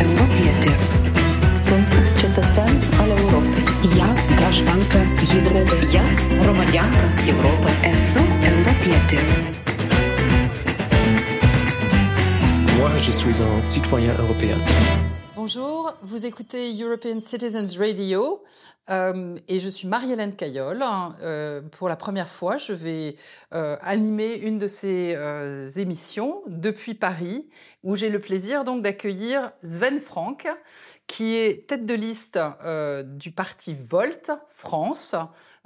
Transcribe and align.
europiety. 0.06 0.70
Sunt 1.54 1.88
cetățean 2.18 2.76
al 3.00 3.10
Europei. 3.10 3.62
Ja 3.98 4.08
grażdanka 4.36 4.98
Europy. 5.38 5.76
Ja 5.96 6.02
громадянка 6.42 7.06
Європи. 7.26 7.70
Esu 7.92 8.22
europiety. 8.50 9.18
Moi, 12.78 12.90
je 13.06 13.12
suis 13.20 13.38
un 13.40 13.62
citoyen 13.72 14.14
européen. 14.22 14.58
Bonjour, 15.43 15.91
vous 16.03 16.27
écoutez 16.27 16.71
European 16.79 17.19
Citizens 17.19 17.79
Radio 17.79 18.43
euh, 18.91 19.35
et 19.47 19.59
je 19.59 19.69
suis 19.69 19.87
Marie-Hélène 19.87 20.35
Caillol. 20.35 20.83
Euh, 21.23 21.61
pour 21.61 21.89
la 21.89 21.95
première 21.95 22.29
fois, 22.29 22.59
je 22.59 22.73
vais 22.73 23.15
euh, 23.51 23.75
animer 23.81 24.35
une 24.35 24.59
de 24.59 24.67
ces 24.67 25.17
émissions 25.77 26.43
depuis 26.45 26.93
Paris 26.93 27.49
où 27.81 27.95
j'ai 27.95 28.09
le 28.09 28.19
plaisir 28.19 28.63
donc 28.63 28.83
d'accueillir 28.83 29.51
Sven 29.63 29.99
Frank 29.99 30.47
qui 31.07 31.35
est 31.35 31.67
tête 31.67 31.87
de 31.87 31.95
liste 31.95 32.37
du 33.05 33.31
parti 33.31 33.73
Volt 33.73 34.29
France 34.47 35.15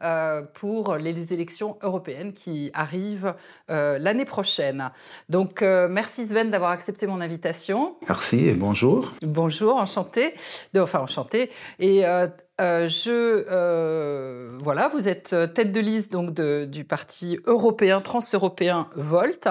euh, 0.04 0.42
pour 0.42 0.96
les 0.96 1.34
élections 1.34 1.78
européennes 1.82 2.34
qui 2.34 2.70
arrivent 2.74 3.34
euh, 3.70 3.98
l'année 3.98 4.26
prochaine. 4.26 4.92
Donc, 5.30 5.62
euh, 5.62 5.88
merci 5.90 6.28
Sven 6.28 6.52
d'avoir 6.52 6.72
accepté 6.72 7.08
mon 7.08 7.22
invitation. 7.22 7.96
Merci 8.08 8.50
et 8.50 8.54
bonjour. 8.54 9.14
Bonjour, 9.22 9.78
enchanté. 9.78 10.34
Enfin, 10.78 11.00
enchanté. 11.00 11.50
Et 11.80 12.04
euh, 12.62 12.76
euh, 12.76 12.88
je 12.88 13.46
euh, 13.52 14.52
voilà, 14.60 14.88
vous 14.90 15.08
êtes 15.08 15.36
tête 15.54 15.72
de 15.72 15.80
liste 15.80 16.12
donc 16.12 16.34
de, 16.34 16.66
du 16.66 16.84
parti 16.84 17.40
européen 17.46 18.02
trans-européen 18.02 18.88
Volt 18.96 19.48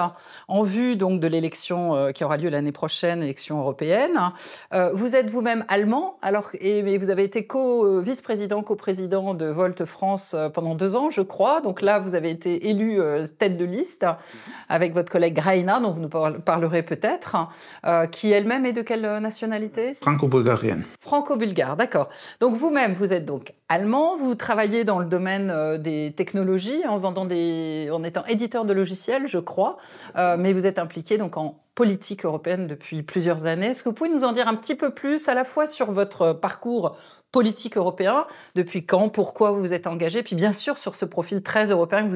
en 0.47 0.63
vue 0.63 0.95
donc 0.95 1.19
de 1.19 1.27
l'élection 1.27 1.95
euh, 1.95 2.11
qui 2.11 2.23
aura 2.23 2.37
lieu 2.37 2.49
l'année 2.49 2.71
prochaine, 2.71 3.23
élection 3.23 3.59
européenne. 3.59 4.31
Euh, 4.73 4.91
vous 4.93 5.15
êtes 5.15 5.29
vous-même 5.29 5.65
allemand, 5.67 6.17
alors 6.21 6.49
et 6.59 6.83
mais 6.83 6.97
vous 6.97 7.09
avez 7.09 7.23
été 7.23 7.47
co-vice-président, 7.47 8.63
co-président 8.63 9.33
de 9.33 9.45
Volt 9.45 9.85
France 9.85 10.33
euh, 10.33 10.49
pendant 10.49 10.75
deux 10.75 10.95
ans, 10.95 11.09
je 11.09 11.21
crois. 11.21 11.61
Donc 11.61 11.81
là, 11.81 11.99
vous 11.99 12.15
avez 12.15 12.29
été 12.29 12.69
élu 12.69 12.99
euh, 12.99 13.25
tête 13.25 13.57
de 13.57 13.65
liste 13.65 14.05
avec 14.69 14.93
votre 14.93 15.11
collègue 15.11 15.35
Graina, 15.35 15.79
dont 15.79 15.91
vous 15.91 16.01
nous 16.01 16.09
parlerez 16.09 16.83
peut-être, 16.83 17.37
euh, 17.85 18.07
qui 18.07 18.31
elle-même 18.31 18.65
est 18.65 18.73
de 18.73 18.81
quelle 18.81 19.19
nationalité? 19.19 19.93
Franco-bulgarienne. 19.93 20.83
Franco-bulgare, 20.99 21.75
d'accord. 21.75 22.09
Donc 22.39 22.55
vous-même 22.55 22.94
vous 22.95 23.13
êtes 23.13 23.25
donc 23.25 23.53
allemand, 23.69 24.15
vous 24.15 24.35
travaillez 24.35 24.83
dans 24.83 24.99
le 24.99 25.05
domaine 25.05 25.49
euh, 25.49 25.77
des 25.77 26.13
technologies 26.15 26.85
en 26.87 26.97
vendant 26.97 27.25
des, 27.25 27.89
en 27.91 28.03
étant 28.03 28.25
éditeur 28.25 28.65
de 28.65 28.73
logiciels, 28.73 29.27
je 29.27 29.39
crois, 29.39 29.77
euh, 30.15 30.37
mais 30.37 30.53
vous 30.53 30.65
êtes 30.65 30.79
impliqué 30.79 31.17
donc 31.17 31.37
en 31.37 31.59
politique 31.75 32.23
européenne 32.23 32.67
depuis 32.67 33.03
plusieurs 33.03 33.45
années. 33.45 33.67
Est-ce 33.67 33.83
que 33.83 33.89
vous 33.89 33.95
pouvez 33.95 34.09
nous 34.09 34.23
en 34.23 34.31
dire 34.31 34.47
un 34.47 34.55
petit 34.55 34.75
peu 34.75 34.91
plus 34.91 35.27
à 35.27 35.33
la 35.33 35.43
fois 35.43 35.65
sur 35.65 35.91
votre 35.91 36.31
parcours 36.31 36.95
politique 37.33 37.75
européen, 37.75 38.25
depuis 38.55 38.85
quand, 38.85 39.09
pourquoi 39.09 39.51
vous 39.51 39.59
vous 39.59 39.73
êtes 39.73 39.87
engagé, 39.87 40.23
puis 40.23 40.37
bien 40.37 40.53
sûr 40.53 40.77
sur 40.77 40.95
ce 40.95 41.03
profil 41.03 41.43
très 41.43 41.65
européen 41.65 42.07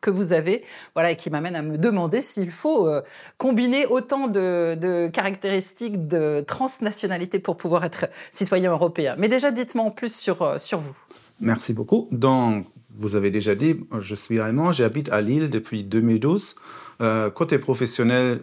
que 0.00 0.10
vous 0.10 0.32
avez, 0.32 0.64
voilà, 0.94 1.10
et 1.10 1.16
qui 1.16 1.28
m'amène 1.28 1.56
à 1.56 1.62
me 1.62 1.76
demander 1.76 2.22
s'il 2.22 2.52
faut 2.52 2.86
euh, 2.86 3.02
combiner 3.36 3.84
autant 3.86 4.28
de, 4.28 5.08
caractéristiques 5.12 6.06
de 6.06 6.44
transnationalité 6.46 7.40
pour 7.40 7.56
pouvoir 7.56 7.84
être 7.84 8.06
citoyen 8.30 8.70
européen. 8.70 9.16
Mais 9.18 9.26
déjà, 9.26 9.50
dites-moi 9.50 9.84
en 9.84 9.90
plus 9.90 10.14
sur, 10.14 10.60
sur 10.60 10.78
vous. 10.78 10.96
Merci 11.40 11.72
beaucoup. 11.72 12.08
Donc, 12.12 12.66
vous 12.94 13.16
avez 13.16 13.30
déjà 13.30 13.54
dit, 13.54 13.76
je 14.00 14.14
suis 14.14 14.40
allemand, 14.40 14.72
j'habite 14.72 15.10
à 15.10 15.20
Lille 15.20 15.48
depuis 15.48 15.84
2012. 15.84 16.56
Euh, 17.00 17.30
côté 17.30 17.58
professionnel, 17.58 18.42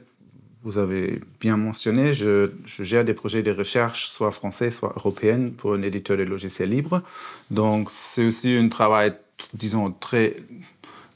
vous 0.63 0.80
avez 0.80 1.22
bien 1.40 1.58
mentionné, 1.58 2.13
je, 2.13 2.50
gère 2.66 3.06
des 3.06 3.13
projets 3.13 3.44
de 3.44 3.52
recherche, 3.52 4.09
soit 4.09 4.31
français, 4.31 4.72
soit 4.72 4.94
européenne, 4.96 5.53
pour 5.53 5.74
un 5.74 5.81
éditeur 5.81 6.18
de 6.18 6.24
logiciels 6.24 6.69
libres. 6.69 7.02
Donc, 7.52 7.91
c'est 7.91 8.25
aussi 8.25 8.58
un 8.58 8.68
travail, 8.68 9.14
disons, 9.53 9.91
très, 9.91 10.35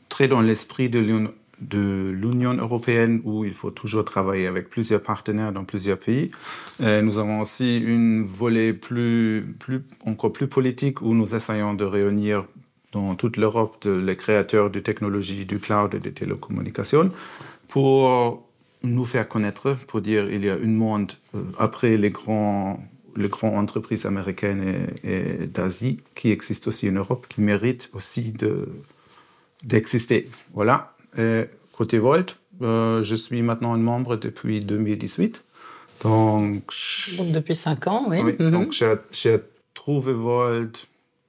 très 0.08 0.28
dans 0.28 0.42
l'esprit 0.42 0.90
de 0.90 1.00
l'Union 1.00 1.34
européenne, 1.69 3.22
où 3.23 3.45
il 3.45 3.53
faut 3.53 3.72
toujours 3.72 4.05
travailler 4.05 4.47
avec 4.47 4.69
plusieurs 4.69 5.01
partenaires 5.01 5.53
dans 5.53 5.63
plusieurs 5.63 5.97
pays. 5.97 6.31
Nous 6.79 7.19
avons 7.19 7.41
aussi 7.41 7.77
une 7.79 8.23
volet 8.23 8.73
plus, 8.73 9.55
plus, 9.59 9.83
encore 10.05 10.33
plus 10.33 10.47
politique, 10.47 11.01
où 11.01 11.13
nous 11.13 11.35
essayons 11.35 11.73
de 11.73 11.83
réunir 11.83 12.45
dans 12.91 13.16
toute 13.16 13.38
l'Europe 13.38 13.85
les 13.85 14.17
créateurs 14.17 14.69
de 14.69 14.79
technologies, 14.79 15.45
du 15.45 15.59
cloud 15.59 15.94
et 15.94 16.00
des 16.00 16.11
télécommunications, 16.11 17.11
pour 17.67 18.44
nous 18.83 19.05
faire 19.05 19.27
connaître 19.27 19.77
pour 19.88 20.01
dire 20.01 20.31
il 20.31 20.44
y 20.45 20.50
a 20.50 20.55
une 20.55 20.75
monde 20.75 21.11
euh, 21.35 21.44
après 21.59 21.97
les 21.97 22.09
grands 22.09 22.79
les 23.16 23.27
grandes 23.27 23.55
entreprises 23.55 24.05
américaines 24.05 24.88
et, 25.03 25.44
et 25.44 25.47
d'Asie 25.47 26.00
qui 26.16 26.31
existent 26.31 26.69
aussi 26.69 26.89
en 26.89 26.94
Europe 26.94 27.27
qui 27.29 27.41
méritent 27.41 27.89
aussi 27.94 28.31
de 28.31 28.69
d'exister 29.63 30.29
voilà 30.53 30.95
et 31.17 31.45
côté 31.73 31.99
Volt 31.99 32.38
euh, 32.61 33.01
je 33.03 33.16
suis 33.16 33.41
maintenant 33.41 33.73
un 33.73 33.77
membre 33.77 34.16
depuis 34.17 34.61
2018 34.61 35.44
donc, 36.03 36.63
donc 37.17 37.31
depuis 37.31 37.55
cinq 37.55 37.88
ans 37.88 38.05
oui, 38.09 38.19
oui 38.23 38.33
mm 38.33 38.47
-hmm. 38.47 38.51
donc 38.51 38.73
j'ai 39.11 39.38
trouvé 39.73 40.13
Volt 40.13 40.88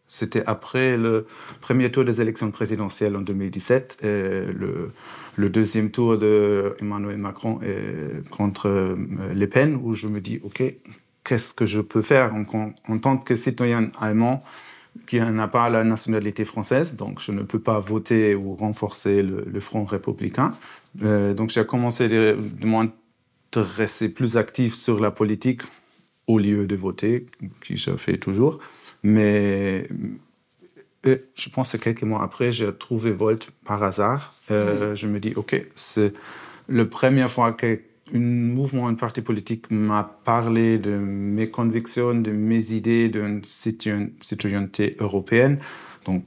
c'était 0.09 0.44
après 0.47 0.98
le 0.98 1.26
premier 1.60 1.91
tour 1.91 2.04
des 2.04 2.21
élections 2.21 2.50
présidentielles 2.50 3.16
en 3.16 3.22
2017 3.22 3.98
et 4.03 4.53
le 4.62 4.91
le 5.37 5.48
deuxième 5.48 5.91
tour 5.91 6.19
de 6.19 6.76
Emmanuel 6.81 7.16
Macron 7.16 7.59
contre 8.31 8.69
euh, 8.69 8.94
les 9.34 9.47
peines 9.47 9.75
où 9.82 9.94
je 9.94 10.06
me 10.06 10.21
dis 10.21 10.38
ok 10.44 10.60
qu'est-ce 11.25 11.54
que 11.54 11.66
je 11.66 11.81
peux 11.81 12.03
faire 12.03 12.34
en, 12.34 12.42
en, 12.59 12.75
en 12.92 12.98
tant 12.98 13.16
que 13.16 13.34
citoyen 13.37 13.91
allemand 14.00 14.42
qui 15.06 15.20
n'a 15.20 15.48
pas 15.48 15.69
la 15.69 15.84
nationalité 15.84 16.44
française 16.44 16.97
donc 16.97 17.20
je 17.20 17.32
ne 17.32 17.42
peux 17.42 17.58
pas 17.58 17.80
voter 17.80 18.34
ou 18.34 18.54
renforcer 18.54 19.22
le, 19.22 19.44
le 19.47 19.60
front 19.60 19.84
républicain 19.84 20.53
euh, 21.03 21.34
donc 21.34 21.50
j'ai 21.50 21.64
commencé 21.64 22.08
de, 22.08 22.36
de 22.60 22.66
m'intéresser 22.66 24.08
plus 24.08 24.36
actif 24.36 24.75
sur 24.75 25.00
la 25.00 25.10
politique 25.10 25.62
au 26.26 26.38
lieu 26.38 26.66
de 26.66 26.76
voter 26.76 27.26
qui 27.62 27.76
je 27.76 27.97
fais 27.97 28.19
toujours 28.19 28.58
mais 29.03 29.88
Et 31.04 31.24
je 31.34 31.48
pense 31.48 31.72
que 31.72 31.78
quelques 31.78 32.04
mois 32.04 32.22
après, 32.22 32.53
j'ai 32.53 32.72
trouvé 32.72 33.10
Volt 33.10 33.50
par 33.64 33.82
hasard. 33.82 34.32
Euh, 34.50 34.92
mmh. 34.92 34.97
Je 34.97 35.06
me 35.09 35.19
dis, 35.19 35.32
OK, 35.34 35.60
c'est 35.74 36.12
la 36.69 36.84
première 36.84 37.30
fois 37.30 37.53
qu'un 38.12 38.19
mouvement, 38.19 38.89
un 38.89 38.95
parti 38.95 39.23
politique 39.23 39.71
m'a 39.71 40.05
parlé 40.25 40.78
de 40.78 40.91
mes 40.91 41.49
convictions, 41.50 42.15
de 42.15 42.31
mes 42.31 42.73
idées 42.73 43.09
d'une 43.09 43.43
citoyenneté 43.45 44.97
européenne. 45.00 45.59
Donc, 46.05 46.25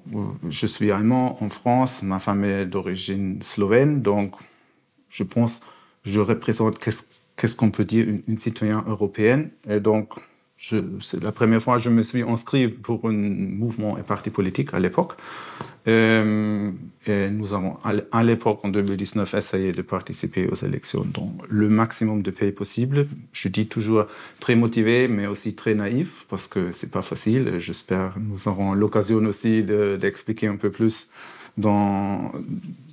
je 0.49 0.67
suis 0.67 0.91
allemand 0.91 1.41
en 1.43 1.49
France, 1.49 2.01
ma 2.03 2.19
femme 2.19 2.43
est 2.45 2.65
d'origine 2.65 3.41
slovène, 3.41 4.01
donc 4.01 4.35
je 5.09 5.23
pense 5.23 5.61
je 6.03 6.19
représente 6.19 6.77
qu'est-ce 6.79 7.03
qu 7.35 7.47
qu'on 7.57 7.71
peut 7.71 7.83
dire 7.83 8.07
une, 8.07 8.21
une 8.27 8.37
citoyenne 8.37 8.83
européenne. 8.87 9.49
Et 9.69 9.79
donc, 9.79 10.13
c'est 11.01 11.23
la 11.23 11.31
première 11.31 11.61
fois 11.61 11.77
que 11.77 11.83
je 11.83 11.89
me 11.89 12.01
suis 12.03 12.23
inscrit 12.23 12.67
pour 12.67 13.07
un 13.07 13.13
mouvement 13.13 13.97
et 13.97 14.03
parti 14.03 14.29
politique 14.29 14.73
à 14.73 14.79
l'époque. 14.79 15.13
Euh, 15.87 16.71
et 17.05 17.29
nous 17.29 17.53
avons 17.53 17.77
à 18.11 18.23
l'époque 18.23 18.61
en 18.63 18.69
2019 18.69 19.35
essayé 19.35 19.71
de 19.71 19.83
participer 19.83 20.47
aux 20.47 20.55
élections 20.55 21.05
dans 21.05 21.31
le 21.47 21.69
maximum 21.69 22.23
de 22.23 22.31
pays 22.31 22.51
possible. 22.51 23.07
Je 23.33 23.47
dis 23.49 23.67
toujours 23.67 24.05
très 24.39 24.55
motivé 24.55 25.07
mais 25.07 25.27
aussi 25.27 25.53
très 25.53 25.75
naïf 25.75 26.25
parce 26.29 26.47
que 26.47 26.71
c'est 26.71 26.91
pas 26.91 27.03
facile. 27.03 27.59
J'espère 27.59 28.15
nous 28.19 28.47
aurons 28.47 28.73
l'occasion 28.73 29.17
aussi 29.17 29.63
d'expliquer 29.63 30.47
de, 30.47 30.53
un 30.53 30.55
peu 30.55 30.71
plus 30.71 31.09
dans, 31.57 32.31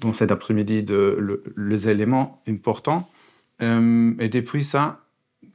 dans 0.01 0.13
cet 0.13 0.31
après-midi 0.31 0.85
les 1.57 1.89
éléments 1.89 2.43
importants. 2.47 3.09
Euh, 3.63 4.13
et 4.19 4.29
depuis 4.29 4.65
ça 4.65 5.01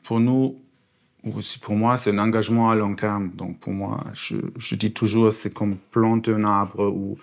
pour 0.03 0.19
nous 0.19 0.57
aussi 1.35 1.59
pour 1.59 1.75
moi 1.75 1.97
c'est 1.97 2.11
un 2.11 2.19
engagement 2.19 2.69
à 2.69 2.75
long 2.75 2.95
terme 2.95 3.29
donc 3.29 3.59
pour 3.59 3.73
moi 3.73 4.03
je, 4.13 4.37
je 4.57 4.75
dis 4.75 4.93
toujours 4.93 5.33
c'est 5.33 5.53
comme 5.53 5.77
planter 5.91 6.33
un 6.33 6.43
arbre 6.43 6.87
ou 6.87 7.17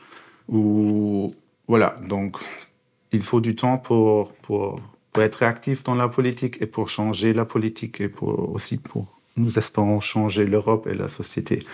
ou 0.48 1.32
voilà 1.68 1.96
donc 2.08 2.38
il 3.12 3.22
faut 3.22 3.40
du 3.40 3.54
temps 3.54 3.78
pour 3.78 4.32
pour, 4.34 4.80
être 5.16 5.36
réactif 5.36 5.84
dans 5.84 5.94
la 5.94 6.08
politique 6.08 6.60
et 6.60 6.66
pour 6.66 6.88
changer 6.88 7.32
la 7.32 7.44
politique 7.44 8.00
et 8.00 8.08
pour 8.08 8.52
aussi 8.52 8.78
pour 8.78 9.06
nous 9.36 9.58
espérons 9.58 10.00
changer 10.00 10.44
l'Europe 10.44 10.88
et 10.88 10.94
la 10.94 11.08
société. 11.08 11.64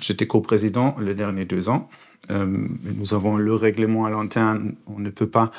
J'étais 0.00 0.26
co-président 0.26 0.96
les 1.00 1.14
derniers 1.14 1.44
deux 1.44 1.68
ans. 1.68 1.88
nous 2.30 3.14
avons 3.14 3.36
le 3.36 3.54
règlement 3.54 4.04
à 4.04 4.10
l'antenne. 4.10 4.76
On 4.86 4.98
ne 4.98 5.10
peut 5.10 5.28
pas 5.28 5.52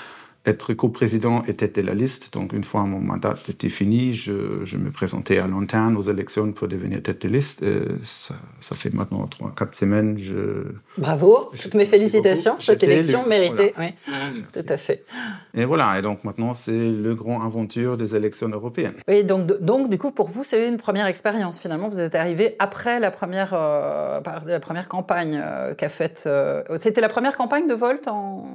être 0.46 0.74
co-président 0.74 1.44
et 1.48 1.54
tête 1.54 1.76
de 1.76 1.82
la 1.82 1.94
liste. 1.94 2.34
Donc, 2.34 2.54
une 2.54 2.64
fois 2.64 2.84
mon 2.84 3.00
mandat 3.00 3.36
était 3.50 3.70
fini, 3.70 4.16
je, 4.16 4.64
je 4.64 4.78
me 4.78 4.92
présentais 4.92 5.40
à 5.40 5.48
l'interne 5.48 5.98
aux 5.98 6.04
élections 6.04 6.52
pour 6.52 6.68
devenir 6.68 7.02
tête 7.02 7.22
de 7.24 7.30
liste. 7.30 7.64
Ça, 8.04 8.36
ça, 8.60 8.76
fait 8.76 8.94
maintenant 8.94 9.26
trois, 9.28 9.54
quatre 9.56 9.76
semaines. 9.76 10.18
Je... 10.18 10.66
Bravo, 10.98 11.52
toutes 11.62 11.74
mes 11.74 11.86
félicitations. 11.86 12.56
Cette 12.60 12.84
élection 12.84 13.26
méritée, 13.28 13.74
voilà. 13.76 13.92
oui, 13.92 14.12
ah, 14.12 14.30
tout 14.54 14.66
à 14.68 14.78
fait. 14.78 15.06
Et 15.54 15.66
voilà, 15.66 15.98
et 15.98 16.02
donc 16.02 16.24
maintenant, 16.24 16.54
c'est 16.54 16.92
le 16.92 17.16
grand 17.16 17.46
aventure 17.46 17.98
des 17.98 18.16
élections 18.16 18.48
européennes. 18.50 18.96
Oui, 19.08 19.24
donc, 19.24 19.48
donc 19.62 19.90
du 19.90 19.98
coup, 19.98 20.12
pour 20.12 20.28
vous, 20.28 20.44
c'est 20.44 20.68
une 20.68 20.78
première 20.78 21.08
expérience. 21.08 21.60
Finalement, 21.60 21.90
vous 21.90 22.00
êtes 22.00 22.16
arrivé 22.16 22.56
après 22.60 23.00
la 23.00 23.12
première, 23.12 23.54
euh, 23.54 24.20
la 24.46 24.60
première 24.60 24.88
campagne 24.88 25.42
euh, 25.44 25.74
qu'a 25.74 25.90
faite. 25.90 26.24
Euh, 26.26 26.64
C'était 26.78 27.02
la 27.02 27.10
première 27.10 27.36
campagne 27.36 27.68
de 27.68 27.74
Volt 27.74 28.08
en. 28.08 28.46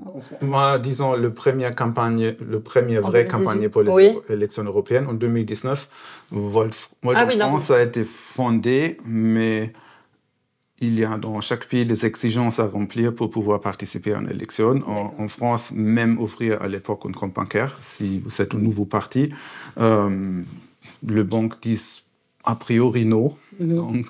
Moi, 0.42 0.78
disons, 0.78 1.14
le 1.14 1.32
premier 1.32 1.70
campagne, 1.82 2.24
le 2.54 2.58
premier 2.70 2.98
vrai 2.98 3.22
campagne 3.34 3.68
pour 3.74 3.82
les 3.82 3.90
oui. 3.98 4.08
élections 4.28 4.64
européennes 4.72 5.06
en 5.08 5.14
2019. 5.14 5.88
Volt, 6.30 6.74
Volt 7.02 7.16
ah, 7.18 7.26
oui, 7.28 7.38
France 7.38 7.70
non. 7.70 7.76
a 7.76 7.82
été 7.82 8.02
fondé, 8.04 8.98
mais 9.06 9.72
il 10.86 10.98
y 10.98 11.04
a 11.04 11.16
dans 11.18 11.40
chaque 11.40 11.66
pays 11.70 11.86
des 11.92 12.00
exigences 12.10 12.58
à 12.64 12.66
remplir 12.66 13.14
pour 13.14 13.28
pouvoir 13.30 13.58
participer 13.60 14.12
à 14.14 14.18
une 14.22 14.30
élection. 14.30 14.70
En, 14.86 15.14
en 15.24 15.28
France, 15.28 15.64
même 15.72 16.14
offrir 16.26 16.52
à 16.62 16.68
l'époque 16.68 17.02
un 17.08 17.12
compte 17.12 17.34
bancaire, 17.34 17.72
si 17.82 18.18
vous 18.24 18.34
êtes 18.42 18.54
un 18.54 18.62
nouveau 18.68 18.86
parti, 18.96 19.22
euh, 19.78 20.42
le 21.18 21.22
banque 21.32 21.54
dit 21.62 21.80
a 22.44 22.54
priori 22.64 23.04
non. 23.14 23.26
Mm 23.58 23.66
-hmm. 23.66 23.76
Donc, 23.80 24.06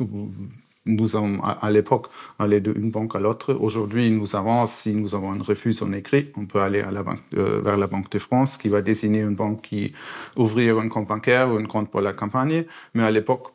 nous 0.87 1.15
avons 1.17 1.43
à, 1.43 1.71
l'époque 1.71 2.07
allé 2.39 2.61
d'une 2.61 2.91
banque 2.91 3.15
à 3.15 3.21
l'autre. 3.21 3.55
Aujourd'hui, 3.55 4.11
nous 4.11 4.35
avons, 4.35 4.67
si 4.67 4.95
nous 4.95 5.15
avons 5.15 5.33
un 5.33 5.43
refus 5.43 5.77
en 5.83 5.93
écrit, 5.93 6.33
on 6.37 6.47
peut 6.47 6.61
aller 6.61 6.81
à 6.81 6.91
la 6.91 7.03
banque, 7.03 7.21
euh, 7.37 7.61
vers 7.63 7.77
la 7.77 7.87
Banque 7.87 8.11
de 8.11 8.19
France 8.19 8.57
qui 8.57 8.69
va 8.69 8.81
désigner 8.81 9.21
une 9.21 9.35
banque 9.35 9.61
qui 9.63 9.93
ouvrir 10.37 10.79
un 10.79 10.89
compte 10.89 11.09
bancaire 11.09 11.51
ou 11.51 11.57
un 11.57 11.65
compte 11.65 11.91
pour 11.91 12.01
la 12.01 12.13
campagne. 12.13 12.65
Mais 12.95 13.03
à 13.05 13.11
l'époque, 13.11 13.49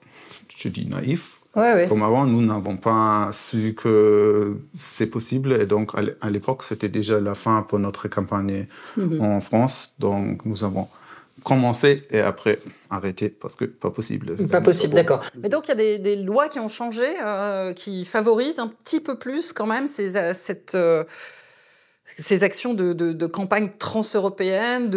je 0.56 0.70
dis 0.70 0.86
naïf, 0.88 1.40
Ouais, 1.56 1.74
ouais. 1.74 1.88
Comme 1.88 2.04
avant, 2.04 2.26
nous 2.26 2.42
n'avons 2.42 2.76
pas 2.76 3.30
su 3.32 3.76
que 3.76 4.58
c'est 4.74 5.08
possible. 5.08 5.54
Et 5.54 5.66
donc, 5.66 5.92
à 6.20 6.30
l'époque, 6.30 6.64
c'était 6.64 6.90
déjà 6.90 7.22
la 7.22 7.34
fin 7.34 7.62
pour 7.62 7.80
notre 7.80 8.10
campagne 8.10 8.68
mm 8.98 9.02
-hmm. 9.04 9.22
en 9.22 9.40
France. 9.40 9.96
Donc, 10.00 10.46
nous 10.46 10.64
avons 10.66 10.88
commencé 11.46 12.08
et 12.10 12.20
après 12.20 12.60
arrêté 12.90 13.30
parce 13.30 13.56
que 13.56 13.66
pas 13.66 13.92
possible. 13.92 14.36
Pas 14.48 14.62
possible, 14.62 14.96
d'accord. 14.96 15.24
Mais 15.42 15.48
donc, 15.48 15.66
il 15.66 15.70
y 15.70 15.72
a 15.72 15.76
des, 15.76 16.00
des, 16.00 16.16
lois 16.18 16.50
qui 16.50 16.60
ont 16.60 16.68
changé, 16.68 17.06
euh, 17.24 17.72
qui 17.74 18.04
favorisent 18.04 18.60
un 18.60 18.68
petit 18.68 19.00
peu 19.00 19.18
plus 19.18 19.54
quand 19.54 19.68
même 19.68 19.88
ces, 19.88 20.34
cette... 20.34 20.76
Ces 22.08 22.44
actions 22.44 22.76
de, 22.76 22.94
de, 22.94 23.14
de 23.14 23.26
campagne 23.26 23.72
transeuropéenne, 23.80 24.92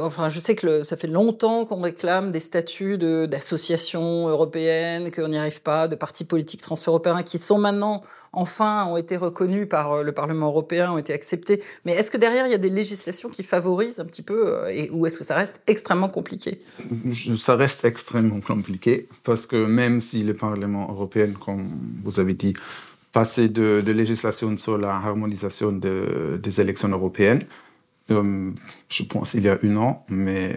enfin, 0.00 0.28
je 0.28 0.40
sais 0.40 0.56
que 0.56 0.82
ça 0.82 0.96
fait 0.96 1.06
longtemps 1.06 1.64
qu'on 1.64 1.80
réclame 1.80 2.32
des 2.32 2.40
statuts 2.40 2.98
d'associations 2.98 4.28
européennes, 4.28 5.12
qu'on 5.12 5.28
n'y 5.28 5.38
arrive 5.38 5.62
pas, 5.62 5.86
de 5.86 5.94
partis 5.94 6.24
politiques 6.24 6.62
transeuropéens 6.62 7.22
qui 7.22 7.38
sont 7.38 7.58
maintenant, 7.58 8.02
enfin, 8.32 8.86
ont 8.86 8.96
été 8.96 9.16
reconnus 9.16 9.68
par 9.68 9.92
euh, 9.92 10.02
le 10.02 10.12
Parlement 10.12 10.48
européen, 10.48 10.92
ont 10.92 10.98
été 10.98 11.12
acceptés. 11.12 11.62
Mais 11.84 11.92
est-ce 11.92 12.10
que 12.10 12.18
derrière, 12.18 12.46
il 12.46 12.52
y 12.52 12.56
a 12.56 12.58
des 12.58 12.70
législations 12.70 13.28
qui 13.28 13.44
favorisent 13.44 14.00
un 14.00 14.04
petit 14.04 14.22
peu, 14.22 14.48
euh, 14.48 14.86
ou 14.90 15.06
est-ce 15.06 15.16
que 15.16 15.24
ça 15.24 15.36
reste 15.36 15.60
extrêmement 15.68 16.08
compliqué? 16.08 16.58
Ça 17.36 17.54
reste 17.54 17.84
extrêmement 17.84 18.40
compliqué, 18.40 19.08
parce 19.22 19.46
que 19.46 19.64
même 19.64 20.00
si 20.00 20.24
le 20.24 20.34
Parlement 20.34 20.90
européen, 20.90 21.30
comme 21.44 21.68
vous 22.04 22.18
avez 22.18 22.34
dit, 22.34 22.54
passer 23.12 23.48
de, 23.48 23.82
législation 23.86 24.56
sur 24.58 24.78
la 24.78 24.94
harmonisation 24.94 25.72
de, 25.72 26.38
des 26.42 26.60
élections 26.60 26.88
européennes. 26.88 27.44
Je 28.08 29.02
pense 29.04 29.34
il 29.34 29.44
y 29.44 29.48
a 29.48 29.58
un 29.62 29.76
an, 29.76 30.04
mais 30.08 30.56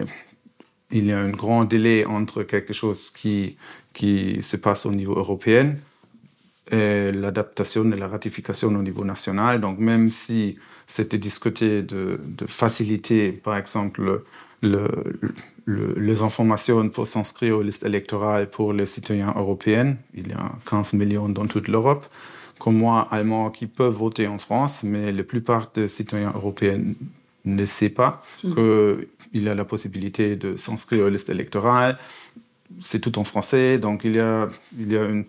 il 0.90 1.06
y 1.06 1.12
a 1.12 1.18
un 1.20 1.30
grand 1.30 1.64
délai 1.64 2.04
entre 2.04 2.42
quelque 2.42 2.72
chose 2.72 3.10
qui, 3.10 3.56
qui 3.92 4.42
se 4.42 4.56
passe 4.56 4.86
au 4.86 4.92
niveau 4.92 5.14
européen 5.16 5.76
et 6.70 7.12
l'adaptation 7.12 7.90
et 7.92 7.96
la 7.96 8.08
ratification 8.08 8.68
au 8.68 8.82
niveau 8.82 9.04
national. 9.04 9.60
Donc 9.60 9.78
même 9.78 10.10
si 10.10 10.58
c'était 10.86 11.18
discuté 11.18 11.82
de, 11.82 12.18
faciliter, 12.46 13.32
par 13.32 13.56
exemple, 13.56 14.02
le, 14.02 14.24
le, 14.62 14.88
le, 15.64 15.94
les 15.98 16.22
informations 16.22 16.88
pour 16.88 17.06
s'inscrire 17.06 17.56
aux 17.58 17.62
listes 17.62 17.84
électorales 17.84 18.48
pour 18.50 18.72
les 18.72 18.86
citoyens 18.86 19.32
européens, 19.36 19.96
il 20.14 20.28
y 20.28 20.32
a 20.32 20.52
15 20.68 20.94
millions 20.94 21.28
dans 21.28 21.46
toute 21.46 21.68
l'Europe, 21.68 22.06
comme 22.58 22.76
moi, 22.76 23.08
Allemands, 23.10 23.50
qui 23.50 23.66
peuvent 23.66 23.94
voter 23.94 24.26
en 24.26 24.38
France, 24.38 24.82
mais 24.84 25.12
la 25.12 25.22
plupart 25.22 25.70
des 25.74 25.88
citoyens 25.88 26.32
européens 26.34 26.80
ne 27.44 27.66
savent 27.66 27.90
pas 27.90 28.22
mmh. 28.42 28.54
qu'il 29.32 29.42
y 29.42 29.48
a 29.48 29.54
la 29.54 29.64
possibilité 29.64 30.36
de 30.36 30.56
s'inscrire 30.56 31.04
aux 31.04 31.10
listes 31.10 31.30
électorales. 31.30 31.98
C'est 32.80 33.00
tout 33.00 33.18
en 33.18 33.24
français, 33.24 33.78
donc 33.78 34.02
il 34.04 34.14
y 34.16 34.20
a, 34.20 34.48
il 34.78 34.92
y 34.92 34.96
a 34.96 35.04
une 35.04 35.24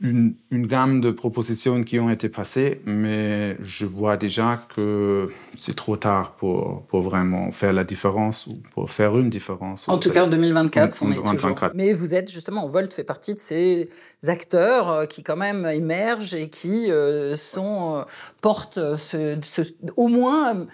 une, 0.00 0.34
une, 0.50 0.66
gamme 0.66 1.00
de 1.00 1.10
propositions 1.10 1.82
qui 1.84 1.98
ont 2.00 2.10
été 2.10 2.28
passées, 2.28 2.80
mais 2.86 3.56
je 3.60 3.86
vois 3.86 4.16
déjà 4.16 4.60
que 4.74 5.30
c'est 5.58 5.76
trop 5.76 5.96
tard 5.96 6.32
pour, 6.32 6.82
pour 6.86 7.02
vraiment 7.02 7.52
faire 7.52 7.72
la 7.72 7.84
différence 7.84 8.46
ou 8.46 8.54
pour 8.72 8.90
faire 8.90 9.16
une 9.18 9.30
différence. 9.30 9.88
En 9.88 9.98
tout 9.98 10.10
cas, 10.10 10.24
en 10.24 10.28
2024, 10.28 11.02
en, 11.02 11.06
on 11.06 11.10
est 11.10 11.14
2024. 11.14 11.54
toujours. 11.54 11.70
Mais 11.74 11.92
vous 11.92 12.14
êtes 12.14 12.30
justement, 12.30 12.68
Volt 12.68 12.92
fait 12.92 13.04
partie 13.04 13.34
de 13.34 13.40
ces 13.40 13.88
acteurs 14.26 14.90
euh, 14.90 15.06
qui 15.06 15.22
quand 15.22 15.36
même 15.36 15.66
émergent 15.66 16.34
et 16.34 16.48
qui 16.48 16.90
euh, 16.90 17.36
sont, 17.36 17.96
euh, 17.96 18.02
portent 18.40 18.96
ce, 18.96 19.38
ce, 19.42 19.62
au 19.96 20.08
moins 20.08 20.66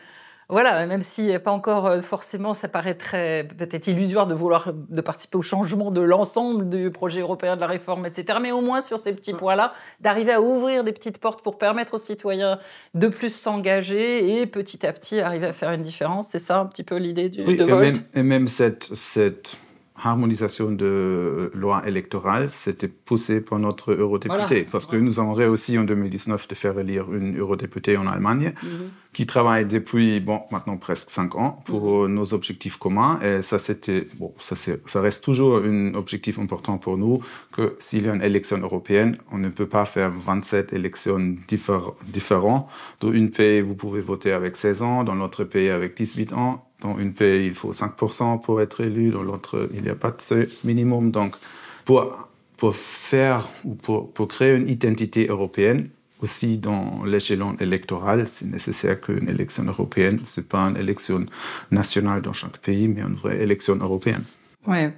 voilà, 0.48 0.86
même 0.86 1.02
si 1.02 1.30
pas 1.38 1.50
encore 1.50 1.86
euh, 1.86 2.00
forcément, 2.00 2.54
ça 2.54 2.68
paraît 2.68 2.94
très 2.94 3.46
peut-être 3.46 3.86
illusoire 3.86 4.26
de 4.26 4.34
vouloir 4.34 4.72
de 4.72 5.00
participer 5.02 5.36
au 5.36 5.42
changement 5.42 5.90
de 5.90 6.00
l'ensemble 6.00 6.68
du 6.70 6.90
projet 6.90 7.20
européen 7.20 7.56
de 7.56 7.60
la 7.60 7.66
réforme, 7.66 8.06
etc. 8.06 8.38
Mais 8.40 8.50
au 8.50 8.62
moins 8.62 8.80
sur 8.80 8.98
ces 8.98 9.12
petits 9.12 9.34
points-là, 9.34 9.72
d'arriver 10.00 10.32
à 10.32 10.40
ouvrir 10.40 10.84
des 10.84 10.92
petites 10.92 11.18
portes 11.18 11.42
pour 11.42 11.58
permettre 11.58 11.94
aux 11.94 11.98
citoyens 11.98 12.58
de 12.94 13.08
plus 13.08 13.34
s'engager 13.34 14.40
et 14.40 14.46
petit 14.46 14.86
à 14.86 14.92
petit 14.94 15.20
arriver 15.20 15.48
à 15.48 15.52
faire 15.52 15.70
une 15.72 15.82
différence. 15.82 16.28
C'est 16.30 16.38
ça 16.38 16.58
un 16.60 16.66
petit 16.66 16.82
peu 16.82 16.96
l'idée 16.96 17.28
du 17.28 17.42
oui, 17.42 17.56
de 17.56 17.64
et 17.64 17.66
Volt. 17.66 17.82
Même, 17.82 18.02
et 18.14 18.22
même 18.22 18.48
cette, 18.48 18.84
cette 18.94 19.58
harmonisation 20.02 20.72
de 20.72 21.50
loi 21.54 21.82
électorale, 21.86 22.50
c'était 22.50 22.88
poussé 22.88 23.40
par 23.40 23.58
notre 23.58 23.92
eurodéputé. 23.92 24.36
Voilà. 24.46 24.64
Parce 24.70 24.86
que 24.86 24.96
nous 24.96 25.18
avons 25.20 25.34
réussi 25.34 25.78
en 25.78 25.84
2019 25.84 26.48
de 26.48 26.54
faire 26.54 26.78
élire 26.78 27.12
une 27.12 27.38
eurodéputée 27.38 27.96
en 27.96 28.06
Allemagne 28.06 28.52
mm 28.62 28.66
-hmm. 28.66 29.14
qui 29.14 29.26
travaille 29.26 29.66
depuis, 29.66 30.20
bon, 30.20 30.40
maintenant 30.52 30.76
presque 30.76 31.10
cinq 31.10 31.34
ans 31.36 31.52
pour 31.64 31.82
mm 31.84 32.06
-hmm. 32.06 32.14
nos 32.18 32.34
objectifs 32.34 32.76
communs. 32.84 33.18
Et 33.28 33.42
ça, 33.42 33.58
c'était, 33.58 34.02
bon, 34.20 34.30
ça, 34.40 34.54
ça 34.92 35.00
reste 35.06 35.24
toujours 35.24 35.54
un 35.72 35.94
objectif 36.02 36.38
important 36.38 36.76
pour 36.84 36.96
nous 37.02 37.16
que 37.56 37.64
s'il 37.78 38.02
y 38.06 38.08
a 38.10 38.14
une 38.18 38.22
élection 38.30 38.58
européenne, 38.68 39.12
on 39.34 39.38
ne 39.46 39.50
peut 39.58 39.70
pas 39.78 39.86
faire 39.94 40.10
27 40.10 40.72
élections 40.72 41.20
diffé 41.52 41.76
différentes. 42.18 42.64
Dans 43.00 43.12
une 43.20 43.30
pays, 43.30 43.60
vous 43.68 43.74
pouvez 43.74 44.00
voter 44.12 44.32
avec 44.40 44.52
16 44.56 44.82
ans, 44.82 44.98
dans 45.08 45.16
l'autre 45.20 45.44
pays 45.44 45.70
avec 45.70 45.90
18 45.96 46.32
ans 46.32 46.67
dans 46.80 46.98
une 46.98 47.12
pays, 47.12 47.46
il 47.46 47.54
faut 47.54 47.72
5% 47.72 48.40
pour 48.40 48.60
être 48.60 48.80
élu, 48.82 49.10
dans 49.10 49.22
l'autre, 49.22 49.68
il 49.74 49.82
n'y 49.82 49.88
a 49.88 49.94
pas 49.94 50.10
de 50.10 50.20
seuil 50.20 50.48
minimum. 50.64 51.10
Donc, 51.10 51.36
pour, 51.84 52.28
pour 52.56 52.74
faire 52.76 53.48
ou 53.64 53.74
pour, 53.74 54.12
pour 54.12 54.28
créer 54.28 54.56
une 54.56 54.68
identité 54.68 55.26
européenne, 55.26 55.88
aussi 56.20 56.58
dans 56.58 57.04
l'échelon 57.04 57.56
électoral, 57.60 58.26
c'est 58.26 58.46
nécessaire 58.46 59.00
qu'une 59.00 59.28
élection 59.28 59.64
européenne, 59.64 60.20
ce 60.24 60.40
n'est 60.40 60.46
pas 60.46 60.62
une 60.62 60.76
élection 60.76 61.26
nationale 61.70 62.22
dans 62.22 62.32
chaque 62.32 62.58
pays, 62.58 62.88
mais 62.88 63.02
une 63.02 63.14
vraie 63.14 63.40
élection 63.40 63.76
européenne. 63.76 64.24
Oui. 64.68 64.90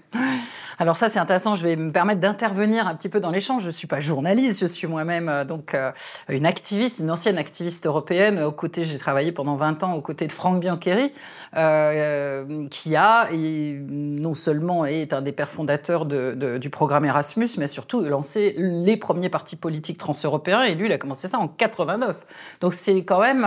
Alors 0.80 0.96
ça, 0.96 1.08
c'est 1.08 1.20
intéressant. 1.20 1.54
Je 1.54 1.62
vais 1.62 1.76
me 1.76 1.92
permettre 1.92 2.20
d'intervenir 2.20 2.88
un 2.88 2.94
petit 2.96 3.08
peu 3.08 3.20
dans 3.20 3.30
l'échange. 3.30 3.62
Je 3.62 3.66
ne 3.66 3.70
suis 3.70 3.86
pas 3.86 4.00
journaliste, 4.00 4.60
je 4.60 4.66
suis 4.66 4.88
moi-même 4.88 5.28
euh, 5.28 5.44
donc 5.44 5.74
euh, 5.74 5.92
une 6.28 6.44
activiste, 6.44 6.98
une 6.98 7.10
ancienne 7.10 7.38
activiste 7.38 7.86
européenne. 7.86 8.40
Aux 8.40 8.50
côtés, 8.50 8.84
j'ai 8.84 8.98
travaillé 8.98 9.30
pendant 9.30 9.54
20 9.54 9.84
ans 9.84 9.92
aux 9.92 10.00
côtés 10.00 10.26
de 10.26 10.32
Franck 10.32 10.58
Biancheri, 10.58 11.12
euh, 11.56 12.66
qui 12.68 12.96
a 12.96 13.28
et 13.30 13.78
non 13.88 14.34
seulement 14.34 14.86
est 14.86 15.12
un 15.12 15.20
des 15.22 15.32
pères 15.32 15.50
fondateurs 15.50 16.04
du 16.04 16.70
programme 16.70 17.04
Erasmus, 17.04 17.48
mais 17.58 17.68
surtout 17.68 18.00
lancé 18.00 18.56
les 18.58 18.96
premiers 18.96 19.28
partis 19.28 19.56
politiques 19.56 19.98
transeuropéens. 19.98 20.62
Et 20.62 20.74
lui, 20.74 20.86
il 20.86 20.92
a 20.92 20.98
commencé 20.98 21.28
ça 21.28 21.38
en 21.38 21.46
89. 21.46 22.58
Donc 22.60 22.74
c'est 22.74 23.04
quand 23.04 23.20
même... 23.20 23.46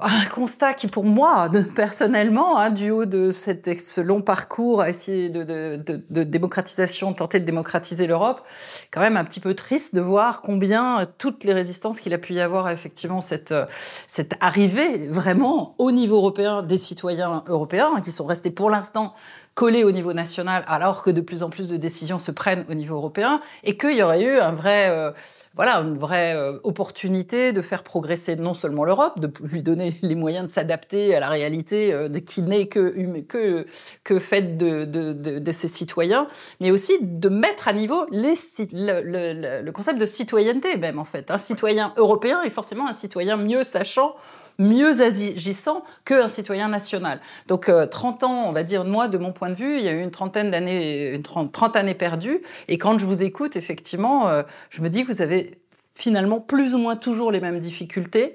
un 0.00 0.24
constat 0.26 0.74
qui, 0.74 0.86
pour 0.86 1.04
moi, 1.04 1.50
personnellement, 1.74 2.58
hein, 2.58 2.70
du 2.70 2.90
haut 2.90 3.04
de 3.04 3.30
ce 3.30 4.00
long 4.00 4.22
parcours 4.22 4.80
à 4.80 4.90
essayer 4.90 5.28
de, 5.28 5.42
de, 5.76 6.22
démocratisation, 6.24 7.12
tenter 7.12 7.40
de 7.40 7.44
démocratiser 7.44 8.06
l'Europe, 8.06 8.42
quand 8.90 9.00
même 9.00 9.16
un 9.16 9.24
petit 9.24 9.40
peu 9.40 9.54
triste 9.54 9.94
de 9.94 10.00
voir 10.00 10.42
combien 10.42 11.06
toutes 11.18 11.44
les 11.44 11.52
résistances 11.52 12.00
qu'il 12.00 12.14
a 12.14 12.18
pu 12.18 12.34
y 12.34 12.40
avoir 12.40 12.66
à 12.66 12.72
effectivement 12.72 13.20
cette, 13.20 13.54
cette 14.06 14.34
arrivée 14.40 15.08
vraiment 15.08 15.74
au 15.78 15.90
niveau 15.90 16.16
européen 16.16 16.62
des 16.62 16.78
citoyens 16.78 17.42
européens 17.48 17.90
hein, 17.96 18.00
qui 18.00 18.10
sont 18.10 18.26
restés 18.26 18.50
pour 18.50 18.70
l'instant 18.70 19.14
collés 19.54 19.82
au 19.82 19.90
niveau 19.90 20.12
national 20.12 20.64
alors 20.68 21.02
que 21.02 21.10
de 21.10 21.20
plus 21.20 21.42
en 21.42 21.50
plus 21.50 21.68
de 21.68 21.76
décisions 21.76 22.20
se 22.20 22.30
prennent 22.30 22.64
au 22.68 22.74
niveau 22.74 22.94
européen 22.94 23.40
et 23.64 23.76
qu'il 23.76 23.96
y 23.96 24.02
aurait 24.02 24.22
eu 24.22 24.38
un 24.38 24.52
vrai... 24.52 24.88
Euh, 24.90 25.10
voilà, 25.58 25.78
une 25.78 25.98
vraie 25.98 26.36
euh, 26.36 26.60
opportunité 26.62 27.52
de 27.52 27.60
faire 27.62 27.82
progresser 27.82 28.36
non 28.36 28.54
seulement 28.54 28.84
l'Europe, 28.84 29.18
de 29.18 29.28
lui 29.42 29.60
donner 29.60 29.92
les 30.02 30.14
moyens 30.14 30.46
de 30.46 30.52
s'adapter 30.52 31.16
à 31.16 31.20
la 31.20 31.28
réalité 31.28 31.92
euh, 31.92 32.08
qui 32.20 32.42
n'est 32.42 32.68
que, 32.68 33.20
que, 33.22 33.66
que 34.04 34.20
faite 34.20 34.56
de, 34.56 34.84
de, 34.84 35.12
de, 35.12 35.52
ses 35.52 35.66
citoyens, 35.66 36.28
mais 36.60 36.70
aussi 36.70 36.98
de 37.02 37.28
mettre 37.28 37.66
à 37.66 37.72
niveau 37.72 38.06
le 38.12 39.70
concept 39.72 40.00
de 40.00 40.06
citoyenneté 40.06 40.76
même 40.76 41.00
en 41.00 41.04
fait. 41.04 41.28
Un 41.32 41.38
citoyen 41.38 41.92
européen 41.96 42.40
est 42.42 42.50
forcément 42.50 42.86
un 42.86 42.92
citoyen 42.92 43.36
mieux 43.36 43.64
sachant 43.64 44.14
mieux 44.58 45.02
agissant 45.02 45.84
qu'un 46.04 46.28
citoyen 46.28 46.68
national. 46.68 47.20
Donc 47.46 47.68
euh, 47.68 47.86
30 47.86 48.24
ans, 48.24 48.44
on 48.46 48.52
va 48.52 48.64
dire, 48.64 48.84
moi, 48.84 49.08
de 49.08 49.18
mon 49.18 49.32
point 49.32 49.50
de 49.50 49.54
vue, 49.54 49.76
il 49.76 49.84
y 49.84 49.88
a 49.88 49.92
eu 49.92 50.02
une 50.02 50.10
trentaine 50.10 50.50
d'années, 50.50 51.14
une 51.14 51.22
30, 51.22 51.52
30, 51.52 51.76
années 51.76 51.94
perdues. 51.94 52.42
Et 52.66 52.78
quand 52.78 52.98
je 52.98 53.06
vous 53.06 53.22
écoute, 53.22 53.56
effectivement, 53.56 54.28
euh, 54.28 54.42
je 54.70 54.82
me 54.82 54.88
dis 54.88 55.04
que 55.04 55.12
vous 55.12 55.22
avez 55.22 55.60
finalement 55.94 56.40
plus 56.40 56.74
ou 56.74 56.78
moins 56.78 56.96
toujours 56.96 57.32
les 57.32 57.40
mêmes 57.40 57.58
difficultés. 57.58 58.34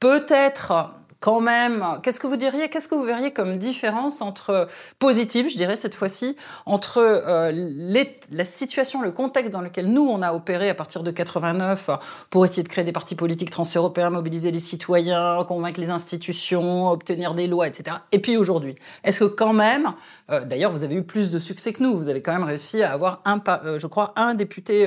Peut-être 0.00 0.90
quand 1.24 1.40
même, 1.40 1.82
qu'est-ce 2.02 2.20
que 2.20 2.26
vous 2.26 2.36
diriez, 2.36 2.68
qu'est-ce 2.68 2.86
que 2.86 2.94
vous 2.94 3.02
verriez 3.02 3.30
comme 3.30 3.56
différence 3.56 4.20
entre 4.20 4.68
positive, 4.98 5.48
je 5.48 5.56
dirais 5.56 5.74
cette 5.74 5.94
fois-ci, 5.94 6.36
entre 6.66 6.98
euh, 6.98 7.50
les, 7.50 8.18
la 8.30 8.44
situation, 8.44 9.00
le 9.00 9.10
contexte 9.10 9.50
dans 9.50 9.62
lequel 9.62 9.86
nous 9.86 10.06
on 10.06 10.20
a 10.20 10.34
opéré 10.34 10.68
à 10.68 10.74
partir 10.74 11.02
de 11.02 11.10
89 11.10 11.88
pour 12.28 12.44
essayer 12.44 12.62
de 12.62 12.68
créer 12.68 12.84
des 12.84 12.92
partis 12.92 13.14
politiques 13.14 13.50
trans-européens, 13.50 14.10
mobiliser 14.10 14.50
les 14.50 14.58
citoyens, 14.58 15.42
convaincre 15.48 15.80
les 15.80 15.88
institutions, 15.88 16.90
obtenir 16.90 17.32
des 17.32 17.46
lois, 17.46 17.68
etc. 17.68 17.96
Et 18.12 18.18
puis 18.18 18.36
aujourd'hui, 18.36 18.74
est-ce 19.02 19.20
que 19.20 19.24
quand 19.24 19.54
même, 19.54 19.94
euh, 20.30 20.44
d'ailleurs 20.44 20.72
vous 20.72 20.84
avez 20.84 20.96
eu 20.96 21.04
plus 21.04 21.30
de 21.30 21.38
succès 21.38 21.72
que 21.72 21.82
nous, 21.82 21.96
vous 21.96 22.10
avez 22.10 22.20
quand 22.20 22.34
même 22.34 22.44
réussi 22.44 22.82
à 22.82 22.92
avoir 22.92 23.22
un, 23.24 23.40
euh, 23.64 23.78
je 23.78 23.86
crois, 23.86 24.12
un 24.16 24.34
député 24.34 24.86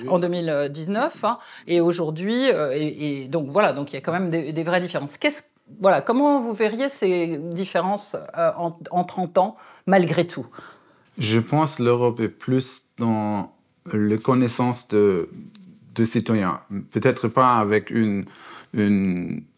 oui. 0.00 0.08
en 0.08 0.18
2019, 0.18 1.22
hein, 1.22 1.38
et 1.68 1.80
aujourd'hui, 1.80 2.48
et, 2.48 3.22
et, 3.22 3.28
donc 3.28 3.50
voilà, 3.50 3.72
donc 3.72 3.92
il 3.92 3.94
y 3.94 3.98
a 3.98 4.00
quand 4.00 4.10
même 4.10 4.28
des, 4.28 4.52
des 4.52 4.64
vraies 4.64 4.80
différences. 4.80 5.16
Qu'est-ce 5.16 5.42
voilà, 5.80 6.00
comment 6.00 6.40
vous 6.40 6.54
verriez 6.54 6.88
ces 6.88 7.38
différences 7.38 8.16
euh, 8.36 8.50
en, 8.56 8.78
en, 8.90 9.04
30 9.04 9.38
ans, 9.38 9.56
malgré 9.86 10.26
tout? 10.26 10.46
Je 11.18 11.40
pense 11.40 11.76
que 11.76 11.82
l'Europe 11.82 12.20
est 12.20 12.28
plus 12.28 12.88
dans 12.98 13.52
la 13.92 14.18
connaissance 14.18 14.88
de, 14.88 15.28
citoyens. 16.04 16.60
Peut-être 16.90 17.28
pas 17.28 17.56
avec 17.56 17.90
une, 17.90 18.24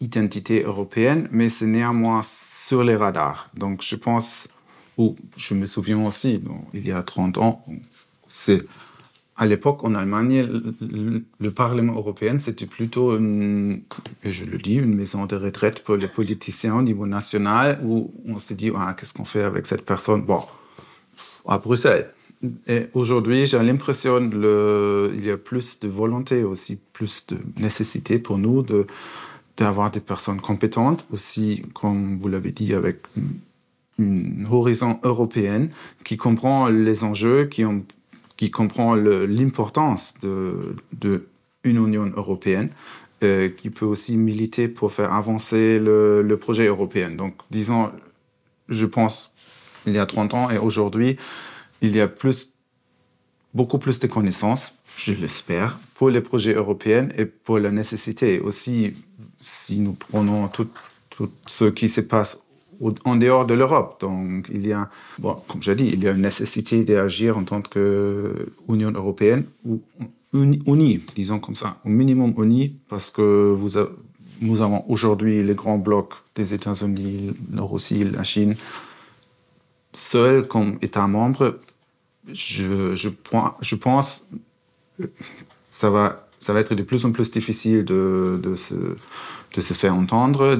identité 0.00 0.62
européenne, 0.62 1.28
mais 1.32 1.50
c'est 1.50 1.66
néanmoins 1.66 2.22
sur 2.24 2.84
les 2.84 2.94
radars. 2.94 3.48
Donc 3.54 3.82
je 3.82 3.96
pense, 3.96 4.48
ou 4.96 5.16
je 5.36 5.54
me 5.54 5.66
souviens 5.66 6.06
aussi, 6.06 6.40
il 6.72 6.86
y 6.86 6.92
a 6.92 7.02
30 7.02 7.38
ans, 7.38 7.64
c'est 8.28 8.62
à 9.40 9.46
l'époque, 9.46 9.82
en 9.84 9.94
Allemagne, 9.94 10.46
le, 10.82 11.24
le 11.40 11.50
Parlement 11.50 11.94
européen, 11.94 12.38
c'était 12.38 12.66
plutôt, 12.66 13.16
une, 13.16 13.80
je 14.22 14.44
le 14.44 14.58
dis, 14.58 14.74
une 14.74 14.94
maison 14.94 15.24
de 15.24 15.34
retraite 15.34 15.82
pour 15.82 15.96
les 15.96 16.08
politiciens 16.08 16.76
au 16.76 16.82
niveau 16.82 17.06
national, 17.06 17.80
où 17.82 18.12
on 18.26 18.38
se 18.38 18.52
dit, 18.52 18.70
ah, 18.76 18.94
qu'est-ce 18.94 19.14
qu'on 19.14 19.24
fait 19.24 19.42
avec 19.42 19.66
cette 19.66 19.86
personne? 19.86 20.22
Bon, 20.26 20.42
à 21.48 21.56
Bruxelles. 21.56 22.10
Et 22.66 22.88
aujourd'hui, 22.92 23.46
j'ai 23.46 23.62
l'impression 23.62 24.20
qu'il 24.28 25.24
y 25.24 25.30
a 25.30 25.38
plus 25.38 25.80
de 25.80 25.88
volonté, 25.88 26.44
aussi 26.44 26.78
plus 26.92 27.26
de 27.28 27.38
nécessité 27.58 28.18
pour 28.18 28.36
nous 28.36 28.62
de 28.62 28.86
d'avoir 29.56 29.90
des 29.90 30.00
personnes 30.00 30.40
compétentes, 30.40 31.06
aussi, 31.12 31.62
comme 31.74 32.18
vous 32.18 32.28
l'avez 32.28 32.52
dit, 32.52 32.72
avec 32.72 32.96
une 33.98 34.46
horizon 34.50 34.98
européenne 35.02 35.68
qui 36.04 36.16
comprend 36.16 36.68
les 36.68 37.04
enjeux, 37.04 37.44
qui 37.44 37.64
ont 37.66 37.84
qui 38.40 38.50
comprend 38.50 38.94
l'importance 38.94 40.14
d'une 40.22 40.74
de 40.98 41.28
Union 41.62 42.10
européenne, 42.16 42.70
euh, 43.22 43.50
qui 43.50 43.68
peut 43.68 43.84
aussi 43.84 44.16
militer 44.16 44.66
pour 44.66 44.94
faire 44.94 45.12
avancer 45.12 45.78
le, 45.78 46.22
le, 46.22 46.36
projet 46.38 46.64
européen. 46.64 47.10
Donc, 47.10 47.34
disons, 47.50 47.92
je 48.70 48.86
pense, 48.86 49.34
il 49.84 49.92
y 49.92 49.98
a 49.98 50.06
30 50.06 50.32
ans 50.32 50.48
et 50.48 50.56
aujourd'hui, 50.56 51.18
il 51.82 51.94
y 51.94 52.00
a 52.00 52.08
plus, 52.08 52.54
beaucoup 53.52 53.78
plus 53.78 53.98
de 53.98 54.06
connaissances, 54.06 54.74
je 54.96 55.12
l'espère, 55.12 55.78
pour 55.94 56.08
les 56.08 56.22
projets 56.22 56.54
européens 56.54 57.10
et 57.18 57.26
pour 57.26 57.58
la 57.58 57.70
nécessité. 57.70 58.40
Aussi, 58.40 58.94
si 59.38 59.80
nous 59.80 59.92
prenons 59.92 60.48
tout, 60.48 60.68
tout 61.10 61.30
ce 61.46 61.66
qui 61.66 61.90
se 61.90 62.00
passe 62.00 62.40
en 63.04 63.16
dehors 63.16 63.46
de 63.46 63.54
l'Europe. 63.54 64.00
Donc, 64.00 64.48
il 64.52 64.66
y 64.66 64.72
a, 64.72 64.88
bon, 65.18 65.36
comme 65.48 65.62
j'ai 65.62 65.74
dit, 65.74 65.90
il 65.92 66.02
y 66.02 66.08
a 66.08 66.12
une 66.12 66.22
nécessité 66.22 66.84
d'agir 66.84 67.36
en 67.36 67.44
tant 67.44 67.62
qu'Union 67.62 68.90
européenne 68.92 69.44
ou 69.64 69.80
unie, 70.32 71.00
disons 71.14 71.38
comme 71.40 71.56
ça, 71.56 71.78
au 71.84 71.88
minimum 71.88 72.32
unie, 72.38 72.76
parce 72.88 73.10
que 73.10 73.52
vous 73.52 73.78
a, 73.78 73.88
nous 74.40 74.62
avons 74.62 74.84
aujourd'hui 74.88 75.42
les 75.42 75.54
grands 75.54 75.78
blocs 75.78 76.14
des 76.36 76.54
États-Unis, 76.54 77.32
la 77.52 77.62
Russie, 77.62 78.04
la 78.04 78.24
Chine. 78.24 78.54
Seul 79.92 80.46
comme 80.46 80.78
État 80.82 81.06
membre, 81.08 81.58
je, 82.32 82.94
je, 82.94 83.08
je 83.60 83.74
pense 83.74 84.28
ça 85.70 85.90
va, 85.90 86.28
ça 86.38 86.52
va 86.52 86.60
être 86.60 86.74
de 86.74 86.82
plus 86.82 87.04
en 87.04 87.12
plus 87.12 87.30
difficile 87.30 87.84
de 87.84 88.54
se 88.56 88.74
de 89.54 89.60
se 89.60 89.74
faire 89.74 89.94
entendre, 89.94 90.54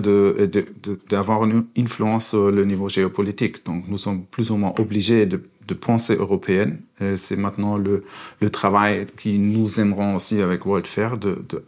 d'avoir 1.09 1.40
de, 1.40 1.47
de, 1.47 1.52
une 1.52 1.66
influence 1.76 2.30
sur 2.30 2.50
le 2.50 2.64
niveau 2.64 2.88
géopolitique. 2.88 3.64
Donc 3.64 3.85
nous 3.88 3.99
sommes 3.99 4.25
plus 4.25 4.50
ou 4.50 4.56
moins 4.56 4.73
obligés 4.78 5.26
de, 5.26 5.40
penser 5.80 6.16
européenne. 6.16 6.80
C'est 7.16 7.37
maintenant 7.37 7.78
le, 7.78 8.02
travail 8.50 9.06
qui 9.16 9.38
nous 9.38 9.78
aimerons 9.78 10.16
aussi 10.16 10.40
avec 10.40 10.66
World 10.66 10.88
Fair 10.88 11.16
de, 11.16 11.44
de 11.49 11.62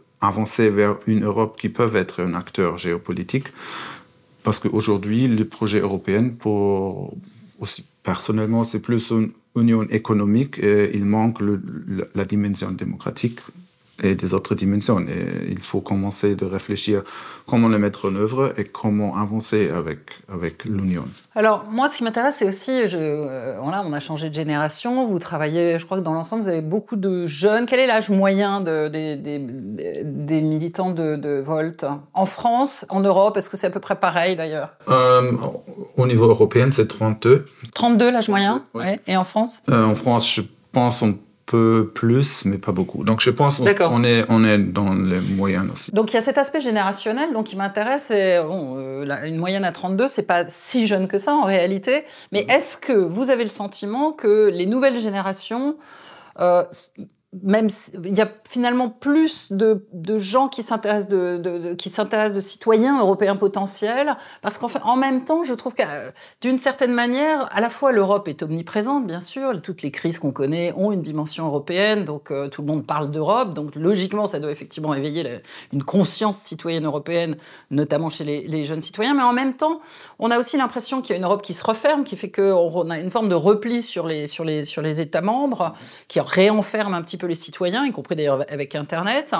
vers 0.69 0.97
une 1.07 1.23
Europe 1.23 1.57
qui 1.59 1.69
peut 1.69 1.89
être 1.95 2.21
un 2.21 2.33
acteur 2.33 2.77
géopolitique. 2.77 3.47
Parce 4.43 4.59
qu'aujourd'hui, 4.59 5.29
le 5.29 5.45
projet 5.45 5.79
européen, 5.79 6.29
pour 6.37 7.15
aussi 7.59 7.85
personnellement, 8.03 8.65
c'est 8.65 8.81
plus 8.81 9.11
une 9.11 9.31
union 9.55 9.83
économique 9.83 10.59
et 10.59 10.91
il 10.93 11.05
manque 11.05 11.37
la 12.13 12.25
dimension 12.25 12.71
démocratique 12.71 13.39
et 14.03 14.15
des 14.15 14.33
autres 14.33 14.53
dimensions. 14.55 14.99
Et 14.99 15.49
il 15.49 15.59
faut 15.59 15.81
commencer 15.81 16.35
de 16.35 16.45
réfléchir 16.45 17.03
comment 17.47 17.67
le 17.67 17.77
mettre 17.79 18.09
en 18.09 18.15
œuvre 18.15 18.53
et 18.57 18.63
comment 18.65 19.15
avancer 19.17 19.69
avec, 19.69 19.99
avec 20.31 20.65
l'Union. 20.65 21.05
Alors, 21.35 21.65
moi, 21.71 21.89
ce 21.89 21.97
qui 21.97 22.03
m'intéresse, 22.03 22.35
c'est 22.39 22.47
aussi, 22.47 22.87
je, 22.87 22.97
euh, 22.99 23.57
voilà, 23.61 23.83
on 23.85 23.93
a 23.93 23.99
changé 23.99 24.29
de 24.29 24.33
génération, 24.33 25.07
vous 25.07 25.19
travaillez, 25.19 25.79
je 25.79 25.85
crois 25.85 25.97
que 25.97 26.03
dans 26.03 26.13
l'ensemble, 26.13 26.43
vous 26.43 26.49
avez 26.49 26.61
beaucoup 26.61 26.95
de 26.95 27.25
jeunes. 27.27 27.65
Quel 27.65 27.79
est 27.79 27.87
l'âge 27.87 28.09
moyen 28.09 28.61
de, 28.61 28.87
des, 28.89 29.15
des, 29.15 29.39
des, 30.03 30.41
militants 30.41 30.91
de, 30.91 31.15
de 31.15 31.41
Volt 31.41 31.85
En 32.13 32.25
France, 32.25 32.85
en 32.89 32.99
Europe, 32.99 33.37
est-ce 33.37 33.49
que 33.49 33.57
c'est 33.57 33.67
à 33.67 33.71
peu 33.71 33.79
près 33.79 33.95
pareil 33.99 34.35
d'ailleurs? 34.35 34.69
Euh, 34.89 35.31
Au 35.97 36.05
niveau 36.07 36.27
européen, 36.27 36.69
c'est 36.71 36.87
32. 36.87 37.45
32 37.73 38.11
l'âge 38.11 38.29
moyen? 38.29 38.63
Oui. 38.73 38.83
ouais. 38.83 38.99
Et 39.07 39.17
en 39.17 39.23
France? 39.23 39.61
Euh, 39.69 39.85
En 39.85 39.95
France, 39.95 40.31
je 40.33 40.41
pense 40.71 41.01
on 41.01 41.17
peu 41.45 41.91
plus, 41.93 42.45
mais 42.45 42.57
pas 42.57 42.71
beaucoup. 42.71 43.03
Donc 43.03 43.21
je 43.21 43.29
pense 43.29 43.57
qu'on 43.57 44.03
est, 44.03 44.25
on 44.29 44.43
est 44.43 44.57
dans 44.57 44.93
les 44.93 45.19
moyennes 45.19 45.69
aussi. 45.71 45.91
Donc 45.91 46.11
il 46.11 46.15
y 46.15 46.19
a 46.19 46.21
cet 46.21 46.37
aspect 46.37 46.61
générationnel 46.61 47.33
donc, 47.33 47.47
qui 47.47 47.55
m'intéresse. 47.55 48.09
Bon, 48.09 48.77
euh, 48.77 49.05
une 49.25 49.37
moyenne 49.37 49.65
à 49.65 49.71
32, 49.71 50.07
c'est 50.07 50.23
pas 50.23 50.45
si 50.47 50.87
jeune 50.87 51.07
que 51.07 51.17
ça 51.17 51.33
en 51.33 51.43
réalité. 51.43 52.05
Mais 52.31 52.45
est-ce 52.49 52.77
que 52.77 52.93
vous 52.93 53.29
avez 53.29 53.43
le 53.43 53.49
sentiment 53.49 54.11
que 54.11 54.49
les 54.53 54.65
nouvelles 54.65 54.99
générations 54.99 55.75
euh, 56.39 56.63
il 57.41 58.15
y 58.15 58.21
a 58.21 58.31
finalement 58.47 58.89
plus 58.89 59.51
de, 59.51 59.83
gens 60.19 60.47
qui 60.47 60.61
s'intéressent 60.61 61.09
de, 61.09 61.73
qui 61.73 61.89
s'intéressent 61.89 62.35
de 62.35 62.41
citoyens 62.41 62.99
européens 62.99 63.35
potentiels 63.35 64.15
parce 64.41 64.57
qu'en 64.57 64.67
fait 64.67 64.81
en 64.83 64.95
même 64.95 65.25
temps 65.25 65.43
je 65.43 65.53
trouve 65.53 65.73
que 65.73 65.83
d'une 66.41 66.57
certaine 66.57 66.93
manière 66.93 67.47
à 67.51 67.61
la 67.61 67.69
fois 67.69 67.91
l'Europe 67.91 68.27
est 68.27 68.43
omniprésente 68.43 69.07
bien 69.07 69.21
sûr 69.21 69.59
toutes 69.63 69.81
les 69.81 69.89
crises 69.89 70.19
qu'on 70.19 70.31
connaît 70.31 70.73
ont 70.77 70.91
une 70.91 71.01
dimension 71.01 71.47
européenne 71.47 72.05
donc 72.05 72.29
euh, 72.29 72.47
tout 72.49 72.61
le 72.61 72.67
monde 72.67 72.85
parle 72.85 73.09
d'Europe 73.09 73.53
donc 73.53 73.75
logiquement 73.75 74.27
ça 74.27 74.39
doit 74.39 74.51
effectivement 74.51 74.93
éveiller 74.93 75.41
une 75.71 75.83
conscience 75.83 76.37
citoyenne 76.37 76.85
européenne 76.85 77.37
notamment 77.71 78.09
chez 78.09 78.23
les, 78.23 78.47
les, 78.47 78.65
jeunes 78.65 78.81
citoyens 78.81 79.15
mais 79.15 79.23
en 79.23 79.33
même 79.33 79.55
temps 79.55 79.79
on 80.19 80.29
a 80.29 80.37
aussi 80.37 80.57
l'impression 80.57 81.01
qu'il 81.01 81.11
y 81.11 81.13
a 81.13 81.17
une 81.17 81.25
Europe 81.25 81.41
qui 81.41 81.55
se 81.55 81.63
referme 81.63 82.03
qui 82.03 82.15
fait 82.15 82.31
qu'on 82.31 82.89
a 82.91 82.99
une 82.99 83.09
forme 83.09 83.29
de 83.29 83.35
repli 83.35 83.81
sur 83.81 84.05
les 84.05 84.27
sur 84.27 84.43
les 84.43 84.63
sur 84.63 84.83
les 84.83 85.01
États 85.01 85.21
membres 85.21 85.73
qui 86.07 86.19
réenferme 86.19 86.93
un 86.93 87.01
petit 87.01 87.17
peu 87.17 87.22
les 87.27 87.35
citoyens, 87.35 87.85
y 87.85 87.91
compris 87.91 88.15
d'ailleurs 88.15 88.45
avec 88.49 88.75
Internet. 88.75 89.33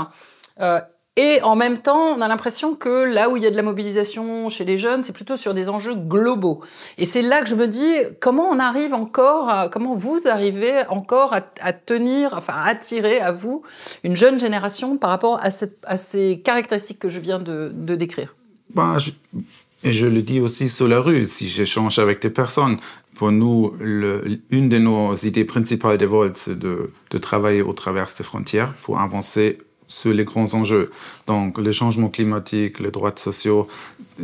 Euh, 0.59 0.79
Et 1.15 1.43
en 1.43 1.55
même 1.55 1.77
temps, 1.77 2.15
on 2.17 2.21
a 2.21 2.27
l'impression 2.27 2.73
que 2.73 3.03
là 3.03 3.29
où 3.29 3.37
il 3.37 3.43
y 3.43 3.45
a 3.45 3.51
de 3.51 3.55
la 3.55 3.61
mobilisation 3.61 4.49
chez 4.49 4.65
les 4.65 4.79
jeunes, 4.79 5.03
c'est 5.03 5.13
plutôt 5.13 5.37
sur 5.37 5.53
des 5.53 5.69
enjeux 5.69 5.93
globaux. 5.93 6.61
Et 6.97 7.05
c'est 7.05 7.21
là 7.21 7.43
que 7.43 7.49
je 7.49 7.53
me 7.53 7.67
dis, 7.67 7.93
comment 8.19 8.49
on 8.49 8.57
arrive 8.57 8.95
encore, 8.95 9.69
comment 9.71 9.93
vous 9.93 10.21
arrivez 10.25 10.87
encore 10.89 11.35
à, 11.35 11.73
tenir, 11.73 12.33
enfin 12.33 12.53
à 12.55 12.67
attirer 12.69 13.19
à 13.19 13.31
vous 13.31 13.61
une 14.03 14.15
jeune 14.15 14.39
génération 14.39 14.97
par 14.97 15.11
rapport 15.11 15.39
à, 15.43 15.51
ces 15.51 16.41
caractéristiques 16.43 16.97
que 16.97 17.09
je 17.09 17.19
viens 17.19 17.37
de, 17.37 17.95
décrire? 17.95 18.35
Bah, 18.73 18.97
Et 19.83 19.91
je 19.91 20.07
le 20.07 20.21
dis 20.21 20.39
aussi 20.39 20.69
sur 20.69 20.87
la 20.87 21.01
rue, 21.01 21.27
si 21.27 21.47
j'échange 21.47 21.99
avec 21.99 22.21
des 22.21 22.29
personnes. 22.29 22.77
Pour 23.15 23.31
nous, 23.31 23.73
une 24.49 24.69
de 24.69 24.77
nos 24.77 25.15
idées 25.15 25.43
principales 25.45 25.97
de 25.97 26.05
Volt, 26.05 26.37
c'est 26.37 26.57
de, 26.57 26.89
travailler 27.21 27.61
au 27.61 27.73
travers 27.73 28.07
des 28.17 28.23
frontières 28.23 28.73
pour 28.73 28.99
avancer 28.99 29.59
sur 29.87 30.13
les 30.13 30.23
grands 30.23 30.53
enjeux. 30.53 30.89
Donc, 31.27 31.57
le 31.57 31.71
changement 31.71 32.09
climatique, 32.09 32.79
les 32.79 32.91
droits 32.91 33.13
sociaux. 33.15 33.67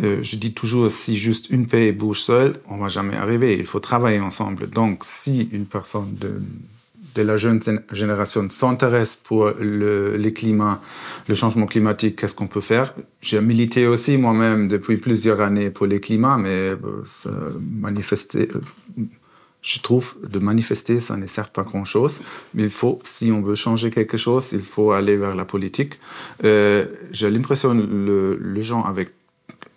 Euh, 0.02 0.20
je 0.24 0.38
dis 0.38 0.54
toujours, 0.54 0.90
si 0.90 1.18
juste 1.18 1.50
une 1.50 1.68
pays 1.68 1.92
bouge 1.92 2.22
seule, 2.22 2.54
on 2.70 2.78
va 2.78 2.88
jamais 2.88 3.16
arriver. 3.16 3.58
Il 3.60 3.66
faut 3.66 3.80
travailler 3.80 4.22
ensemble. 4.22 4.70
Donc, 4.70 5.04
si 5.04 5.50
une 5.52 5.66
personne 5.66 6.16
de, 6.16 6.42
de 7.24 7.28
la 7.28 7.38
jeune 7.38 7.60
génération 7.92 8.50
s'intéresse 8.50 9.16
pour 9.28 9.52
le, 9.60 10.16
les 10.18 10.34
climats, 10.34 10.80
le 11.28 11.36
changement 11.36 11.68
climatique, 11.74 12.16
qu'est-ce 12.18 12.36
qu'on 12.36 12.48
peut 12.48 12.66
faire? 12.74 12.88
J'ai 13.22 13.42
milité 13.42 13.88
aussi 13.88 14.18
moi-même 14.18 14.68
depuis 14.68 14.98
plusieurs 14.98 15.40
années 15.42 15.70
pour 15.70 15.88
les 15.88 16.00
climats, 16.00 16.38
mais 16.38 16.58
euh, 16.70 16.78
ça 17.06 17.32
manifester, 17.88 18.48
je 19.62 19.80
trouve, 19.80 20.16
de 20.34 20.40
manifester, 20.40 21.00
ça 21.02 21.18
ne 21.18 21.28
sert 21.28 21.50
pas 21.50 21.64
grand-chose. 21.64 22.22
Mais 22.54 22.64
il 22.64 22.70
faut, 22.70 23.00
si 23.04 23.32
on 23.32 23.42
veut 23.42 23.56
changer 23.56 23.90
quelque 23.92 24.18
chose, 24.18 24.46
il 24.54 24.66
faut 24.74 24.92
aller 25.00 25.18
vers 25.18 25.36
la 25.36 25.46
politique. 25.46 25.94
Euh, 26.44 26.86
J'ai 27.12 27.30
l'impression 27.30 27.78
que 27.78 28.40
les 28.56 28.64
gens 28.64 28.84
avec, 28.84 29.10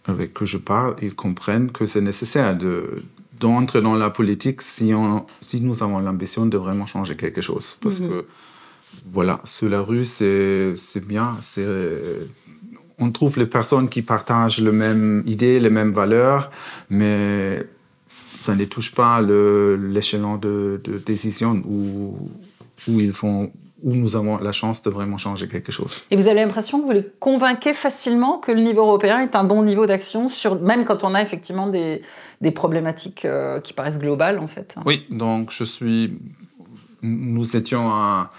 avec 0.07 0.33
que 0.33 0.47
je 0.47 0.59
parle, 0.59 0.95
ils 1.03 1.15
comprennent 1.15 1.71
que 1.73 1.85
c'est 1.87 2.01
nécessaire 2.01 2.57
de 2.57 3.03
d'entrer 3.43 3.81
dans 3.83 3.97
la 3.97 4.11
politique 4.11 4.63
si, 4.63 4.95
on, 4.95 5.27
si 5.41 5.61
nous 5.61 5.83
avons 5.83 5.99
l'ambition 6.07 6.47
de 6.47 6.57
vraiment 6.65 6.87
changer 6.87 7.15
quelque 7.23 7.43
chose. 7.49 7.67
Parce 7.83 8.01
mm 8.01 8.07
-hmm. 8.07 8.11
que, 8.11 8.27
voilà, 9.17 9.37
sur 9.55 9.69
la 9.75 9.81
rue, 9.91 10.07
c'est 10.17 11.05
bien. 11.15 11.29
On 13.05 13.09
trouve 13.19 13.35
les 13.43 13.51
personnes 13.59 13.89
qui 13.95 14.03
partagent 14.15 14.61
les 14.69 14.77
mêmes 14.85 15.23
idées, 15.35 15.59
les 15.67 15.75
mêmes 15.79 15.95
valeurs, 16.03 16.43
mais 16.99 17.67
ça 18.45 18.53
ne 18.61 18.65
touche 18.75 18.91
pas 19.01 19.15
l'échelon 19.97 20.35
de, 20.47 20.55
de, 20.87 20.93
décision 21.13 21.51
où, 21.75 21.81
où, 22.89 22.93
ils 23.07 23.17
font, 23.21 23.39
où 23.83 23.95
nous 23.95 24.17
avons 24.17 24.39
la 24.39 24.53
chance 24.53 24.83
de 24.83 24.91
vraiment 24.91 25.19
changer 25.19 25.49
quelque 25.49 25.73
chose. 25.73 26.05
Et 26.11 26.17
vous 26.17 26.29
avez 26.29 26.41
l'impression 26.41 26.81
que 26.81 26.87
vous 26.87 26.93
les 26.93 27.07
convainquez 27.19 27.75
facilement 27.75 28.39
que 28.39 28.53
le 28.53 28.61
niveau 28.61 28.83
européen 28.83 29.21
est 29.21 29.35
un 29.35 29.45
bon 29.45 29.63
niveau 29.63 29.87
d'action, 29.87 30.27
même 30.63 30.85
quand 30.85 31.05
on 31.05 31.15
a 31.15 31.23
effectivement 31.23 31.67
des, 31.67 32.03
des 32.41 32.51
problématiques 32.51 33.25
euh, 33.25 33.61
qui 33.61 33.73
paraissent 33.73 33.99
globales 33.99 34.39
en 34.39 34.47
fait 34.47 34.75
Oui, 34.87 35.07
donc 35.11 35.51
je 35.51 35.65
suis. 35.65 36.19
Nous 37.03 37.57
étions 37.57 37.91
à, 37.91 38.31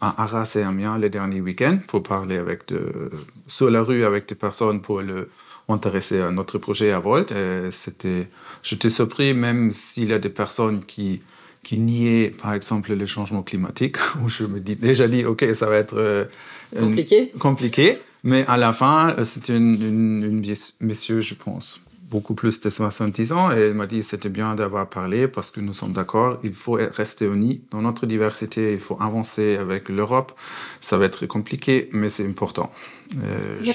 à 0.00 0.22
Arras 0.22 0.56
et 0.56 0.62
Amiens 0.62 0.96
le 0.96 1.10
dernier 1.10 1.42
week-end 1.42 1.78
pour 1.86 2.02
parler 2.02 2.38
avec 2.38 2.66
de, 2.68 3.10
sur 3.46 3.70
la 3.70 3.82
rue 3.82 4.04
avec 4.04 4.26
des 4.26 4.34
personnes 4.34 4.80
pour 4.80 5.02
le 5.02 5.28
intéressé 5.68 6.20
à 6.20 6.30
notre 6.30 6.58
projet 6.58 6.92
à 6.92 7.00
Volt. 7.00 7.32
C'était, 7.72 8.28
j'étais 8.62 8.88
surpris, 8.88 9.34
même 9.34 9.72
s'il 9.72 10.10
y 10.10 10.12
a 10.12 10.18
des 10.20 10.30
personnes 10.30 10.78
qui, 10.78 11.22
qui 11.66 11.80
niaient, 11.80 12.32
par 12.40 12.54
exemple, 12.54 12.94
le 12.94 13.06
changement 13.06 13.42
climatique, 13.42 13.96
où 14.24 14.28
je 14.28 14.44
me 14.44 14.60
dis, 14.60 14.76
déjà 14.76 15.08
dit, 15.08 15.24
OK, 15.24 15.44
ça 15.52 15.66
va 15.66 15.76
être 15.78 15.96
euh, 15.98 16.24
compliqué. 16.78 17.32
compliqué. 17.40 17.98
Mais 18.22 18.44
à 18.46 18.56
la 18.56 18.72
fin, 18.72 19.16
c'était 19.24 19.56
une, 19.56 19.74
une, 19.74 20.24
une 20.24 20.54
monsieur, 20.80 21.20
je 21.20 21.34
pense, 21.34 21.80
beaucoup 22.08 22.34
plus 22.34 22.60
de 22.60 22.70
70 22.70 23.32
ans 23.32 23.50
et 23.50 23.56
elle 23.56 23.74
m'a 23.74 23.86
dit 23.86 24.02
c'était 24.02 24.28
bien 24.28 24.54
d'avoir 24.54 24.88
parlé 24.88 25.26
parce 25.26 25.50
que 25.50 25.60
nous 25.60 25.72
sommes 25.72 25.92
d'accord, 25.92 26.38
il 26.44 26.54
faut 26.54 26.78
rester 26.94 27.26
unis 27.26 27.62
dans 27.72 27.82
notre 27.82 28.06
diversité, 28.06 28.72
il 28.72 28.78
faut 28.78 28.96
avancer 29.00 29.56
avec 29.56 29.88
l'Europe. 29.88 30.32
Ça 30.80 30.98
va 30.98 31.06
être 31.06 31.26
compliqué, 31.26 31.88
mais 31.92 32.10
c'est 32.10 32.26
important. 32.26 32.70
Euh, 33.24 33.58
je, 33.62 33.72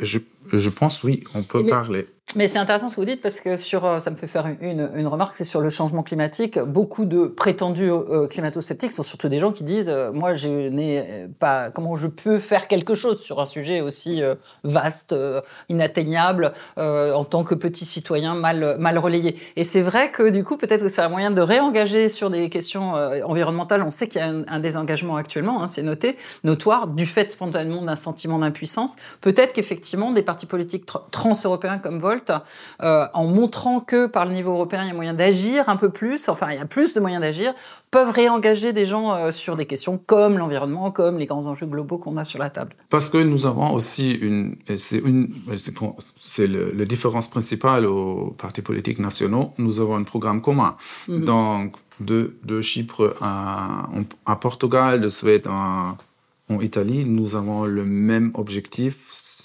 je, 0.00 0.18
je, 0.48 0.70
pense 0.70 1.02
oui, 1.02 1.22
on 1.34 1.42
peut 1.42 1.62
mais, 1.62 1.70
parler. 1.70 2.06
Mais 2.34 2.46
c'est 2.46 2.58
intéressant 2.58 2.88
ce 2.88 2.94
que 2.96 3.00
vous 3.00 3.06
dites 3.06 3.20
parce 3.20 3.40
que 3.40 3.58
sur, 3.58 3.84
euh, 3.84 3.98
ça 3.98 4.10
me 4.10 4.16
fait 4.16 4.26
faire 4.26 4.46
une, 4.62 4.90
une 4.94 5.06
remarque, 5.06 5.36
c'est 5.36 5.44
sur 5.44 5.60
le 5.60 5.68
changement 5.68 6.02
climatique. 6.02 6.58
Beaucoup 6.58 7.04
de 7.04 7.26
prétendus 7.26 7.90
euh, 7.90 8.26
climato-sceptiques 8.26 8.92
sont 8.92 9.02
surtout 9.02 9.28
des 9.28 9.38
gens 9.38 9.52
qui 9.52 9.64
disent 9.64 9.90
euh, 9.90 10.12
moi 10.12 10.32
je 10.32 10.48
n'ai 10.48 11.28
pas 11.38 11.70
comment 11.70 11.94
je 11.96 12.06
peux 12.06 12.38
faire 12.38 12.68
quelque 12.68 12.94
chose 12.94 13.20
sur 13.20 13.38
un 13.38 13.44
sujet 13.44 13.82
aussi 13.82 14.22
euh, 14.22 14.34
vaste, 14.64 15.12
euh, 15.12 15.42
inatteignable 15.68 16.52
en 16.76 17.24
tant 17.24 17.44
que 17.44 17.54
petit 17.54 17.84
citoyen 17.84 18.34
mal 18.34 18.76
mal 18.78 18.96
relayé. 18.96 19.36
Et 19.56 19.64
c'est 19.64 19.82
vrai 19.82 20.10
que 20.10 20.30
du 20.30 20.42
coup 20.42 20.56
peut-être 20.56 20.80
que 20.82 20.88
c'est 20.88 21.02
un 21.02 21.10
moyen 21.10 21.32
de 21.32 21.42
réengager 21.42 22.08
sur 22.08 22.30
des 22.30 22.48
questions 22.48 22.94
environnementales. 23.24 23.82
On 23.82 23.90
sait 23.90 24.08
qu'il 24.08 24.20
y 24.20 24.24
a 24.24 24.28
un, 24.28 24.44
un 24.48 24.60
désengagement 24.60 25.16
actuellement, 25.16 25.62
hein, 25.62 25.68
c'est 25.68 25.82
noté, 25.82 26.16
notoire 26.44 26.86
du 26.86 27.04
fait 27.04 27.32
spontanément 27.32 27.82
d'un 27.82 27.96
sentiment 27.96 28.38
d'impuissance. 28.38 28.96
Peut-être 29.20 29.52
qu'effectivement 29.52 30.12
des 30.12 30.22
partis 30.32 30.48
politiques 30.56 30.84
tr 30.90 30.98
trans-européens 31.18 31.78
comme 31.84 31.98
Volt 32.06 32.28
euh, 32.30 33.06
en 33.22 33.26
montrant 33.38 33.78
que 33.90 34.00
par 34.16 34.24
le 34.28 34.32
niveau 34.38 34.52
européen, 34.58 34.82
il 34.84 34.88
y 34.92 34.94
a 34.96 34.98
moyen 35.02 35.16
d'agir 35.22 35.60
un 35.74 35.78
peu 35.82 35.90
plus, 36.00 36.20
enfin, 36.32 36.46
il 36.52 36.58
y 36.62 36.64
a 36.68 36.70
plus 36.76 36.90
de 36.96 37.00
moyens 37.06 37.22
d'agir, 37.26 37.50
peuvent 37.96 38.12
réengager 38.22 38.70
des 38.80 38.86
gens 38.92 39.06
euh, 39.12 39.32
sur 39.42 39.54
des 39.60 39.66
questions 39.72 39.96
comme 40.12 40.34
l'environnement, 40.42 40.86
comme 40.98 41.16
les 41.22 41.28
grands 41.30 41.46
enjeux 41.52 41.70
globaux 41.74 41.98
qu'on 42.02 42.16
a 42.22 42.24
sur 42.32 42.40
la 42.46 42.50
table. 42.56 42.72
Parce 42.94 43.08
que 43.12 43.18
nous 43.32 43.42
avons 43.50 43.68
aussi 43.78 44.08
une, 44.28 44.44
c'est 44.86 45.02
une, 45.10 45.22
c'est 46.34 46.48
le, 46.54 46.62
la 46.80 46.86
différence 46.94 47.28
principale 47.34 47.82
aux 47.94 48.34
partis 48.44 48.64
politiques 48.70 49.00
nationaux, 49.08 49.46
nous 49.66 49.74
avons 49.82 49.96
un 50.02 50.06
programme 50.12 50.40
commun. 50.48 50.72
Mm 51.08 51.14
-hmm. 51.14 51.24
Donc, 51.32 51.68
de, 52.10 52.20
de 52.50 52.56
Chypre 52.68 53.04
à, 53.30 53.34
à 54.32 54.34
Portugal, 54.46 54.92
de 55.06 55.10
Suède 55.18 55.46
à, 55.58 55.96
en 56.54 56.60
Italie, 56.70 57.02
nous 57.18 57.30
avons 57.40 57.60
le 57.78 57.84
même 57.84 58.28
objectif 58.42 58.94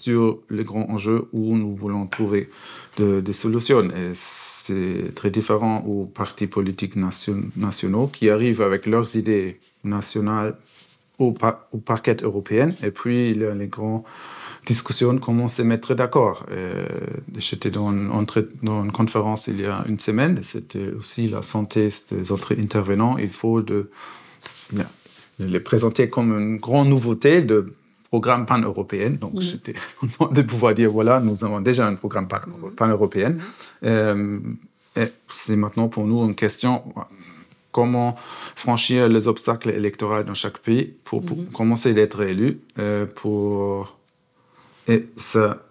sur 0.08 0.40
les 0.50 0.64
grands 0.64 0.88
enjeux 0.90 1.24
où 1.34 1.58
nous 1.58 1.76
voulons 1.76 2.08
trouver 2.08 2.50
de, 2.98 3.20
des 3.20 3.34
solutions. 3.34 3.86
C'est 4.14 5.14
très 5.16 5.32
différent 5.32 5.84
aux 5.86 6.06
partis 6.06 6.48
politiques 6.48 6.96
nation, 6.96 7.42
nationaux 7.58 8.08
qui 8.08 8.30
arrivent 8.30 8.62
avec 8.62 8.86
leurs 8.86 9.10
idées 9.18 9.60
nationales 9.84 10.56
au, 11.20 11.34
par, 11.34 11.68
au 11.74 11.80
parquet 11.80 12.18
européen. 12.24 12.70
Et 12.84 12.92
puis, 12.92 13.20
a 13.44 13.54
les 13.54 13.68
grandes 13.68 14.04
discussions, 14.66 15.18
comment 15.18 15.50
se 15.50 15.62
mettre 15.62 15.94
d'accord. 15.94 16.46
J'étais 17.38 17.70
dans, 17.70 17.92
une 17.92 18.92
conférence 18.94 19.48
il 19.48 19.60
y 19.60 19.66
a 19.66 19.84
une 19.90 20.00
semaine, 20.00 20.40
c'était 20.42 20.90
aussi 21.00 21.28
la 21.28 21.42
santé 21.42 21.90
des 22.12 22.32
autres 22.32 22.54
intervenants. 22.58 23.18
Il 23.18 23.32
faut 23.32 23.62
les 25.40 25.60
présenter 25.60 26.10
comme 26.10 26.32
une 26.40 26.58
grande 26.58 26.88
nouveauté 26.88 27.42
programme 28.10 28.46
pan-européen. 28.46 29.12
Donc, 29.12 29.34
mmh. 29.34 29.42
j'étais 29.42 29.76
content 30.00 30.32
de 30.32 30.42
pouvoir 30.42 30.74
dire, 30.74 30.90
voilà, 30.90 31.20
nous 31.20 31.44
avons 31.44 31.62
déjà 31.62 31.88
un 31.88 31.96
programme 31.96 32.28
pan-européen. 32.28 33.32
Mmh. 33.32 33.40
Euh, 33.86 34.40
c'est 35.32 35.56
maintenant 35.56 35.88
pour 35.88 36.06
nous 36.08 36.26
une 36.26 36.36
question, 36.36 36.84
comment 37.72 38.16
franchir 38.56 39.08
les 39.08 39.28
obstacles 39.28 39.70
électoraux 39.70 40.24
dans 40.24 40.34
chaque 40.34 40.58
pays 40.60 40.96
pour, 41.04 41.24
pour 41.24 41.38
mmh. 41.38 41.46
commencer 41.48 41.94
d'être 41.94 42.22
élu. 42.22 42.62
Euh, 42.80 43.06
pour... 43.06 43.98
Et 44.88 45.06
ça, 45.18 45.67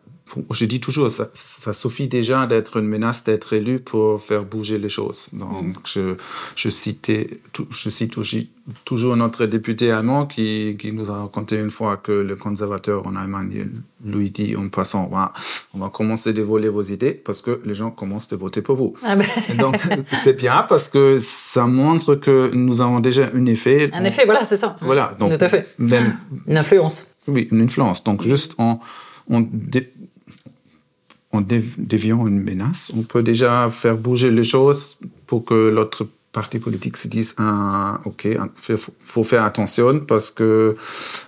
je 0.50 0.64
dis 0.64 0.80
toujours, 0.80 1.10
ça, 1.10 1.28
ça 1.34 1.72
suffit 1.72 2.08
déjà 2.08 2.46
d'être 2.46 2.78
une 2.78 2.86
menace 2.86 3.24
d'être 3.24 3.52
élu 3.52 3.78
pour 3.78 4.20
faire 4.20 4.44
bouger 4.44 4.78
les 4.78 4.88
choses. 4.88 5.30
Donc, 5.32 5.64
mm. 5.64 5.74
je, 5.84 6.14
je, 6.56 6.68
citais, 6.68 7.40
je 7.70 7.90
cite 7.90 8.16
toujours 8.84 9.16
notre 9.16 9.46
député 9.46 9.92
allemand 9.92 10.26
qui, 10.26 10.76
qui, 10.78 10.92
nous 10.92 11.10
a 11.10 11.20
raconté 11.22 11.58
une 11.58 11.70
fois 11.70 11.96
que 11.96 12.12
le 12.12 12.34
conservateur 12.36 13.06
en 13.06 13.14
Allemagne 13.14 13.68
lui 14.04 14.30
dit 14.30 14.56
en 14.56 14.68
passant, 14.68 15.10
on 15.74 15.78
va 15.78 15.88
commencer 15.90 16.30
à 16.30 16.42
voler 16.42 16.68
vos 16.68 16.82
idées 16.82 17.12
parce 17.12 17.40
que 17.40 17.60
les 17.64 17.74
gens 17.74 17.90
commencent 17.90 18.32
à 18.32 18.36
voter 18.36 18.62
pour 18.62 18.76
vous. 18.76 18.94
Ah 19.04 19.16
ben. 19.16 19.26
Donc, 19.58 19.80
c'est 20.24 20.36
bien 20.36 20.66
parce 20.68 20.88
que 20.88 21.18
ça 21.20 21.66
montre 21.66 22.16
que 22.16 22.50
nous 22.52 22.80
avons 22.80 23.00
déjà 23.00 23.30
un 23.32 23.46
effet. 23.46 23.88
Un 23.92 24.04
effet, 24.04 24.24
voilà, 24.24 24.44
c'est 24.44 24.56
ça. 24.56 24.76
Voilà. 24.80 25.16
Donc, 25.18 25.38
Tout 25.38 25.44
à 25.44 25.48
fait. 25.48 25.74
Même, 25.78 26.18
une 26.46 26.56
influence. 26.56 27.06
Oui, 27.28 27.48
une 27.50 27.62
influence. 27.62 28.02
Donc, 28.02 28.22
juste 28.22 28.54
en, 28.58 28.80
en 29.30 29.40
dé 29.40 29.92
en 31.36 31.42
déviant 31.42 32.26
une 32.26 32.42
menace, 32.42 32.92
on 32.96 33.02
peut 33.02 33.22
déjà 33.22 33.68
faire 33.68 33.96
bouger 33.96 34.30
les 34.30 34.44
choses 34.44 34.98
pour 35.26 35.44
que 35.44 35.68
l'autre 35.68 36.06
parti 36.36 36.58
politique 36.58 36.98
se 36.98 37.08
dise 37.08 37.34
ah, 37.38 37.98
ok, 38.04 38.28
il 38.68 38.76
faut 39.12 39.24
faire 39.24 39.42
attention 39.50 40.00
parce 40.00 40.30
que 40.30 40.76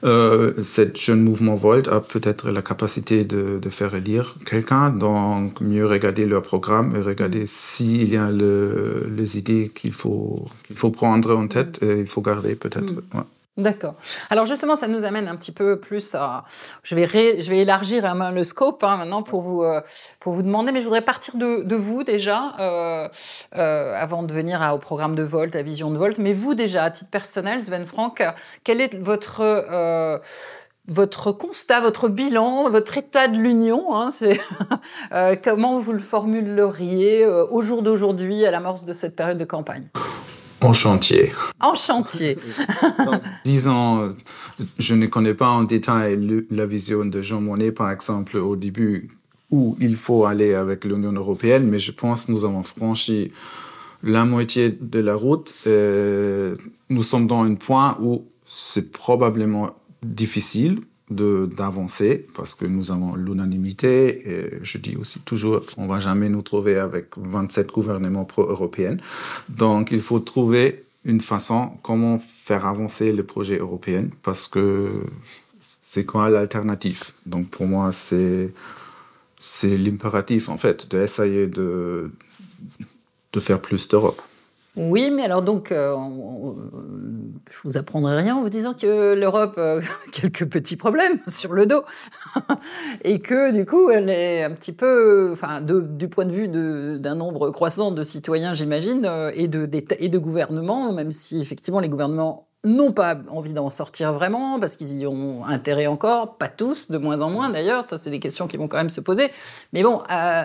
euh, 0.04 0.52
cette 0.62 0.96
jeune 1.06 1.22
mouvement 1.22 1.54
Volt 1.54 1.88
a 1.88 2.00
peut-être 2.00 2.50
la 2.50 2.60
capacité 2.60 3.24
de, 3.24 3.58
de 3.58 3.70
faire 3.70 3.94
élire 3.94 4.36
quelqu'un, 4.44 4.90
donc 4.90 5.62
mieux 5.62 5.86
regarder 5.86 6.26
leur 6.26 6.42
programme 6.42 6.94
et 6.94 7.00
regarder 7.00 7.44
s'il 7.46 8.10
y 8.12 8.18
a 8.18 8.30
le, 8.30 9.10
les 9.18 9.38
idées 9.38 9.70
qu'il 9.74 9.94
faut, 9.94 10.44
qu'il 10.66 10.76
faut 10.76 10.90
prendre 10.90 11.34
en 11.34 11.48
tête 11.48 11.82
et 11.82 12.00
il 12.00 12.06
faut 12.06 12.20
garder 12.20 12.54
peut-être. 12.54 12.92
Mm. 12.92 13.16
Ouais. 13.16 13.28
D'accord. 13.58 13.96
Alors 14.30 14.46
justement, 14.46 14.76
ça 14.76 14.86
nous 14.86 15.04
amène 15.04 15.26
un 15.26 15.34
petit 15.34 15.50
peu 15.50 15.80
plus 15.80 16.14
à... 16.14 16.44
Je 16.84 16.94
vais, 16.94 17.06
je 17.42 17.50
vais 17.50 17.58
élargir 17.58 18.14
le 18.14 18.44
scope 18.44 18.84
hein, 18.84 18.96
maintenant 18.98 19.22
pour 19.22 19.42
vous, 19.42 19.64
euh, 19.64 19.80
pour 20.20 20.32
vous 20.32 20.44
demander, 20.44 20.70
mais 20.70 20.78
je 20.78 20.84
voudrais 20.84 21.02
partir 21.02 21.34
de, 21.34 21.64
de 21.64 21.74
vous 21.74 22.04
déjà, 22.04 22.54
euh, 22.60 23.08
euh, 23.56 23.94
avant 23.96 24.22
de 24.22 24.32
venir 24.32 24.62
au 24.72 24.78
programme 24.78 25.16
de 25.16 25.24
Volt, 25.24 25.56
à 25.56 25.62
Vision 25.62 25.90
de 25.90 25.98
Volt. 25.98 26.18
Mais 26.18 26.34
vous 26.34 26.54
déjà, 26.54 26.84
à 26.84 26.90
titre 26.92 27.10
personnel, 27.10 27.60
Sven 27.60 27.84
Franck, 27.84 28.22
quel 28.62 28.80
est 28.80 28.96
votre... 28.96 30.20
Votre 30.90 31.32
constat, 31.32 31.82
votre 31.82 32.08
bilan, 32.08 32.70
votre 32.70 32.96
état 32.96 33.28
de 33.28 33.36
l'union, 33.36 33.94
hein, 33.94 34.08
comment 35.44 35.78
vous 35.78 35.92
le 35.92 35.98
formuleriez 35.98 37.26
au 37.26 37.60
jour 37.60 37.82
d'aujourd'hui, 37.82 38.46
à 38.46 38.50
l'amorce 38.50 38.84
de 38.84 38.94
cette 38.94 39.14
période 39.14 39.36
de 39.36 39.44
campagne? 39.44 39.86
En 40.60 40.72
chantier. 40.72 41.32
En 41.60 41.74
chantier. 41.74 42.36
Disons, 43.44 44.10
je 44.78 44.94
ne 44.94 45.06
connais 45.06 45.34
pas 45.34 45.48
en 45.48 45.62
détail 45.62 46.44
la 46.50 46.66
vision 46.66 47.04
de 47.04 47.22
Jean 47.22 47.40
Monnet, 47.40 47.72
par 47.72 47.90
exemple, 47.90 48.36
au 48.38 48.56
début, 48.56 49.10
où 49.50 49.76
il 49.80 49.96
faut 49.96 50.24
aller 50.24 50.54
avec 50.54 50.84
l'Union 50.84 51.12
européenne, 51.12 51.68
mais 51.68 51.78
je 51.78 51.92
pense 51.92 52.26
que 52.26 52.32
nous 52.32 52.44
avons 52.44 52.62
franchi 52.62 53.32
la 54.02 54.24
moitié 54.24 54.76
de 54.80 55.00
la 55.00 55.14
route. 55.14 55.52
Et 55.66 56.52
nous 56.90 57.02
sommes 57.02 57.26
dans 57.26 57.42
un 57.42 57.54
point 57.54 57.96
où 58.00 58.24
c'est 58.44 58.90
probablement 58.90 59.70
difficile 60.02 60.80
d'avancer 61.10 62.26
parce 62.34 62.54
que 62.54 62.66
nous 62.66 62.90
avons 62.90 63.14
l'unanimité 63.14 64.30
et 64.30 64.58
je 64.62 64.78
dis 64.78 64.96
aussi 64.96 65.20
toujours 65.20 65.62
on 65.76 65.86
va 65.86 66.00
jamais 66.00 66.28
nous 66.28 66.42
trouver 66.42 66.76
avec 66.76 67.06
27 67.16 67.68
gouvernements 67.68 68.24
pro-européens 68.26 68.98
donc 69.48 69.88
il 69.90 70.00
faut 70.02 70.20
trouver 70.20 70.84
une 71.04 71.20
façon 71.20 71.72
comment 71.82 72.18
faire 72.18 72.66
avancer 72.66 73.12
le 73.12 73.24
projet 73.24 73.58
européen 73.58 74.08
parce 74.22 74.48
que 74.48 74.88
c'est 75.60 76.04
quoi 76.04 76.28
l'alternative? 76.28 77.02
Donc 77.26 77.48
pour 77.48 77.66
moi 77.66 77.92
c'est 77.92 78.52
c'est 79.38 79.76
l'impératif 79.78 80.48
en 80.48 80.58
fait 80.58 80.88
d'essayer 80.90 81.46
de 81.46 82.12
de 83.32 83.40
faire 83.40 83.60
plus 83.60 83.88
d'Europe 83.88 84.20
oui, 84.78 85.10
mais 85.10 85.24
alors 85.24 85.42
donc, 85.42 85.72
euh, 85.72 85.96
je 87.50 87.58
vous 87.64 87.76
apprendrai 87.76 88.16
rien 88.18 88.36
en 88.36 88.42
vous 88.42 88.48
disant 88.48 88.74
que 88.74 89.14
l'Europe 89.14 89.58
a 89.58 89.80
quelques 90.12 90.48
petits 90.48 90.76
problèmes 90.76 91.18
sur 91.26 91.52
le 91.52 91.66
dos 91.66 91.82
et 93.04 93.18
que 93.18 93.52
du 93.52 93.66
coup, 93.66 93.90
elle 93.90 94.08
est 94.08 94.44
un 94.44 94.52
petit 94.52 94.72
peu, 94.72 95.30
enfin, 95.32 95.60
du 95.60 96.08
point 96.08 96.26
de 96.26 96.32
vue 96.32 96.48
d'un 96.48 97.14
nombre 97.16 97.50
croissant 97.50 97.90
de 97.90 98.02
citoyens, 98.04 98.54
j'imagine, 98.54 99.04
euh, 99.04 99.32
et 99.34 99.48
de, 99.48 99.68
et 99.98 100.08
de 100.08 100.18
gouvernements, 100.18 100.92
même 100.92 101.10
si 101.10 101.40
effectivement 101.40 101.80
les 101.80 101.88
gouvernements 101.88 102.46
n'ont 102.64 102.92
pas 102.92 103.18
envie 103.30 103.52
d'en 103.52 103.70
sortir 103.70 104.12
vraiment, 104.12 104.60
parce 104.60 104.76
qu'ils 104.76 104.98
y 104.98 105.06
ont 105.06 105.44
intérêt 105.44 105.86
encore, 105.86 106.36
pas 106.36 106.48
tous, 106.48 106.90
de 106.90 106.98
moins 106.98 107.20
en 107.20 107.30
moins 107.30 107.50
d'ailleurs, 107.50 107.84
ça 107.84 107.98
c'est 107.98 108.10
des 108.10 108.20
questions 108.20 108.46
qui 108.46 108.56
vont 108.56 108.68
quand 108.68 108.78
même 108.78 108.90
se 108.90 109.00
poser. 109.00 109.30
Mais 109.72 109.82
bon, 109.82 110.02
euh, 110.10 110.44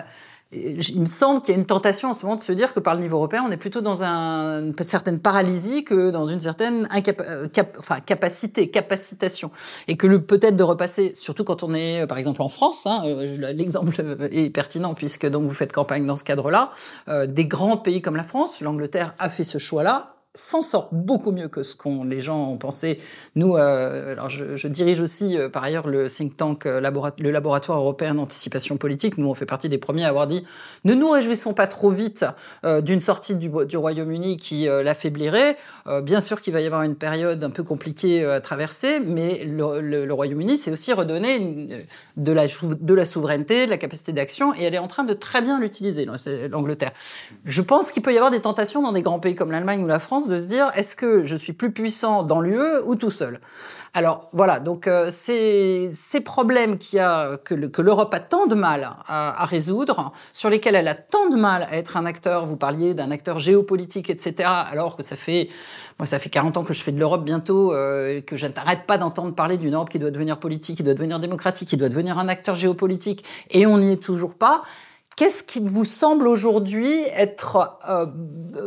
il 0.54 1.00
me 1.00 1.06
semble 1.06 1.40
qu'il 1.40 1.54
y 1.54 1.56
a 1.56 1.60
une 1.60 1.66
tentation 1.66 2.10
en 2.10 2.14
ce 2.14 2.24
moment 2.24 2.36
de 2.36 2.40
se 2.40 2.52
dire 2.52 2.72
que 2.72 2.80
par 2.80 2.94
le 2.94 3.00
niveau 3.00 3.16
européen, 3.16 3.44
on 3.46 3.50
est 3.50 3.56
plutôt 3.56 3.80
dans 3.80 4.02
un, 4.02 4.66
une 4.66 4.74
certaine 4.82 5.18
paralysie 5.18 5.84
que 5.84 6.10
dans 6.10 6.26
une 6.26 6.40
certaine 6.40 6.88
euh, 6.94 7.48
enfin, 7.78 8.00
capacité, 8.00 8.70
capacitation. 8.70 9.50
Et 9.88 9.96
que 9.96 10.16
peut-être 10.16 10.56
de 10.56 10.62
repasser, 10.62 11.12
surtout 11.14 11.44
quand 11.44 11.62
on 11.62 11.74
est, 11.74 12.02
euh, 12.02 12.06
par 12.06 12.18
exemple, 12.18 12.42
en 12.42 12.48
France, 12.48 12.86
hein, 12.86 13.02
euh, 13.06 13.52
l'exemple 13.52 13.94
est 14.32 14.50
pertinent 14.50 14.94
puisque 14.94 15.26
donc 15.26 15.44
vous 15.44 15.54
faites 15.54 15.72
campagne 15.72 16.06
dans 16.06 16.16
ce 16.16 16.24
cadre-là, 16.24 16.70
des 17.26 17.46
grands 17.46 17.76
pays 17.76 18.00
comme 18.00 18.16
la 18.16 18.22
France, 18.22 18.60
l'Angleterre 18.60 19.14
a 19.18 19.28
fait 19.28 19.42
ce 19.42 19.58
choix-là, 19.58 20.13
s'en 20.34 20.62
sort 20.62 20.88
beaucoup 20.90 21.30
mieux 21.30 21.46
que 21.46 21.62
ce 21.62 21.76
qu'on 21.76 22.02
les 22.02 22.18
gens 22.18 22.50
ont 22.50 22.56
pensé. 22.56 23.00
Nous, 23.36 23.56
euh, 23.56 24.12
alors 24.12 24.28
je, 24.28 24.66
dirige 24.66 25.00
aussi 25.00 25.38
euh, 25.38 25.48
par 25.48 25.62
ailleurs 25.62 25.86
le 25.86 26.08
think 26.08 26.36
tank, 26.36 26.66
euh, 26.66 26.80
le 27.18 27.30
laboratoire 27.30 27.78
européen 27.78 28.16
d'anticipation 28.16 28.76
politique. 28.76 29.16
Nous, 29.16 29.28
on 29.28 29.34
fait 29.34 29.46
partie 29.46 29.68
des 29.68 29.78
premiers 29.78 30.04
à 30.04 30.08
avoir 30.08 30.26
dit 30.26 30.44
ne 30.82 30.92
nous 30.94 31.08
réjouissons 31.08 31.54
pas 31.54 31.68
trop 31.68 31.90
vite 31.90 32.24
d'une 32.64 33.00
sortie 33.00 33.36
du, 33.36 33.48
Royaume-Uni 33.48 34.36
qui 34.36 34.66
l'affaiblirait. 34.66 35.56
bien 36.02 36.20
sûr 36.20 36.40
qu'il 36.40 36.52
va 36.52 36.60
y 36.60 36.66
avoir 36.66 36.82
une 36.82 36.96
période 36.96 37.42
un 37.44 37.50
peu 37.50 37.62
compliquée 37.62 38.24
à 38.24 38.40
traverser, 38.40 39.00
mais 39.00 39.44
le, 39.44 40.12
Royaume-Uni, 40.12 40.56
c'est 40.56 40.70
aussi 40.70 40.92
redonner 40.92 41.36
une, 41.36 41.68
de, 42.16 42.32
la, 42.32 42.46
de 42.46 42.94
la 42.94 43.04
souveraineté, 43.04 43.66
de 43.66 43.70
la 43.70 43.78
capacité 43.78 44.12
d'action, 44.12 44.54
et 44.54 44.64
elle 44.64 44.74
est 44.74 44.78
en 44.78 44.88
train 44.88 45.04
de 45.04 45.14
très 45.14 45.40
bien 45.40 45.60
l'utiliser, 45.60 46.06
l'Angleterre. 46.50 46.92
Je 47.44 47.62
pense 47.62 47.92
qu'il 47.92 48.02
peut 48.02 48.12
y 48.12 48.16
avoir 48.16 48.30
des 48.30 48.40
tentations 48.40 48.82
dans 48.82 48.92
des 48.92 49.02
grands 49.02 49.20
pays 49.20 49.34
comme 49.34 49.50
l'Allemagne 49.50 49.82
ou 49.82 49.86
la 49.86 49.98
France 49.98 50.23
de 50.28 50.36
se 50.36 50.46
dire 50.46 50.70
est-ce 50.74 50.96
que 50.96 51.22
je 51.24 51.36
suis 51.36 51.52
plus 51.52 51.72
puissant 51.72 52.22
dans 52.22 52.40
l'UE 52.40 52.80
ou 52.84 52.94
tout 52.94 53.10
seul? 53.10 53.40
Alors 53.96 54.28
voilà, 54.32 54.58
donc 54.58 54.88
euh, 54.88 55.08
ces, 55.10 55.92
problèmes 56.24 56.78
qu'il 56.78 56.98
a, 56.98 57.36
que, 57.36 57.54
l'Europe 57.54 58.12
a 58.12 58.18
tant 58.18 58.46
de 58.46 58.56
mal 58.56 58.90
à, 59.06 59.44
résoudre, 59.44 60.12
sur 60.32 60.50
lesquels 60.50 60.74
elle 60.74 60.88
a 60.88 60.96
tant 60.96 61.28
de 61.28 61.36
mal 61.36 61.62
à 61.70 61.76
être 61.76 61.96
un 61.96 62.04
acteur, 62.04 62.46
vous 62.46 62.56
parliez 62.56 62.94
d'un 62.94 63.12
acteur 63.12 63.38
géopolitique, 63.38 64.10
etc., 64.10 64.48
alors 64.48 64.96
que 64.96 65.04
ça 65.04 65.14
fait, 65.14 65.48
ça 66.04 66.18
fait 66.18 66.28
40 66.28 66.56
ans 66.56 66.64
que 66.64 66.74
je 66.74 66.82
fais 66.82 66.90
de 66.90 66.98
l'Europe 66.98 67.24
bientôt, 67.24 67.72
euh, 67.72 68.20
que 68.20 68.36
je 68.36 68.48
n'arrête 68.48 68.84
pas 68.86 68.98
d'entendre 68.98 69.32
parler 69.34 69.58
d'une 69.58 69.74
Europe 69.74 69.90
qui 69.90 70.00
doit 70.00 70.10
devenir 70.10 70.40
politique, 70.40 70.78
qui 70.78 70.82
doit 70.82 70.94
devenir 70.94 71.20
démocratique, 71.20 71.68
qui 71.68 71.76
doit 71.76 71.88
devenir 71.88 72.18
un 72.18 72.26
acteur 72.26 72.56
géopolitique, 72.56 73.24
et 73.50 73.64
on 73.66 73.78
n'y 73.78 73.92
est 73.92 74.02
toujours 74.02 74.34
pas. 74.34 74.62
Qu'est-ce 75.16 75.44
qui 75.44 75.60
vous 75.60 75.84
semble 75.84 76.26
aujourd'hui 76.26 77.02
être 77.14 77.78
euh, 77.88 78.06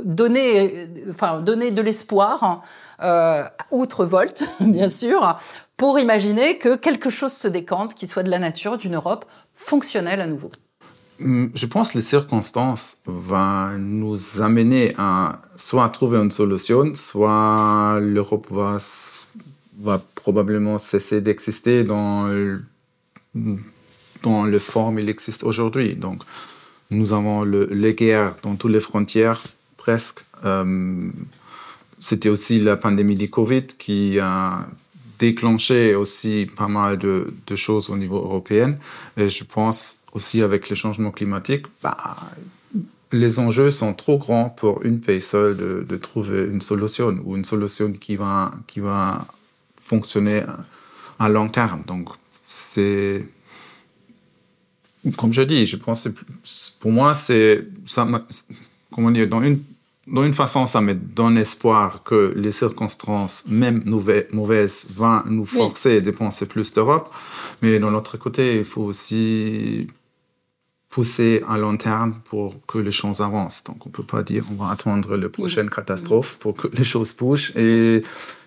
donné, 0.05 0.89
enfin, 1.09 1.41
donner 1.41 1.71
de 1.71 1.81
l'espoir, 1.81 2.63
euh, 3.03 3.43
outre 3.71 4.05
Volt, 4.05 4.55
bien 4.61 4.87
sûr, 4.87 5.37
pour 5.75 5.99
imaginer 5.99 6.57
que 6.57 6.75
quelque 6.75 7.09
chose 7.09 7.33
se 7.33 7.47
décante, 7.49 7.95
qui 7.95 8.07
soit 8.07 8.23
de 8.23 8.29
la 8.29 8.39
nature 8.39 8.77
d'une 8.77 8.95
Europe 8.95 9.25
fonctionnelle 9.53 10.21
à 10.21 10.27
nouveau? 10.27 10.49
Hum, 11.19 11.51
je 11.53 11.65
pense 11.65 11.91
que 11.91 11.97
les 11.97 12.03
circonstances 12.03 13.01
vont 13.05 13.77
nous 13.77 14.41
amener 14.41 14.93
à 14.97 15.41
soit 15.55 15.83
à 15.83 15.89
trouver 15.89 16.17
une 16.19 16.31
solution, 16.31 16.93
soit 16.95 17.99
l'Europe 17.99 18.47
va, 18.51 18.77
va 19.79 19.99
probablement 20.15 20.77
cesser 20.77 21.19
d'exister 21.19 21.83
dans 21.83 22.29
dans 24.23 24.43
le 24.43 24.59
forme 24.59 24.99
il 24.99 25.09
existe 25.09 25.43
aujourd'hui. 25.43 25.95
Donc, 25.95 26.23
nous 26.89 27.13
avons 27.13 27.43
le, 27.43 27.65
les 27.71 27.93
guerres 27.93 28.35
dans 28.43 28.55
toutes 28.55 28.71
les 28.71 28.79
frontières, 28.79 29.41
presque. 29.77 30.19
Euh, 30.45 31.09
C'était 31.99 32.29
aussi 32.29 32.59
la 32.59 32.77
pandémie 32.77 33.15
du 33.15 33.29
Covid 33.29 33.65
qui 33.65 34.19
a 34.19 34.67
déclenché 35.17 35.95
aussi 35.95 36.47
pas 36.55 36.67
mal 36.67 36.97
de, 36.99 37.33
de, 37.47 37.55
choses 37.55 37.89
au 37.89 37.97
niveau 37.97 38.17
européen. 38.17 38.77
Et 39.17 39.29
je 39.29 39.43
pense 39.43 39.97
aussi 40.13 40.43
avec 40.43 40.69
le 40.69 40.75
changement 40.75 41.11
climatique, 41.11 41.65
bah, 41.81 42.15
les 43.11 43.39
enjeux 43.39 43.71
sont 43.71 43.93
trop 43.93 44.17
grands 44.19 44.49
pour 44.49 44.83
une 44.83 44.99
pays 45.01 45.21
seule 45.21 45.57
de, 45.57 45.85
de, 45.87 45.97
trouver 45.97 46.41
une 46.43 46.61
solution 46.61 47.17
ou 47.25 47.35
une 47.35 47.45
solution 47.45 47.91
qui 47.93 48.15
va, 48.15 48.51
qui 48.67 48.79
va 48.79 49.25
fonctionner 49.81 50.43
à 51.17 51.29
long 51.29 51.49
terme. 51.49 51.81
Donc, 51.87 52.09
c'est 52.47 53.25
comme 55.15 55.33
je 55.33 55.41
dis, 55.41 55.65
je 55.65 55.77
pense 55.77 56.07
pour 56.79 56.91
moi, 56.91 57.13
c'est. 57.13 57.65
Comment 58.91 59.11
dire 59.11 59.27
dans 59.27 59.43
une 59.43 59.59
dans 60.07 60.23
une 60.23 60.33
façon, 60.33 60.65
ça 60.67 60.79
me 60.79 60.93
donne 60.93 61.37
espoir 61.37 62.03
que 62.03 62.33
les 62.35 62.53
circonstances, 62.53 63.43
même 63.47 63.83
mauvaises, 64.31 64.85
vont 64.95 65.21
nous 65.25 65.45
forcer 65.45 65.89
oui. 65.89 65.97
à 65.97 65.99
dépenser 65.99 66.45
plus 66.45 66.71
d'Europe. 66.71 67.13
Mais 67.61 67.77
d'un 67.77 67.93
autre 67.93 68.17
côté, 68.17 68.59
il 68.59 68.65
faut 68.65 68.83
aussi 68.83 69.87
pousser 70.89 71.43
à 71.49 71.57
long 71.57 71.75
terme 71.75 72.21
pour 72.29 72.55
que 72.65 72.77
les 72.77 72.93
choses 72.93 73.19
avancent. 73.19 73.65
Donc, 73.65 73.85
on 73.85 73.89
peut 73.89 74.03
pas 74.03 74.23
dire 74.23 74.45
on 74.49 74.63
va 74.63 74.71
attendre 74.71 75.17
la 75.17 75.27
prochaine 75.27 75.65
oui. 75.65 75.75
catastrophe 75.75 76.37
pour 76.39 76.53
que 76.53 76.69
les 76.69 76.85
choses 76.85 77.13
bougent. 77.13 77.51
Et 77.57 78.01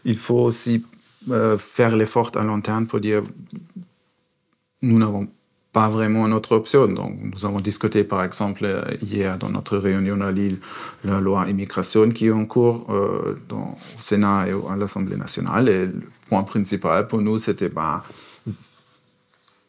il 0.06 0.16
faut 0.16 0.40
aussi 0.40 0.82
euh, 1.30 1.58
faire 1.58 1.94
l'effort 1.94 2.32
à 2.36 2.42
long 2.42 2.62
terme 2.62 2.86
pour 2.86 3.00
dire 3.00 3.22
nous 4.80 4.98
n'avons 4.98 5.28
pas 5.72 5.88
vraiment 5.88 6.26
notre 6.28 6.52
option. 6.52 6.88
Donc, 6.88 7.18
nous 7.22 7.46
avons 7.46 7.60
discuté, 7.60 8.04
par 8.04 8.24
exemple, 8.24 8.66
hier 9.02 9.38
dans 9.38 9.50
notre 9.50 9.76
réunion 9.78 10.20
à 10.20 10.32
Lille, 10.32 10.58
la 11.04 11.20
loi 11.20 11.48
immigration 11.48 12.08
qui 12.08 12.26
est 12.26 12.32
en 12.32 12.46
cours 12.46 12.86
euh, 12.90 13.36
au 13.52 14.00
Sénat 14.00 14.48
et 14.48 14.52
à 14.52 14.76
l'Assemblée 14.76 15.16
nationale. 15.16 15.68
Et 15.68 15.86
le 15.86 16.02
point 16.28 16.42
principal 16.42 17.06
pour 17.06 17.20
nous, 17.20 17.38
c'était 17.38 17.68
bah, 17.68 18.04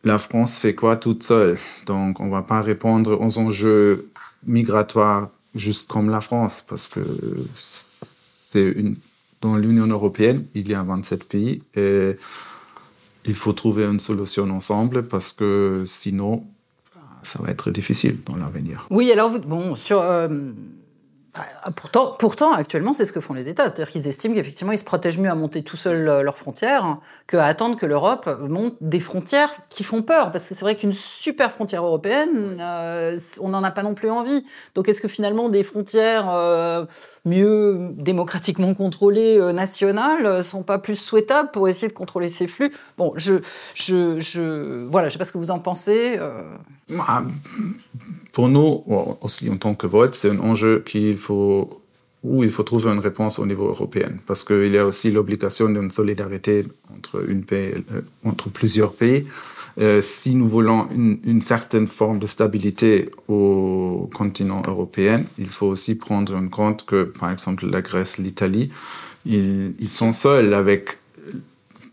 la 0.04 0.18
France 0.18 0.58
fait 0.58 0.74
quoi 0.74 0.98
toute 0.98 1.24
seule? 1.24 1.58
Donc, 1.86 2.20
on 2.20 2.26
ne 2.26 2.32
va 2.32 2.42
pas 2.42 2.62
répondre 2.62 3.20
aux 3.20 3.38
enjeux 3.38 4.10
migratoires 4.48 5.30
juste 5.54 5.90
comme 5.92 6.10
la 6.10 6.22
France, 6.22 6.64
parce 6.68 6.88
que 6.88 7.02
c'est 7.54 8.70
une 8.70 8.96
dans 9.42 9.58
l'Union 9.58 9.88
européenne, 9.88 10.46
il 10.54 10.70
y 10.70 10.76
a 10.76 10.84
27 10.84 11.24
pays 11.26 11.64
et 11.76 12.16
il 13.26 13.36
faut 13.36 13.54
trouver 13.54 13.86
une 13.86 14.00
solution 14.00 14.50
ensemble 14.50 15.04
parce 15.04 15.34
que 15.34 15.84
sinon, 15.86 16.44
ça 17.24 17.42
va 17.42 17.52
être 17.52 17.72
difficile 17.72 18.18
dans 18.26 18.36
l'avenir. 18.36 18.88
Oui, 18.90 19.12
alors, 19.12 19.40
bon, 19.40 19.76
sur. 19.76 20.00
Euh 20.00 20.54
pourtant, 21.76 22.16
pourtant, 22.20 22.52
actuellement, 22.52 22.92
c'est 22.92 23.06
ce 23.06 23.14
que 23.14 23.22
font 23.22 23.34
les 23.34 23.48
États. 23.48 23.66
C'est-à-dire 23.66 23.90
qu'ils 23.90 24.08
estiment 24.08 24.36
qu'effectivement, 24.36 24.74
ils 24.74 24.78
se 24.78 24.84
protègent 24.84 25.18
mieux 25.18 25.30
à 25.30 25.36
monter 25.36 25.64
tout 25.64 25.78
seuls 25.78 26.08
euh, 26.08 26.24
leurs 26.24 26.38
frontières 26.38 26.98
qu'à 27.28 27.46
attendre 27.46 27.78
que 27.78 27.86
l'Europe 27.86 28.30
monte 28.42 28.76
des 28.82 29.00
frontières 29.00 29.56
qui 29.70 29.84
font 29.84 30.02
peur. 30.02 30.32
Parce 30.32 30.48
que 30.48 30.56
c'est 30.56 30.62
vrai 30.62 30.76
qu'une 30.76 30.92
super 30.92 31.52
frontière 31.52 31.86
européenne, 31.86 32.58
euh, 32.60 33.18
on 33.40 33.50
n'en 33.50 33.64
a 33.64 33.72
pas 33.72 33.84
non 33.84 33.94
plus 33.94 34.10
envie. 34.10 34.46
Donc 34.76 34.90
est-ce 34.90 35.02
que 35.02 35.08
finalement, 35.08 35.48
des 35.48 35.64
frontières 35.64 36.30
euh, 36.30 36.86
mieux 37.24 37.80
démocratiquement 37.92 38.74
contrôlées, 38.74 39.40
nationales, 39.54 40.44
sont 40.44 40.64
pas 40.64 40.80
plus 40.80 40.96
souhaitables 40.96 41.52
pour 41.52 41.70
essayer 41.70 41.88
de 41.88 41.94
contrôler 41.94 42.28
ces 42.28 42.48
flux? 42.48 42.74
Bon, 42.98 43.14
je, 43.16 43.36
je, 43.76 44.20
je, 44.20 44.86
voilà, 44.88 45.08
je 45.08 45.14
sais 45.14 45.20
pas 45.20 45.26
ce 45.26 45.32
que 45.32 45.38
vous 45.38 45.52
en 45.52 45.60
pensez. 45.60 46.20
Bah, 46.90 47.24
pour 48.32 48.50
nous, 48.50 48.84
aussi 49.22 49.50
en 49.50 49.58
tant 49.58 49.76
que 49.76 49.88
vote, 49.88 50.16
c'est 50.16 50.30
un 50.30 50.40
enjeu 50.40 50.84
qu'il 50.86 51.18
faut 51.18 51.82
où 52.24 52.44
il 52.44 52.52
faut 52.52 52.64
trouver 52.64 52.92
une 52.92 53.00
réponse 53.00 53.40
au 53.40 53.46
niveau 53.46 53.68
européen, 53.68 54.10
parce 54.28 54.44
qu'il 54.44 54.72
y 54.72 54.78
a 54.78 54.86
aussi 54.86 55.10
l'obligation 55.10 55.68
d'une 55.70 55.90
solidarité 55.90 56.66
entre, 56.96 57.28
une 57.28 57.44
pays, 57.44 57.74
euh, 57.92 58.02
entre 58.24 58.50
plusieurs 58.50 58.94
pays. 58.94 59.26
Euh, 59.80 60.02
si 60.02 60.36
nous 60.36 60.48
voulons 60.48 60.88
une, 60.94 61.42
certaine 61.42 61.88
forme 61.88 62.20
de 62.20 62.28
stabilité 62.28 63.10
au 63.28 64.08
continent 64.14 64.62
européen, 64.68 65.24
il 65.40 65.48
faut 65.48 65.68
aussi 65.68 65.96
prendre 65.96 66.36
en 66.36 66.48
compte 66.50 66.86
que, 66.86 67.04
par 67.04 67.32
exemple, 67.32 67.66
la 67.68 67.82
Grèce, 67.82 68.18
l'Italie, 68.18 68.70
ils 69.26 69.88
sont 69.88 70.14
seuls 70.14 70.54
avec 70.54 70.98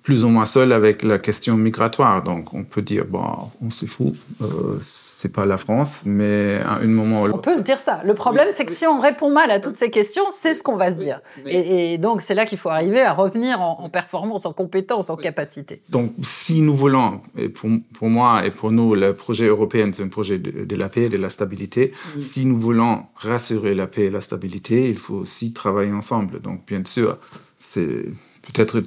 plus 0.08 0.24
ou 0.24 0.30
moins 0.30 0.46
seul 0.46 0.72
avec 0.72 1.02
la 1.02 1.18
question 1.18 1.58
migratoire. 1.58 2.22
Donc 2.22 2.54
on 2.54 2.64
peut 2.64 2.80
dire, 2.80 3.04
bon, 3.04 3.26
on 3.60 3.70
s'est 3.70 3.86
fout, 3.86 4.14
euh, 4.40 4.78
c'est 4.80 5.30
pas 5.30 5.44
la 5.44 5.58
France, 5.58 6.00
mais 6.06 6.62
à 6.64 6.76
un 6.76 6.86
moment... 6.86 7.24
On 7.24 7.36
peut 7.36 7.54
se 7.54 7.60
dire 7.60 7.78
ça. 7.78 8.00
Le 8.06 8.14
problème, 8.14 8.48
c'est 8.50 8.64
que 8.64 8.72
si 8.72 8.86
on 8.86 9.00
répond 9.00 9.30
mal 9.30 9.50
à 9.50 9.60
toutes 9.60 9.76
ces 9.76 9.90
questions, 9.90 10.22
c'est 10.32 10.54
ce 10.54 10.62
qu'on 10.62 10.78
va 10.78 10.90
se 10.92 10.96
dire. 10.96 11.20
Et, 11.44 11.98
donc 11.98 12.22
c'est 12.22 12.34
là 12.34 12.46
qu'il 12.46 12.56
faut 12.56 12.70
arriver 12.70 13.02
à 13.02 13.12
revenir 13.12 13.60
en, 13.60 13.90
performance, 13.90 14.46
en 14.46 14.54
compétence, 14.54 15.10
en 15.10 15.16
capacité. 15.16 15.82
Donc 15.90 16.14
si 16.22 16.62
nous 16.62 16.74
voulons, 16.74 17.20
et 17.36 17.50
pour, 17.50 17.68
pour, 17.92 18.08
moi 18.08 18.46
et 18.46 18.50
pour 18.50 18.70
nous, 18.70 18.94
le 18.94 19.12
projet 19.12 19.44
européen, 19.44 19.90
c'est 19.92 20.04
un 20.04 20.08
projet 20.08 20.38
de, 20.38 20.64
de, 20.64 20.76
la 20.76 20.88
paix 20.88 21.02
et 21.02 21.10
de 21.10 21.18
la 21.18 21.28
stabilité. 21.28 21.92
Si 22.18 22.46
nous 22.46 22.58
voulons 22.58 23.02
rassurer 23.14 23.74
la 23.74 23.86
paix 23.86 24.06
et 24.06 24.10
la 24.10 24.22
stabilité, 24.22 24.88
il 24.88 24.96
faut 24.96 25.16
aussi 25.16 25.52
travailler 25.52 25.92
ensemble. 25.92 26.40
Donc 26.40 26.64
bien 26.66 26.80
sûr, 26.86 27.18
c'est 27.58 28.06
peut-être 28.40 28.80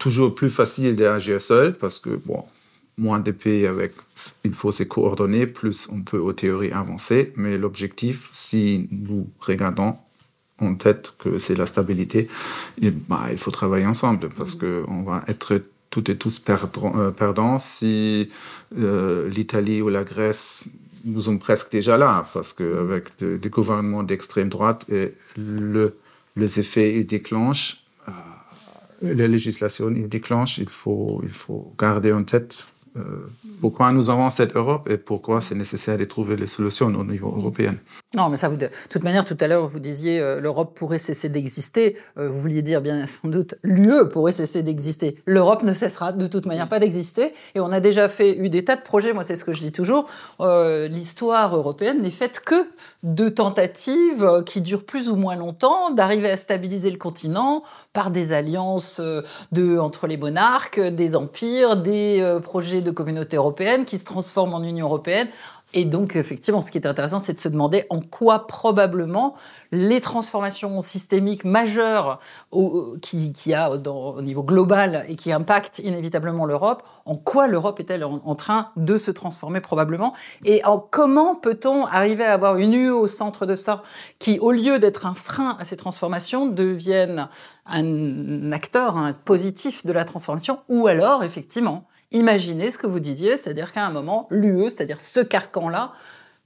toujours 0.00 0.34
plus 0.34 0.50
facile 0.50 0.96
d'agir 0.96 1.40
seul 1.40 1.74
parce 1.74 2.00
que, 2.00 2.10
bon, 2.10 2.42
moins 2.98 3.20
de 3.20 3.30
pays 3.30 3.66
avec, 3.66 3.92
il 4.44 4.54
faut 4.54 4.72
se 4.72 4.82
coordonner, 4.82 5.46
plus 5.46 5.88
on 5.92 6.00
peut, 6.00 6.18
aux 6.18 6.32
théories, 6.32 6.72
avancer. 6.72 7.32
Mais 7.36 7.56
l'objectif, 7.56 8.28
si 8.32 8.88
nous 8.90 9.28
regardons 9.38 9.94
en 10.58 10.74
tête 10.74 11.12
que 11.18 11.38
c'est 11.38 11.54
la 11.54 11.66
stabilité, 11.66 12.28
et, 12.82 12.90
bah, 12.90 13.26
il 13.30 13.38
faut 13.38 13.52
travailler 13.52 13.86
ensemble 13.86 14.28
parce 14.36 14.56
qu'on 14.56 15.02
va 15.02 15.22
être 15.28 15.62
toutes 15.90 16.08
et 16.08 16.16
tous 16.16 16.38
perdants, 16.38 16.98
euh, 16.98 17.10
perdants 17.10 17.58
si 17.58 18.28
euh, 18.78 19.28
l'Italie 19.28 19.82
ou 19.82 19.88
la 19.88 20.04
Grèce 20.04 20.68
nous 21.04 21.22
sont 21.22 21.38
presque 21.38 21.72
déjà 21.72 21.96
là, 21.96 22.26
parce 22.34 22.52
qu'avec 22.52 23.04
des 23.22 23.48
gouvernements 23.48 24.02
d'extrême 24.02 24.48
droite, 24.48 24.84
et 24.90 25.14
le, 25.36 25.96
les 26.36 26.60
effets 26.60 26.94
ils 26.94 27.06
déclenchent, 27.06 27.84
la 29.02 29.28
législation 29.28 29.90
il 29.90 30.08
déclenche, 30.08 30.58
il 30.58 30.68
faut, 30.68 31.20
il 31.22 31.30
faut 31.30 31.72
garder 31.78 32.12
en 32.12 32.22
tête 32.24 32.66
euh, 32.96 33.02
pourquoi 33.60 33.92
nous 33.92 34.10
avons 34.10 34.28
cette 34.30 34.56
Europe 34.56 34.88
et 34.90 34.96
pourquoi 34.98 35.40
c'est 35.40 35.54
nécessaire 35.54 35.96
de 35.96 36.04
trouver 36.04 36.36
les 36.36 36.48
solutions 36.48 36.86
au 36.86 37.04
niveau 37.04 37.28
européen. 37.28 37.76
Non, 38.16 38.28
mais 38.28 38.36
ça, 38.36 38.48
vous, 38.48 38.56
de 38.56 38.68
toute 38.88 39.04
manière, 39.04 39.24
tout 39.24 39.36
à 39.38 39.46
l'heure, 39.46 39.68
vous 39.68 39.78
disiez 39.78 40.18
euh, 40.18 40.40
l'Europe 40.40 40.76
pourrait 40.76 40.98
cesser 40.98 41.28
d'exister. 41.28 41.96
Euh, 42.18 42.28
vous 42.28 42.40
vouliez 42.40 42.60
dire, 42.60 42.80
bien 42.80 43.06
sans 43.06 43.28
doute, 43.28 43.54
l'UE 43.62 44.08
pourrait 44.08 44.32
cesser 44.32 44.64
d'exister. 44.64 45.22
L'Europe 45.26 45.62
ne 45.62 45.72
cessera 45.72 46.10
de 46.10 46.26
toute 46.26 46.46
manière 46.46 46.68
pas 46.68 46.80
d'exister. 46.80 47.32
Et 47.54 47.60
on 47.60 47.70
a 47.70 47.78
déjà 47.78 48.08
fait 48.08 48.36
eu 48.36 48.50
des 48.50 48.64
tas 48.64 48.74
de 48.74 48.82
projets. 48.82 49.12
Moi, 49.12 49.22
c'est 49.22 49.36
ce 49.36 49.44
que 49.44 49.52
je 49.52 49.60
dis 49.60 49.70
toujours. 49.70 50.06
L'histoire 50.40 51.56
européenne 51.56 52.02
n'est 52.02 52.10
faite 52.10 52.40
que 52.40 52.68
de 53.04 53.28
tentatives 53.28 54.42
qui 54.44 54.60
durent 54.60 54.84
plus 54.84 55.08
ou 55.08 55.14
moins 55.14 55.36
longtemps 55.36 55.90
d'arriver 55.90 56.30
à 56.30 56.36
stabiliser 56.36 56.90
le 56.90 56.98
continent 56.98 57.62
par 57.92 58.10
des 58.10 58.32
alliances 58.32 59.00
de, 59.52 59.78
entre 59.78 60.06
les 60.06 60.16
monarques, 60.16 60.80
des 60.80 61.14
empires, 61.14 61.76
des 61.76 62.38
projets 62.42 62.80
de 62.80 62.90
communauté 62.90 63.36
européenne 63.36 63.84
qui 63.84 63.98
se 63.98 64.04
transforme 64.04 64.54
en 64.54 64.62
Union 64.62 64.86
européenne. 64.86 65.28
Et 65.72 65.84
donc, 65.84 66.16
effectivement, 66.16 66.60
ce 66.60 66.70
qui 66.72 66.78
est 66.78 66.86
intéressant, 66.86 67.20
c'est 67.20 67.32
de 67.32 67.38
se 67.38 67.48
demander 67.48 67.84
en 67.90 68.00
quoi 68.00 68.48
probablement 68.48 69.34
les 69.70 70.00
transformations 70.00 70.82
systémiques 70.82 71.44
majeures 71.44 72.18
au, 72.50 72.96
qui, 73.00 73.32
qui 73.32 73.54
a 73.54 73.70
au 73.70 74.20
niveau 74.20 74.42
global 74.42 75.04
et 75.08 75.14
qui 75.14 75.32
impactent 75.32 75.78
inévitablement 75.78 76.44
l'Europe, 76.44 76.82
en 77.04 77.16
quoi 77.16 77.46
l'Europe 77.46 77.78
est-elle 77.78 78.04
en, 78.04 78.34
train 78.34 78.70
de 78.76 78.98
se 78.98 79.12
transformer 79.12 79.60
probablement? 79.60 80.12
Et 80.44 80.64
en 80.64 80.78
comment 80.78 81.36
peut-on 81.36 81.86
arriver 81.86 82.24
à 82.24 82.34
avoir 82.34 82.56
une 82.56 82.74
UE 82.74 82.90
au 82.90 83.06
centre 83.06 83.46
de 83.46 83.54
ça 83.54 83.82
qui, 84.18 84.40
au 84.40 84.50
lieu 84.50 84.80
d'être 84.80 85.06
un 85.06 85.14
frein 85.14 85.56
à 85.60 85.64
ces 85.64 85.76
transformations, 85.76 86.46
devienne 86.46 87.28
un 87.66 88.50
acteur 88.50 88.96
un 88.96 89.12
positif 89.12 89.86
de 89.86 89.92
la 89.92 90.04
transformation 90.04 90.58
ou 90.68 90.88
alors, 90.88 91.22
effectivement, 91.22 91.86
imaginez 92.12 92.70
ce 92.70 92.78
que 92.78 92.86
vous 92.86 93.00
disiez, 93.00 93.36
c'est-à-dire 93.36 93.72
qu'à 93.72 93.86
un 93.86 93.90
moment, 93.90 94.26
l'UE, 94.30 94.70
c'est-à-dire 94.70 95.00
ce 95.00 95.20
carcan-là, 95.20 95.92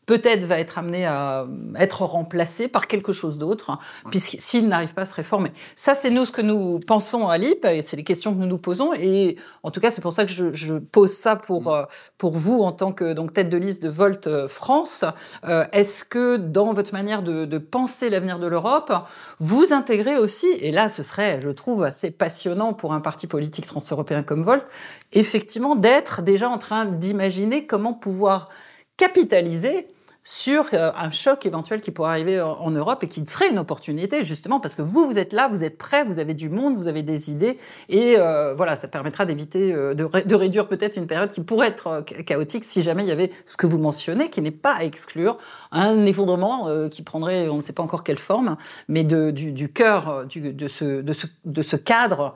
peut-être 0.07 0.45
va 0.45 0.59
être 0.59 0.79
amené 0.79 1.07
à 1.07 1.47
être 1.77 2.03
remplacé 2.03 2.69
par 2.69 2.87
quelque 2.87 3.13
chose 3.13 3.39
d'autre, 3.39 3.71
hein, 3.71 3.79
puisqu'il 4.11 4.69
n'arrive 4.69 4.95
pas 4.95 5.03
à 5.03 5.07
se 5.07 5.15
réformer. 5.15 5.53
Ça, 5.77 5.95
c'est 5.95 6.11
nous 6.11 6.27
ce 6.27 6.33
que 6.33 6.43
nous 6.43 6.79
pensons 6.81 7.29
à 7.29 7.39
l'IP, 7.39 7.65
et 7.65 7.83
c'est 7.83 7.97
les 7.97 8.05
questions 8.05 8.35
que 8.35 8.39
nous 8.39 8.47
nous 8.47 8.59
posons, 8.59 8.93
et 8.95 9.37
en 9.63 9.71
tout 9.71 9.81
cas, 9.81 9.91
c'est 9.91 10.01
pour 10.01 10.13
ça 10.13 10.25
que 10.25 10.31
je, 10.31 10.53
je, 10.53 10.75
pose 10.75 11.13
ça 11.13 11.37
pour, 11.37 11.73
euh, 11.73 11.85
pour 12.19 12.37
vous 12.37 12.61
en 12.61 12.73
tant 12.73 12.93
que 12.93 13.13
donc, 13.13 13.33
tête 13.33 13.49
de 13.49 13.57
liste 13.57 13.83
de 13.83 13.89
Volt 13.89 14.27
euh, 14.27 14.49
France. 14.49 15.05
Euh, 15.45 15.65
Est-ce 15.73 16.05
que 16.05 16.37
dans 16.37 16.73
votre 16.73 16.93
manière 16.93 17.23
de, 17.23 17.45
de 17.45 17.59
penser 17.59 18.11
l'avenir 18.11 18.39
de 18.39 18.47
l'Europe, 18.47 18.93
vous 19.41 19.73
intégrez 19.73 20.17
aussi, 20.17 20.49
et 20.61 20.73
là, 20.73 20.89
ce 20.89 21.03
serait, 21.03 21.41
je 21.41 21.51
trouve, 21.51 21.83
assez 21.83 22.11
passionnant 22.11 22.73
pour 22.73 22.93
un 22.93 23.01
parti 23.01 23.27
politique 23.27 23.67
transeuropéen 23.67 24.23
comme 24.23 24.43
Volt, 24.43 24.67
effectivement, 25.13 25.77
d'être 25.77 26.23
déjà 26.23 26.49
en 26.49 26.59
train 26.59 26.85
d'imaginer 26.85 27.67
comment 27.67 27.95
pouvoir 27.95 28.49
capitaliser 28.97 29.89
sur 30.25 30.69
euh, 30.73 30.91
un 30.97 31.11
choc 31.11 31.45
éventuel 31.45 31.83
qui 31.83 31.91
pourrait 31.91 32.09
arriver 32.09 32.41
en 32.41 32.71
Europe 32.71 33.05
et 33.05 33.07
qui 33.07 33.23
serait 33.27 33.51
une 33.51 33.59
opportunité 33.59 34.25
justement 34.25 34.59
parce 34.59 34.75
que 34.75 34.81
vous, 34.81 35.07
vous 35.07 35.19
êtes 35.19 35.35
là, 35.35 35.49
vous 35.49 35.65
êtes 35.65 35.77
prêts, 35.77 36.03
vous 36.03 36.19
avez 36.19 36.33
du 36.33 36.49
monde, 36.49 36.77
vous 36.77 36.89
avez 36.89 37.03
des 37.03 37.31
idées 37.31 37.59
et 37.91 38.15
euh, 38.19 38.55
voilà, 38.55 38.75
ça 38.75 38.89
permettra 38.89 39.27
d'éviter, 39.27 39.73
euh, 39.75 39.93
de, 39.93 40.35
réduire 40.35 40.67
peut-être 40.67 40.97
une 40.97 41.07
période 41.07 41.31
qui 41.31 41.43
pourrait 41.43 41.69
être 41.69 42.03
chaotique 42.25 42.65
si 42.65 42.81
jamais 42.81 43.03
il 43.03 43.09
y 43.09 43.13
avait 43.13 43.31
ce 43.45 43.59
que 43.59 43.67
vous 43.67 43.79
mentionnez, 43.79 44.31
qui 44.31 44.41
n'est 44.41 44.51
pas 44.51 44.73
à 44.73 44.85
exclure, 44.85 45.37
un 45.73 46.07
effondrement 46.07 46.69
qui 46.89 47.03
prendrait, 47.03 47.49
on 47.49 47.57
ne 47.57 47.63
sait 47.63 47.73
pas 47.75 47.83
encore 47.83 48.03
quelle 48.03 48.19
forme, 48.19 48.57
mais 48.89 49.05
du, 49.05 49.73
cœur 49.73 50.25
de, 50.27 50.69
ce, 50.69 51.03
de, 51.03 51.63
ce, 51.63 51.77
cadre 51.77 52.35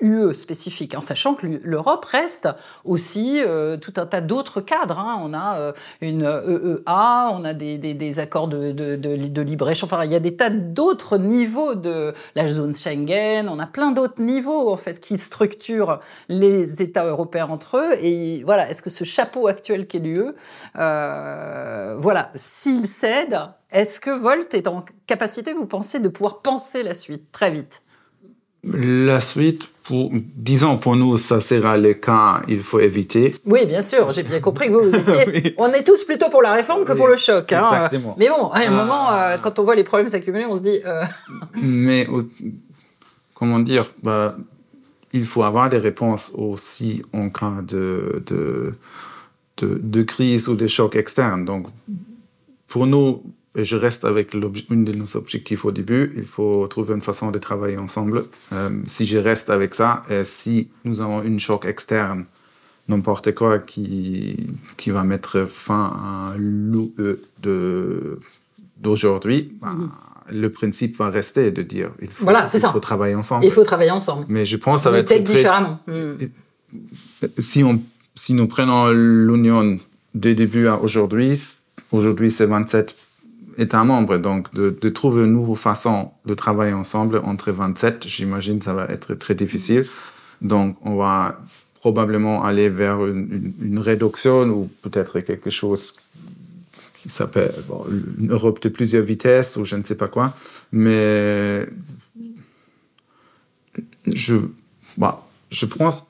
UE 0.00 0.34
spécifique, 0.34 0.96
en 0.96 1.00
sachant 1.00 1.34
que 1.34 1.46
l'Europe 1.62 2.04
reste 2.06 2.48
aussi 2.84 3.40
tout 3.80 3.92
un 3.96 4.06
tas 4.06 4.20
d'autres 4.20 4.60
cadres. 4.60 4.98
Hein. 4.98 5.20
On 5.22 5.34
a 5.34 5.72
une 6.00 6.24
EEA, 6.24 7.19
on 7.28 7.44
a 7.44 7.54
des, 7.54 8.18
accords 8.18 8.48
de, 8.48 9.40
libre-échange, 9.42 9.92
enfin, 9.92 10.04
il 10.04 10.12
y 10.12 10.14
a 10.14 10.20
des 10.20 10.36
tas 10.36 10.50
d'autres 10.50 11.18
niveaux 11.18 11.74
de 11.74 12.14
la 12.34 12.48
zone 12.48 12.74
Schengen, 12.74 13.48
on 13.48 13.58
a 13.58 13.66
plein 13.66 13.92
d'autres 13.92 14.22
niveaux, 14.22 14.70
en 14.70 14.76
fait, 14.76 15.00
qui 15.00 15.18
structurent 15.18 16.00
les 16.28 16.82
États 16.82 17.06
européens 17.06 17.48
entre 17.48 17.78
eux. 17.78 17.92
Et 18.00 18.42
voilà, 18.44 18.70
est-ce 18.70 18.82
que 18.82 18.90
ce 18.90 19.04
chapeau 19.04 19.46
actuel 19.46 19.86
qu'est 19.86 19.98
l'UE, 19.98 20.32
euh, 20.76 21.96
voilà, 21.98 22.30
s'il 22.34 22.86
cède, 22.86 23.38
est-ce 23.70 24.00
que 24.00 24.10
Volt 24.10 24.54
est 24.54 24.66
en 24.66 24.84
capacité, 25.06 25.52
vous 25.52 25.66
pensez, 25.66 26.00
de 26.00 26.08
pouvoir 26.08 26.40
penser 26.40 26.82
la 26.82 26.94
suite 26.94 27.30
très 27.32 27.50
vite? 27.50 27.82
La 28.64 29.20
suite, 29.20 29.68
pour, 29.90 30.08
disons, 30.36 30.78
pour 30.78 30.94
nous, 30.94 31.16
ça 31.16 31.40
sera 31.40 31.76
le 31.76 31.94
cas, 31.94 32.42
il 32.46 32.62
faut 32.62 32.78
éviter. 32.78 33.34
Oui, 33.44 33.66
bien 33.66 33.82
sûr, 33.82 34.12
j'ai 34.12 34.22
bien 34.22 34.38
compris 34.38 34.68
que 34.68 34.72
vous, 34.72 34.88
vous 34.88 34.94
étiez. 34.94 35.52
On 35.58 35.66
est 35.72 35.82
tous 35.82 36.04
plutôt 36.04 36.28
pour 36.28 36.42
la 36.42 36.52
réforme 36.52 36.84
que 36.84 36.92
pour 36.92 37.08
le 37.08 37.16
choc. 37.16 37.52
Hein. 37.52 37.62
Exactement. 37.64 38.14
Mais 38.16 38.28
bon, 38.28 38.50
à 38.50 38.60
un 38.60 38.70
moment, 38.70 39.10
euh, 39.10 39.36
quand 39.42 39.58
on 39.58 39.64
voit 39.64 39.74
les 39.74 39.82
problèmes 39.82 40.08
s'accumuler, 40.08 40.44
on 40.44 40.54
se 40.54 40.62
dit. 40.62 40.78
Euh... 40.86 41.02
Mais, 41.60 42.06
comment 43.34 43.58
dire, 43.58 43.92
bah, 44.04 44.36
il 45.12 45.24
faut 45.24 45.42
avoir 45.42 45.68
des 45.68 45.78
réponses 45.78 46.34
aussi 46.36 47.02
en 47.12 47.28
cas 47.28 47.60
de, 47.60 48.22
de, 48.28 48.74
de, 49.56 49.80
de 49.82 50.02
crise 50.04 50.46
ou 50.46 50.54
de 50.54 50.68
choc 50.68 50.94
externe. 50.94 51.44
Donc, 51.44 51.66
pour 52.68 52.86
nous, 52.86 53.24
et 53.56 53.64
je 53.64 53.76
reste 53.76 54.04
avec 54.04 54.34
une 54.34 54.84
de 54.84 54.92
nos 54.92 55.16
objectifs 55.16 55.64
au 55.64 55.72
début. 55.72 56.12
Il 56.16 56.24
faut 56.24 56.66
trouver 56.68 56.94
une 56.94 57.00
façon 57.00 57.30
de 57.30 57.38
travailler 57.38 57.78
ensemble. 57.78 58.24
Euh, 58.52 58.70
si 58.86 59.06
je 59.06 59.18
reste 59.18 59.50
avec 59.50 59.74
ça, 59.74 60.02
et 60.08 60.24
si 60.24 60.68
nous 60.84 61.00
avons 61.00 61.22
une 61.22 61.40
choc 61.40 61.64
externe, 61.64 62.26
n'importe 62.88 63.34
quoi 63.34 63.58
qui, 63.58 64.36
qui 64.76 64.90
va 64.90 65.02
mettre 65.02 65.46
fin 65.46 65.86
à 65.86 66.34
l'UE 66.36 67.16
d'aujourd'hui, 68.76 69.52
bah, 69.60 69.74
mm-hmm. 69.74 70.38
le 70.38 70.50
principe 70.50 70.96
va 70.96 71.10
rester 71.10 71.50
de 71.50 71.62
dire 71.62 71.90
il 72.00 72.08
faut, 72.08 72.24
voilà, 72.24 72.46
il 72.52 72.60
faut 72.60 72.80
travailler 72.80 73.16
ensemble. 73.16 73.44
Il 73.44 73.50
faut 73.50 73.64
travailler 73.64 73.90
ensemble. 73.90 74.26
Mais 74.28 74.44
je 74.44 74.56
pense 74.58 74.80
que 74.80 74.84
ça 74.84 74.90
va 74.90 74.98
être 74.98 75.08
peut-être 75.08 75.24
différemment. 75.24 75.80
Si, 77.38 77.64
on, 77.64 77.82
si 78.14 78.32
nous 78.32 78.46
prenons 78.46 78.92
l'Union 78.92 79.76
des 80.14 80.36
débuts 80.36 80.68
à 80.68 80.80
aujourd'hui, 80.80 81.40
aujourd'hui 81.90 82.30
c'est 82.30 82.46
27 82.46 82.96
États 83.60 83.84
membres, 83.84 84.16
donc 84.16 84.52
de, 84.54 84.76
de, 84.80 84.88
trouver 84.88 85.24
une 85.24 85.34
nouvelle 85.34 85.56
façon 85.56 86.10
de 86.24 86.34
travailler 86.34 86.72
ensemble 86.72 87.20
entre 87.24 87.52
27, 87.52 88.06
j'imagine 88.06 88.62
ça 88.62 88.72
va 88.72 88.86
être 88.86 89.14
très 89.14 89.34
difficile. 89.34 89.84
Donc 90.40 90.76
on 90.82 90.96
va 90.96 91.38
probablement 91.80 92.42
aller 92.44 92.68
vers 92.68 93.06
une, 93.06 93.52
une, 93.60 93.78
réduction 93.78 94.44
ou 94.48 94.70
peut-être 94.82 95.20
quelque 95.20 95.50
chose 95.50 95.96
qui 97.02 97.08
s'appelle 97.08 97.52
une 98.18 98.30
Europe 98.32 98.62
de 98.62 98.68
plusieurs 98.68 99.04
vitesses 99.04 99.56
ou 99.56 99.64
je 99.64 99.76
ne 99.76 99.84
sais 99.84 99.96
pas 99.96 100.08
quoi. 100.08 100.34
Mais 100.72 101.66
je, 104.06 104.36
bah, 104.96 105.26
je 105.50 105.66
pense, 105.66 106.06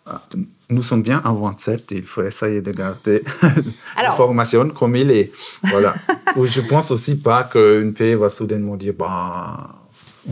nous 0.70 0.82
sommes 0.82 1.02
bien 1.02 1.20
à 1.24 1.32
27 1.32 1.92
et 1.92 1.96
il 1.96 2.04
faut 2.04 2.22
essayer 2.22 2.62
de 2.62 2.72
garder 2.72 3.22
la 4.02 4.12
formation 4.12 4.68
comme 4.70 4.96
il 4.96 5.10
est. 5.10 5.32
Voilà. 5.64 5.94
je 6.36 6.60
pense 6.62 6.90
aussi 6.90 7.16
pas 7.16 7.44
qu'une 7.44 7.92
pays 7.92 8.14
va 8.14 8.28
soudainement 8.28 8.76
dire, 8.76 8.94
bah, 8.98 9.79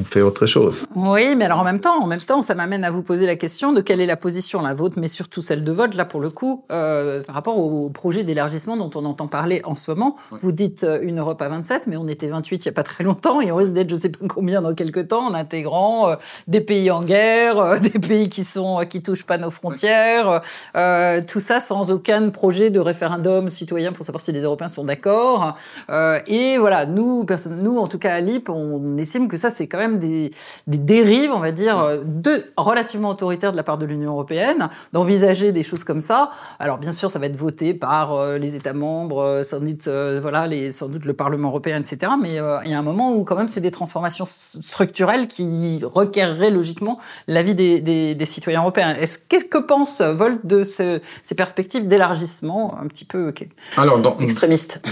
fait 0.04 0.22
autre 0.22 0.46
chose. 0.46 0.86
Oui, 0.94 1.34
mais 1.36 1.44
alors 1.44 1.58
en 1.58 1.64
même 1.64 1.80
temps, 1.80 2.02
en 2.02 2.06
même 2.06 2.20
temps, 2.20 2.42
ça 2.42 2.54
m'amène 2.54 2.84
à 2.84 2.90
vous 2.90 3.02
poser 3.02 3.26
la 3.26 3.36
question 3.36 3.72
de 3.72 3.80
quelle 3.80 4.00
est 4.00 4.06
la 4.06 4.16
position, 4.16 4.60
la 4.62 4.74
vôtre, 4.74 4.96
mais 4.98 5.08
surtout 5.08 5.42
celle 5.42 5.64
de 5.64 5.72
vote, 5.72 5.94
là 5.94 6.04
pour 6.04 6.20
le 6.20 6.30
coup, 6.30 6.64
euh, 6.72 7.22
par 7.22 7.34
rapport 7.34 7.58
au 7.58 7.88
projet 7.88 8.24
d'élargissement 8.24 8.76
dont 8.76 8.90
on 8.94 9.04
entend 9.04 9.28
parler 9.28 9.62
en 9.64 9.74
ce 9.74 9.90
moment. 9.90 10.16
Oui. 10.32 10.38
Vous 10.42 10.52
dites 10.52 10.84
euh, 10.84 11.00
une 11.02 11.18
Europe 11.18 11.40
à 11.42 11.48
27, 11.48 11.86
mais 11.86 11.96
on 11.96 12.08
était 12.08 12.28
28 12.28 12.64
il 12.64 12.68
n'y 12.68 12.70
a 12.70 12.72
pas 12.72 12.82
très 12.82 13.04
longtemps 13.04 13.40
et 13.40 13.52
on 13.52 13.56
risque 13.56 13.72
d'être 13.72 13.90
je 13.90 13.96
sais 13.96 14.08
pas 14.10 14.18
combien 14.28 14.62
dans 14.62 14.74
quelques 14.74 15.08
temps 15.08 15.26
en 15.26 15.34
intégrant 15.34 16.10
euh, 16.10 16.16
des 16.46 16.60
pays 16.60 16.90
en 16.90 17.02
guerre, 17.02 17.58
euh, 17.58 17.78
des 17.78 17.98
pays 17.98 18.28
qui 18.28 18.44
sont 18.44 18.84
qui 18.88 19.02
touchent 19.02 19.26
pas 19.26 19.38
nos 19.38 19.50
frontières, 19.50 20.42
euh, 20.76 21.20
tout 21.26 21.40
ça 21.40 21.60
sans 21.60 21.90
aucun 21.90 22.30
projet 22.30 22.70
de 22.70 22.80
référendum 22.80 23.48
citoyen 23.48 23.92
pour 23.92 24.04
savoir 24.04 24.20
si 24.20 24.32
les 24.32 24.42
Européens 24.42 24.68
sont 24.68 24.84
d'accord. 24.84 25.56
Euh, 25.90 26.20
et 26.26 26.58
voilà, 26.58 26.86
nous, 26.86 27.24
personne, 27.24 27.60
nous 27.62 27.78
en 27.78 27.88
tout 27.88 27.98
cas 27.98 28.14
à 28.14 28.20
l'IP, 28.20 28.48
on 28.48 28.96
estime 28.98 29.28
que 29.28 29.36
ça 29.36 29.50
c'est 29.50 29.66
quand 29.78 29.88
même 29.88 29.98
des, 30.00 30.32
des, 30.66 30.78
dérives, 30.78 31.30
on 31.32 31.38
va 31.38 31.52
dire, 31.52 32.00
de, 32.04 32.42
relativement 32.56 33.10
autoritaires 33.10 33.52
de 33.52 33.56
la 33.56 33.62
part 33.62 33.78
de 33.78 33.86
l'Union 33.86 34.10
européenne, 34.10 34.68
d'envisager 34.92 35.52
des 35.52 35.62
choses 35.62 35.84
comme 35.84 36.00
ça. 36.00 36.30
Alors 36.58 36.78
bien 36.78 36.90
sûr, 36.90 37.10
ça 37.10 37.20
va 37.20 37.26
être 37.26 37.36
voté 37.36 37.74
par 37.74 38.12
euh, 38.12 38.38
les 38.38 38.56
États 38.56 38.72
membres, 38.72 39.22
euh, 39.22 39.42
sans 39.42 39.60
doute, 39.60 39.86
euh, 39.86 40.18
voilà, 40.20 40.46
les, 40.46 40.72
sans 40.72 40.88
doute 40.88 41.04
le 41.04 41.14
Parlement 41.14 41.48
européen, 41.48 41.78
etc. 41.78 42.12
Mais 42.20 42.38
il 42.64 42.70
y 42.70 42.74
a 42.74 42.78
un 42.78 42.82
moment 42.82 43.14
où 43.14 43.24
quand 43.24 43.36
même 43.36 43.48
c'est 43.48 43.60
des 43.60 43.70
transformations 43.70 44.24
structurelles 44.26 45.28
qui 45.28 45.80
requerraient 45.82 46.50
logiquement 46.50 46.98
l'avis 47.28 47.54
des, 47.54 47.80
des, 47.80 48.14
des, 48.14 48.24
citoyens 48.24 48.60
européens. 48.60 48.94
Est-ce 48.94 49.18
que, 49.18 49.44
que 49.44 49.58
pense 49.58 50.00
Volt 50.00 50.44
de 50.44 50.64
ce, 50.64 51.00
ces 51.22 51.34
perspectives 51.34 51.86
d'élargissement 51.86 52.78
un 52.80 52.86
petit 52.86 53.04
peu 53.04 53.28
okay, 53.28 53.48
Alors, 53.76 53.98
dans, 53.98 54.16
extrémistes? 54.18 54.82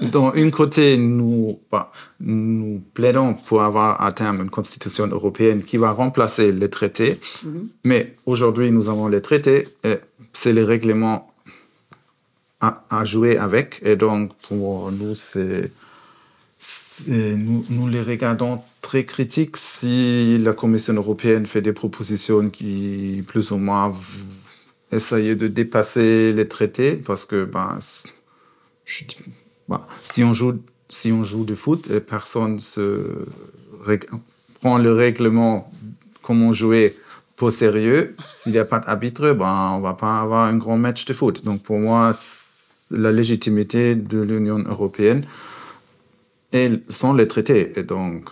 Dans 0.00 0.32
une 0.34 0.50
côté, 0.50 0.96
nous, 0.96 1.58
bah, 1.70 1.90
nous 2.20 2.80
plaidons 2.94 3.34
pour 3.34 3.62
avoir 3.62 4.00
à 4.00 4.11
terme 4.12 4.40
une 4.40 4.50
constitution 4.50 5.06
européenne 5.06 5.62
qui 5.62 5.76
va 5.76 5.90
remplacer 5.92 6.52
les 6.52 6.70
traités. 6.70 7.12
Mm 7.14 7.48
-hmm. 7.48 7.66
Mais 7.84 8.02
aujourd'hui, 8.26 8.70
nous 8.70 8.88
avons 8.88 9.08
les 9.08 9.22
traités 9.22 9.60
et 9.84 9.96
c'est 10.32 10.52
les 10.58 10.64
règlements 10.74 11.32
à, 12.60 12.84
à, 12.90 13.04
jouer 13.04 13.36
avec. 13.36 13.80
Et 13.82 13.96
donc, 13.96 14.32
pour 14.48 14.92
nous, 14.92 15.14
c'est. 15.14 15.70
Nous, 17.08 17.64
nous, 17.76 17.88
les 17.88 18.02
regardons 18.02 18.60
très 18.80 19.04
critiques 19.04 19.56
si 19.56 20.38
la 20.38 20.52
Commission 20.52 20.94
européenne 20.94 21.46
fait 21.46 21.62
des 21.62 21.72
propositions 21.72 22.50
qui, 22.50 23.24
plus 23.26 23.50
ou 23.50 23.56
moins, 23.56 23.92
essayent 24.92 25.34
de 25.34 25.48
dépasser 25.48 26.32
les 26.32 26.46
traités, 26.46 26.92
parce 27.08 27.24
que 27.24 27.44
ben, 27.44 27.78
je, 28.84 29.04
ben, 29.68 29.80
si 30.02 30.22
on 30.22 30.34
joue 30.34 30.54
si 30.88 31.10
on 31.10 31.24
joue 31.24 31.44
du 31.44 31.56
foot 31.56 31.90
et 31.90 32.00
personne 32.00 32.58
se 32.58 33.24
prend 34.60 34.78
le 34.78 34.92
règlement 34.92 35.70
comme 36.22 36.42
on 36.42 36.52
jouait 36.52 36.94
pour 37.36 37.50
sérieux, 37.50 38.14
s'il 38.42 38.52
n'y 38.52 38.58
a 38.58 38.64
pas 38.64 38.78
d'arbitre, 38.78 39.32
ben, 39.32 39.72
on 39.72 39.80
va 39.80 39.94
pas 39.94 40.20
avoir 40.20 40.44
un 40.46 40.56
grand 40.56 40.78
match 40.78 41.04
de 41.04 41.12
foot. 41.12 41.44
Donc 41.44 41.62
pour 41.62 41.78
moi, 41.78 42.12
la 42.90 43.10
légitimité 43.10 43.94
de 43.96 44.20
l'Union 44.20 44.58
européenne 44.58 45.24
et 46.52 46.70
sont 46.88 47.14
les 47.14 47.26
traités. 47.26 47.72
Et 47.76 47.82
donc, 47.82 48.28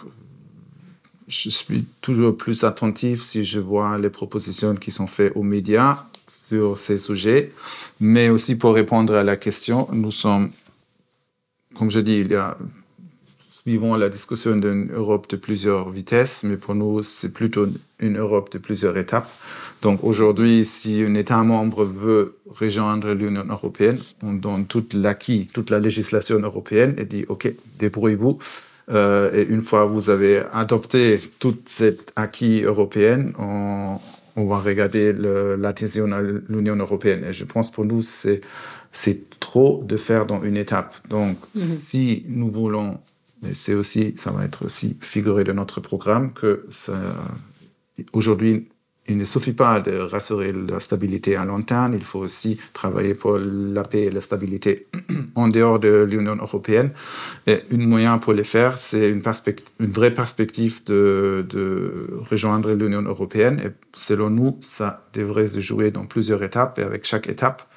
je 1.26 1.50
suis 1.50 1.86
toujours 2.00 2.36
plus 2.36 2.62
attentif 2.64 3.22
si 3.22 3.44
je 3.44 3.58
vois 3.58 3.98
les 3.98 4.10
propositions 4.10 4.76
qui 4.76 4.90
sont 4.90 5.06
faites 5.06 5.32
aux 5.34 5.42
médias 5.42 6.04
sur 6.26 6.78
ces 6.78 6.98
sujets, 6.98 7.52
mais 7.98 8.28
aussi 8.28 8.56
pour 8.56 8.74
répondre 8.74 9.14
à 9.14 9.24
la 9.24 9.36
question, 9.36 9.88
nous 9.92 10.12
sommes 10.12 10.50
comme 11.74 11.90
je 11.90 12.00
dis, 12.00 12.18
il 12.18 12.32
y 12.32 12.34
a, 12.34 12.56
suivant 13.62 13.96
la 13.96 14.08
discussion 14.08 14.56
d'une 14.56 14.90
Europe 14.92 15.28
de 15.30 15.36
plusieurs 15.36 15.90
vitesses, 15.90 16.44
mais 16.44 16.56
pour 16.56 16.74
nous, 16.74 17.02
c'est 17.02 17.32
plutôt 17.32 17.66
une 17.98 18.16
Europe 18.16 18.50
de 18.52 18.58
plusieurs 18.58 18.96
étapes. 18.96 19.28
Donc 19.82 20.02
aujourd'hui, 20.02 20.64
si 20.64 21.02
un 21.02 21.14
État 21.14 21.42
membre 21.42 21.84
veut 21.84 22.36
rejoindre 22.48 23.12
l'Union 23.12 23.44
européenne, 23.48 23.98
on 24.22 24.32
donne 24.32 24.66
tout 24.66 24.84
l'acquis, 24.94 25.48
toute 25.52 25.70
la 25.70 25.78
législation 25.78 26.38
européenne 26.38 26.94
et 26.98 27.04
dit, 27.04 27.24
OK, 27.28 27.52
débrouillez-vous. 27.78 28.38
Euh, 28.90 29.30
et 29.34 29.44
une 29.44 29.62
fois 29.62 29.84
que 29.86 29.92
vous 29.92 30.10
avez 30.10 30.42
adopté 30.52 31.20
toute 31.38 31.68
cette 31.68 32.12
acquis 32.16 32.62
européenne, 32.62 33.32
on, 33.38 33.98
on 34.36 34.46
va 34.46 34.58
regarder 34.58 35.12
l'adhésion 35.12 36.10
à 36.12 36.20
l'Union 36.48 36.76
européenne. 36.76 37.24
Et 37.28 37.32
je 37.32 37.44
pense 37.44 37.70
pour 37.70 37.84
nous, 37.84 38.02
c'est 38.02 38.40
c'est 38.92 39.38
trop 39.38 39.84
de 39.86 39.96
faire 39.96 40.26
dans 40.26 40.42
une 40.42 40.56
étape. 40.56 40.96
Donc, 41.08 41.36
mm 41.54 41.60
-hmm. 41.60 41.78
si 41.88 42.24
nous 42.28 42.50
voulons, 42.50 42.98
mais 43.42 43.54
c'est 43.54 43.74
aussi, 43.74 44.14
ça 44.18 44.30
va 44.30 44.44
être 44.44 44.64
aussi 44.64 44.96
figuré 45.00 45.44
de 45.44 45.52
notre 45.52 45.80
programme, 45.80 46.32
que 46.32 46.66
aujourd'hui, 48.12 48.68
il 49.08 49.16
ne 49.16 49.24
suffit 49.24 49.52
pas 49.52 49.80
de 49.80 49.98
rassurer 49.98 50.52
la 50.52 50.78
stabilité 50.78 51.34
à 51.34 51.44
long 51.44 51.62
terme, 51.62 51.94
il 51.94 52.02
faut 52.02 52.20
aussi 52.20 52.58
travailler 52.72 53.14
pour 53.14 53.38
la 53.38 53.82
paix 53.82 54.04
et 54.04 54.10
la 54.10 54.20
stabilité 54.20 54.86
en 55.34 55.48
dehors 55.48 55.80
de 55.80 56.06
l'Union 56.08 56.36
européenne. 56.36 56.90
Et 57.46 57.62
un 57.72 57.86
moyen 57.86 58.18
pour 58.18 58.34
le 58.34 58.44
faire, 58.44 58.78
c'est 58.78 59.10
une, 59.10 59.22
vraie 59.90 60.14
perspective 60.14 60.84
de, 60.84 61.44
de 61.48 62.20
rejoindre 62.30 62.72
l'Union 62.72 63.02
européenne. 63.02 63.60
Et 63.64 63.70
selon 63.94 64.30
nous, 64.30 64.56
ça 64.60 65.06
devrait 65.12 65.48
se 65.48 65.60
jouer 65.60 65.90
dans 65.90 66.04
plusieurs 66.04 66.42
étapes. 66.42 66.78
Et 66.78 66.82
avec 66.82 67.04
chaque 67.04 67.28
étape, 67.28 67.68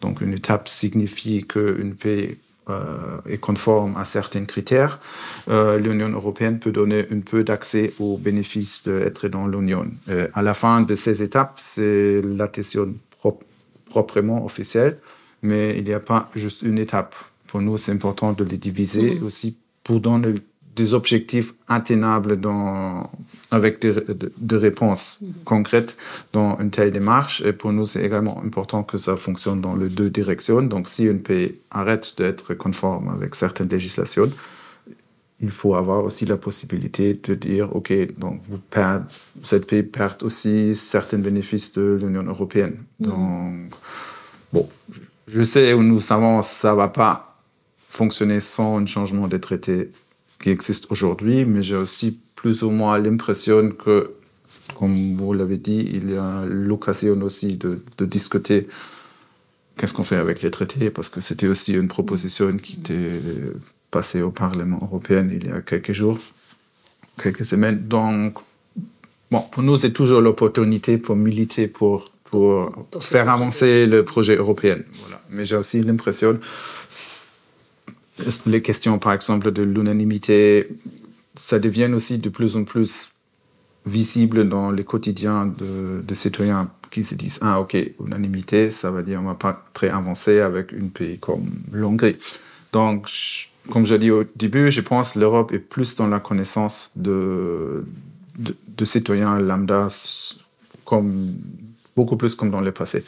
donc 0.00 0.20
une 0.20 0.32
étape 0.32 0.68
signifie 0.68 1.46
qu'une 1.46 1.94
euh, 2.06 2.34
est 3.28 3.38
conforme 3.38 3.96
à 3.96 4.04
certains 4.04 4.44
critères. 4.44 5.00
Euh, 5.48 5.78
L'Union 5.78 6.08
européenne 6.08 6.58
peut 6.58 6.72
donner 6.72 7.06
un 7.10 7.20
peu 7.20 7.44
d'accès 7.44 7.92
aux 7.98 8.16
bénéfices 8.16 8.82
d'être 8.84 9.28
dans 9.28 9.46
l'Union. 9.46 9.86
Euh, 10.08 10.28
à 10.34 10.42
la 10.42 10.54
fin 10.54 10.82
de 10.82 10.94
ces 10.94 11.22
étapes, 11.22 11.54
c'est 11.56 12.20
l'adhésion 12.22 12.94
prop 13.18 13.42
proprement 13.86 14.44
officielle, 14.44 14.98
mais 15.42 15.78
il 15.78 15.84
n'y 15.84 15.94
a 15.94 16.00
pas 16.00 16.28
juste 16.34 16.60
une 16.62 16.78
étape. 16.78 17.14
Pour 17.46 17.62
nous, 17.62 17.78
c'est 17.78 17.92
important 17.92 18.34
de 18.34 18.44
les 18.44 18.58
diviser 18.58 19.14
mmh. 19.14 19.24
aussi 19.24 19.56
pour 19.82 20.00
donner 20.00 20.34
des 20.78 20.94
objectifs 20.94 21.54
atteignables 21.66 22.40
dans, 22.40 23.10
avec 23.50 23.82
des, 23.82 23.92
de, 23.92 24.32
de 24.36 24.56
réponses 24.56 25.20
concrètes 25.44 25.96
dans 26.32 26.56
une 26.60 26.70
telle 26.70 26.92
démarche. 26.92 27.42
Et 27.42 27.52
pour 27.52 27.72
nous, 27.72 27.84
c'est 27.84 28.04
également 28.04 28.40
important 28.44 28.82
que 28.84 28.96
ça 28.96 29.16
fonctionne 29.16 29.60
dans 29.60 29.76
les 29.76 29.88
deux 29.88 30.08
directions. 30.08 30.62
Donc, 30.62 30.88
si 30.88 31.08
un 31.08 31.18
pays 31.18 31.56
arrête 31.70 32.14
d'être 32.16 32.54
conforme 32.54 33.08
avec 33.08 33.34
certaines 33.34 33.68
législations, 33.68 34.30
il 35.40 35.50
faut 35.50 35.74
avoir 35.74 36.04
aussi 36.04 36.24
la 36.26 36.36
possibilité 36.36 37.14
de 37.14 37.34
dire, 37.34 37.74
OK, 37.74 37.92
donc 38.18 38.40
vous 38.48 38.58
perdez, 38.58 39.04
cette 39.44 39.66
pays 39.66 39.82
perd 39.82 40.22
aussi 40.22 40.74
certains 40.74 41.18
bénéfices 41.18 41.72
de 41.72 41.98
l'Union 42.00 42.24
européenne. 42.24 42.76
Mmh. 42.98 43.06
Donc, 43.06 43.74
bon, 44.52 44.68
je 45.26 45.42
sais 45.42 45.72
où 45.74 45.82
nous 45.82 46.00
savons 46.00 46.42
ça 46.42 46.74
va 46.74 46.88
pas 46.88 47.36
fonctionner 47.88 48.40
sans 48.40 48.80
un 48.80 48.86
changement 48.86 49.28
des 49.28 49.40
traités 49.40 49.90
qui 50.40 50.50
existe 50.50 50.86
aujourd'hui, 50.90 51.44
mais 51.44 51.62
j'ai 51.62 51.76
aussi 51.76 52.18
plus 52.36 52.62
ou 52.62 52.70
moins 52.70 52.98
l'impression 52.98 53.70
que, 53.70 54.12
comme 54.78 55.16
vous 55.16 55.32
l'avez 55.32 55.56
dit, 55.56 55.90
il 55.92 56.12
y 56.12 56.16
a 56.16 56.44
l'occasion 56.46 57.20
aussi 57.22 57.56
de, 57.56 57.82
de 57.98 58.04
discuter 58.04 58.68
qu'est-ce 59.76 59.94
qu'on 59.94 60.04
fait 60.04 60.16
avec 60.16 60.42
les 60.42 60.50
traités, 60.50 60.90
parce 60.90 61.10
que 61.10 61.20
c'était 61.20 61.48
aussi 61.48 61.74
une 61.74 61.88
proposition 61.88 62.56
qui 62.56 62.74
était 62.74 63.20
passée 63.90 64.22
au 64.22 64.30
Parlement 64.30 64.78
européen 64.82 65.28
il 65.32 65.46
y 65.46 65.50
a 65.50 65.60
quelques 65.60 65.92
jours, 65.92 66.18
quelques 67.22 67.44
semaines. 67.44 67.88
Donc, 67.88 68.38
bon, 69.30 69.40
pour 69.50 69.62
nous, 69.62 69.76
c'est 69.76 69.92
toujours 69.92 70.20
l'opportunité 70.20 70.98
pour 70.98 71.16
militer 71.16 71.68
pour, 71.68 72.04
pour, 72.24 72.70
pour 72.90 73.02
faire 73.02 73.28
avancer 73.28 73.86
le 73.86 74.04
projet 74.04 74.36
européen. 74.36 74.78
Voilà. 75.00 75.20
Mais 75.30 75.44
j'ai 75.44 75.56
aussi 75.56 75.82
l'impression 75.82 76.38
les 78.46 78.62
questions, 78.62 78.98
par 78.98 79.12
exemple, 79.12 79.52
de 79.52 79.62
l'unanimité, 79.62 80.68
ça 81.34 81.58
devient 81.58 81.90
aussi 81.94 82.18
de 82.18 82.28
plus 82.28 82.56
en 82.56 82.64
plus 82.64 83.10
visible 83.86 84.48
dans 84.48 84.70
les 84.70 84.84
quotidiens 84.84 85.46
de, 85.46 86.02
de 86.06 86.14
citoyens 86.14 86.70
qui 86.90 87.04
se 87.04 87.14
disent 87.14 87.38
ah 87.42 87.60
ok 87.60 87.76
unanimité 88.04 88.70
ça 88.70 88.90
veut 88.90 89.02
dire 89.02 89.20
on 89.20 89.26
va 89.26 89.34
pas 89.34 89.64
très 89.72 89.88
avancer 89.88 90.40
avec 90.40 90.72
une 90.72 90.90
pays 90.90 91.18
comme 91.18 91.48
l'Hongrie. 91.72 92.16
Donc 92.72 93.08
comme 93.70 93.86
je 93.86 93.94
dis 93.94 94.10
au 94.10 94.24
début 94.36 94.70
je 94.70 94.80
pense 94.80 95.14
l'Europe 95.14 95.52
est 95.52 95.58
plus 95.58 95.96
dans 95.96 96.06
la 96.06 96.20
connaissance 96.20 96.90
de, 96.96 97.86
de, 98.38 98.54
de 98.76 98.84
citoyens 98.84 99.38
lambda 99.38 99.88
comme 100.84 101.34
beaucoup 101.96 102.16
plus 102.16 102.34
comme 102.34 102.50
dans 102.50 102.60
le 102.60 102.72
passé. 102.72 103.04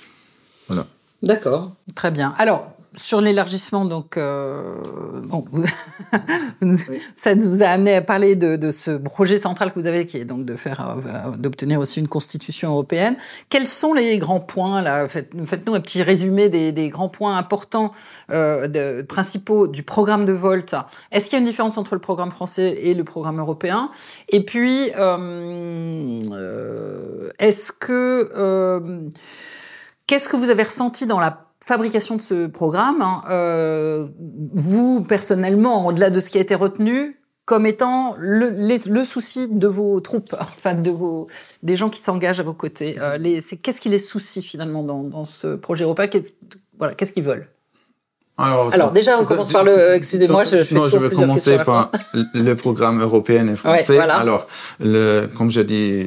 Voilà. 0.68 0.86
D'accord, 1.22 1.74
très 1.94 2.10
bien. 2.10 2.34
Alors, 2.38 2.74
sur 2.96 3.20
l'élargissement, 3.20 3.84
donc, 3.84 4.16
euh, 4.16 4.80
bon, 5.24 5.44
ça 7.16 7.36
nous 7.36 7.62
a 7.62 7.66
amené 7.66 7.94
à 7.94 8.02
parler 8.02 8.34
de, 8.34 8.56
de, 8.56 8.72
ce 8.72 8.90
projet 8.90 9.36
central 9.36 9.72
que 9.72 9.78
vous 9.78 9.86
avez, 9.86 10.06
qui 10.06 10.16
est 10.16 10.24
donc 10.24 10.44
de 10.44 10.56
faire, 10.56 10.96
euh, 11.06 11.30
d'obtenir 11.36 11.78
aussi 11.78 12.00
une 12.00 12.08
constitution 12.08 12.70
européenne. 12.70 13.16
Quels 13.48 13.68
sont 13.68 13.94
les 13.94 14.18
grands 14.18 14.40
points 14.40 14.82
là? 14.82 15.06
Faites-nous 15.06 15.46
faites 15.46 15.68
un 15.68 15.80
petit 15.80 16.02
résumé 16.02 16.48
des, 16.48 16.72
des 16.72 16.88
grands 16.88 17.08
points 17.08 17.36
importants, 17.36 17.92
euh, 18.30 18.66
de, 18.66 19.02
principaux 19.02 19.68
du 19.68 19.84
programme 19.84 20.24
de 20.24 20.32
Volt. 20.32 20.74
Est-ce 21.12 21.26
qu'il 21.26 21.34
y 21.34 21.36
a 21.36 21.38
une 21.38 21.44
différence 21.44 21.78
entre 21.78 21.94
le 21.94 22.00
programme 22.00 22.32
français 22.32 22.76
et 22.82 22.94
le 22.94 23.04
programme 23.04 23.38
européen? 23.38 23.90
Et 24.30 24.44
puis, 24.44 24.90
euh, 24.98 26.18
est-ce 27.38 27.70
que 27.70 29.10
qu'est-ce 30.08 30.28
que 30.28 30.36
vous 30.36 30.50
avez 30.50 30.64
ressenti 30.64 31.06
dans 31.06 31.20
la 31.20 31.49
fabrication 31.64 32.16
de 32.16 32.22
ce 32.22 32.46
programme, 32.46 33.02
hein, 33.02 33.22
euh, 33.30 34.08
vous 34.54 35.04
personnellement, 35.04 35.86
au-delà 35.86 36.10
de 36.10 36.20
ce 36.20 36.30
qui 36.30 36.38
a 36.38 36.40
été 36.40 36.54
retenu, 36.54 37.20
comme 37.44 37.66
étant 37.66 38.14
le, 38.18 39.04
souci 39.04 39.48
de 39.48 39.66
vos 39.66 40.00
troupes, 40.00 40.34
enfin 40.40 40.74
de 40.74 40.90
vos, 40.90 41.28
des 41.62 41.76
gens 41.76 41.90
qui 41.90 42.00
s'engagent 42.00 42.40
à 42.40 42.44
vos 42.44 42.54
côtés. 42.54 42.96
Euh, 43.00 43.18
qu'est-ce 43.62 43.80
qui 43.80 43.88
les 43.88 43.98
soucie 43.98 44.42
finalement 44.42 44.82
dans, 44.82 45.24
ce 45.24 45.56
projet 45.56 45.84
européen 45.84 46.06
Qu'est-ce 46.08 46.32
voilà, 46.78 46.94
qu'est-ce 46.94 47.12
qu'ils 47.12 47.24
veulent? 47.24 47.46
Alors, 48.40 48.70
Alors, 48.72 48.92
déjà, 48.92 49.18
on 49.18 49.24
commence 49.24 49.52
par 49.52 49.64
le. 49.64 49.94
Excusez-moi, 49.94 50.44
je 50.44 50.56
fais 50.64 50.74
Non, 50.74 50.86
je 50.86 50.96
vais 50.96 51.10
commencer 51.10 51.58
par 51.58 51.90
le 52.34 52.54
programme 52.54 53.00
européen 53.00 53.46
et 53.48 53.56
français. 53.56 53.92
Ouais, 53.92 53.96
voilà. 53.96 54.16
Alors, 54.16 54.46
le, 54.80 55.28
comme 55.36 55.50
je 55.50 55.60
dis 55.60 56.06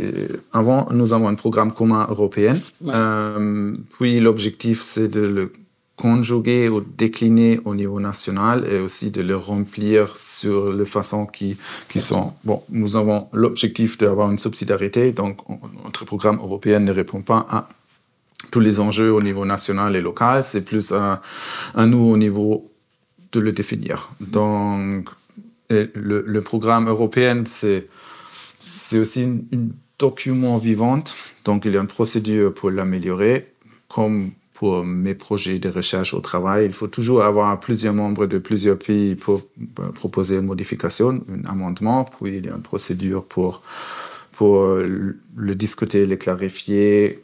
avant, 0.51 0.87
nous 0.91 1.13
avons 1.13 1.27
un 1.27 1.35
programme 1.35 1.71
commun 1.71 2.07
européen. 2.09 2.55
Ouais. 2.81 2.93
Euh, 2.93 3.71
puis, 3.97 4.19
l'objectif, 4.19 4.81
c'est 4.81 5.07
de 5.07 5.21
le 5.21 5.51
conjuguer 5.95 6.69
ou 6.69 6.81
décliner 6.81 7.59
au 7.65 7.75
niveau 7.75 7.99
national 7.99 8.67
et 8.69 8.79
aussi 8.79 9.11
de 9.11 9.21
le 9.21 9.37
remplir 9.37 10.17
sur 10.17 10.73
les 10.73 10.85
façons 10.85 11.25
qui, 11.25 11.57
qui 11.87 11.99
sont. 11.99 12.33
Bon, 12.43 12.63
nous 12.69 12.97
avons 12.97 13.27
l'objectif 13.31 13.97
d'avoir 13.97 14.31
une 14.31 14.39
subsidiarité, 14.39 15.11
donc 15.11 15.37
notre 15.83 16.03
programme 16.05 16.37
européen 16.37 16.79
ne 16.79 16.91
répond 16.91 17.21
pas 17.21 17.45
à 17.49 17.67
tous 18.53 18.59
les 18.59 18.79
enjeux 18.79 19.11
au 19.11 19.23
niveau 19.29 19.45
national 19.45 19.95
et 19.95 20.01
local, 20.01 20.45
c'est 20.45 20.61
plus 20.61 20.91
à, 20.91 21.21
nous 21.87 22.05
au 22.13 22.17
niveau 22.17 22.71
de 23.31 23.39
le 23.39 23.51
définir. 23.51 24.11
Donc, 24.19 25.09
le, 25.71 26.41
programme 26.41 26.87
européen, 26.87 27.43
c'est 27.47 27.87
aussi 28.93 29.23
un 29.23 29.69
document 29.97 30.59
vivant, 30.59 31.03
donc 31.45 31.65
il 31.65 31.73
y 31.73 31.77
a 31.77 31.81
une 31.81 31.87
procédure 31.87 32.53
pour 32.53 32.69
l'améliorer, 32.69 33.53
comme 33.87 34.29
pour 34.53 34.85
mes 34.85 35.15
projets 35.15 35.57
de 35.57 35.69
recherche 35.69 36.13
au 36.13 36.21
travail. 36.21 36.67
Il 36.67 36.73
faut 36.73 36.91
toujours 36.97 37.23
avoir 37.23 37.59
plusieurs 37.59 37.95
membres 37.95 38.27
de 38.27 38.37
plusieurs 38.37 38.77
pays 38.77 39.15
pour 39.15 39.41
proposer 39.95 40.35
une 40.35 40.45
modification, 40.45 41.23
un 41.35 41.49
amendement, 41.49 42.05
puis 42.05 42.37
il 42.37 42.45
y 42.45 42.49
a 42.49 42.55
une 42.55 42.61
procédure 42.61 43.23
pour, 43.25 43.63
pour 44.33 44.77
le 44.77 45.55
discuter, 45.55 46.05
le 46.05 46.17
clarifier, 46.17 47.23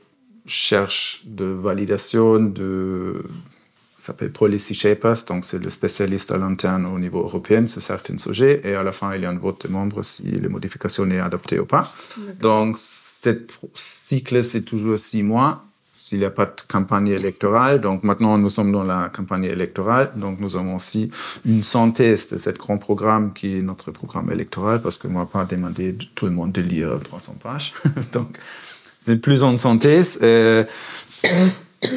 cherche 0.49 1.21
de 1.25 1.45
validation 1.45 2.39
de 2.39 3.23
ça 3.99 4.13
s'appelle 4.13 4.31
policy 4.31 4.73
shapers, 4.73 5.25
donc 5.27 5.45
c'est 5.45 5.61
le 5.61 5.69
spécialiste 5.69 6.31
à 6.31 6.37
l'interne 6.37 6.85
au 6.85 6.97
niveau 6.97 7.19
européen 7.19 7.67
sur 7.67 7.81
certains 7.81 8.17
sujets, 8.17 8.61
et 8.63 8.73
à 8.73 8.81
la 8.81 8.91
fin 8.93 9.13
il 9.13 9.21
y 9.21 9.25
a 9.25 9.29
un 9.29 9.37
vote 9.37 9.67
de 9.67 9.71
membres 9.71 10.03
si 10.03 10.23
les 10.23 10.47
modifications 10.47 11.09
est 11.11 11.19
adoptée 11.19 11.59
ou 11.59 11.65
pas. 11.65 11.91
Donc 12.39 12.77
cette 12.77 13.51
cycle 13.75 14.43
c'est 14.43 14.61
toujours 14.61 14.97
six 14.97 15.21
mois 15.21 15.63
s'il 15.99 16.19
n'y 16.19 16.25
a 16.25 16.29
pas 16.29 16.45
de 16.45 16.61
campagne 16.67 17.09
électorale. 17.09 17.81
Donc 17.81 18.03
maintenant 18.03 18.37
nous 18.37 18.49
sommes 18.49 18.71
dans 18.71 18.85
la 18.85 19.09
campagne 19.09 19.43
électorale, 19.43 20.11
donc 20.15 20.39
nous 20.39 20.55
avons 20.55 20.77
aussi 20.77 21.11
une 21.45 21.61
synthèse 21.61 22.27
de 22.29 22.37
ce 22.37 22.51
grand 22.51 22.77
programme 22.77 23.33
qui 23.33 23.57
est 23.57 23.61
notre 23.61 23.91
programme 23.91 24.31
électoral, 24.31 24.81
parce 24.81 24.97
que 24.97 25.07
moi 25.07 25.29
pas 25.29 25.43
demander 25.43 25.97
tout 26.15 26.25
le 26.25 26.31
monde 26.31 26.53
de 26.53 26.61
lire 26.61 26.97
300 27.03 27.35
pages. 27.43 27.73
donc 28.13 28.39
c'est 28.99 29.17
plus 29.17 29.43
en 29.43 29.57
synthèse. 29.57 30.19
Euh, 30.21 30.63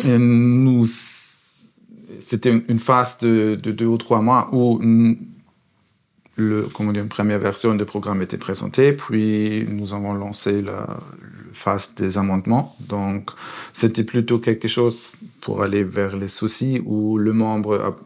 nous, 0.05 0.86
c'était 2.20 2.62
une 2.68 2.78
phase 2.78 3.18
de, 3.18 3.59
de, 3.61 3.72
deux 3.72 3.86
ou 3.86 3.98
trois 3.98 4.22
mois 4.22 4.48
où 4.53 4.80
le, 6.36 6.68
comment 6.72 6.92
dire, 6.92 7.03
une 7.03 7.09
première 7.09 7.38
version 7.38 7.74
du 7.74 7.84
programme 7.84 8.22
était 8.22 8.38
présentée, 8.38 8.92
puis 8.92 9.66
nous 9.68 9.92
avons 9.92 10.14
lancé 10.14 10.62
la, 10.62 10.72
la 10.72 11.53
phase 11.53 11.94
des 11.94 12.16
amendements. 12.16 12.76
Donc, 12.80 13.30
c'était 13.72 14.05
plutôt 14.05 14.38
quelque 14.38 14.68
chose 14.68 15.12
pour 15.40 15.62
aller 15.62 15.84
vers 15.84 16.16
les 16.16 16.28
soucis 16.28 16.80
où 16.86 17.18
le 17.18 17.32
membre 17.32 17.80
a 17.80 17.96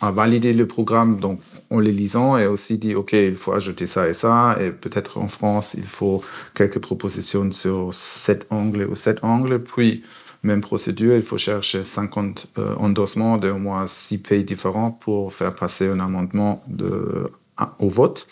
a 0.00 0.10
validé 0.10 0.52
le 0.52 0.66
programme 0.66 1.18
donc 1.18 1.40
en 1.70 1.80
les 1.80 1.92
lisant 1.92 2.36
et 2.36 2.46
aussi 2.46 2.76
dit 2.76 2.94
ok 2.94 3.12
il 3.14 3.36
faut 3.36 3.52
ajouter 3.52 3.86
ça 3.86 4.08
et 4.08 4.14
ça. 4.14 4.56
Et 4.60 4.70
peut-être 4.70 5.18
en 5.18 5.28
France 5.28 5.74
il 5.74 5.86
faut 5.86 6.22
quelques 6.54 6.78
propositions 6.78 7.50
sur 7.52 7.92
cet 7.94 8.46
angle 8.50 8.86
ou 8.90 8.94
cet 8.94 9.24
angle 9.24 9.62
puis 9.62 10.02
même 10.42 10.60
procédure 10.60 11.16
il 11.16 11.22
faut 11.22 11.38
chercher 11.38 11.82
50 11.82 12.48
euh, 12.58 12.74
endossements 12.76 13.38
de 13.38 13.50
au 13.50 13.58
moins 13.58 13.86
six 13.86 14.18
pays 14.18 14.44
différents 14.44 14.90
pour 14.90 15.32
faire 15.32 15.54
passer 15.54 15.88
un 15.88 16.00
amendement 16.00 16.62
de 16.68 17.30
à, 17.56 17.74
au 17.78 17.88
vote. 17.88 18.26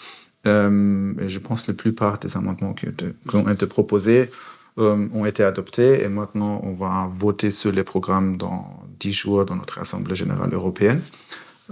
Euh, 0.46 1.14
et 1.18 1.30
je 1.30 1.38
pense 1.38 1.66
la 1.66 1.72
plupart 1.72 2.18
des 2.18 2.36
amendements 2.36 2.74
qui, 2.74 2.86
ont 3.32 3.48
été 3.48 3.66
proposés 3.66 4.30
euh, 4.78 5.08
ont 5.14 5.24
été 5.24 5.42
adoptés. 5.42 6.02
Et 6.04 6.08
maintenant 6.08 6.60
on 6.62 6.74
va 6.74 7.10
voter 7.10 7.50
sur 7.50 7.72
les 7.72 7.84
programmes 7.84 8.36
dans 8.36 8.82
10 9.00 9.12
jours 9.12 9.46
dans 9.46 9.56
notre 9.56 9.78
assemblée 9.78 10.14
générale 10.14 10.52
européenne 10.52 11.00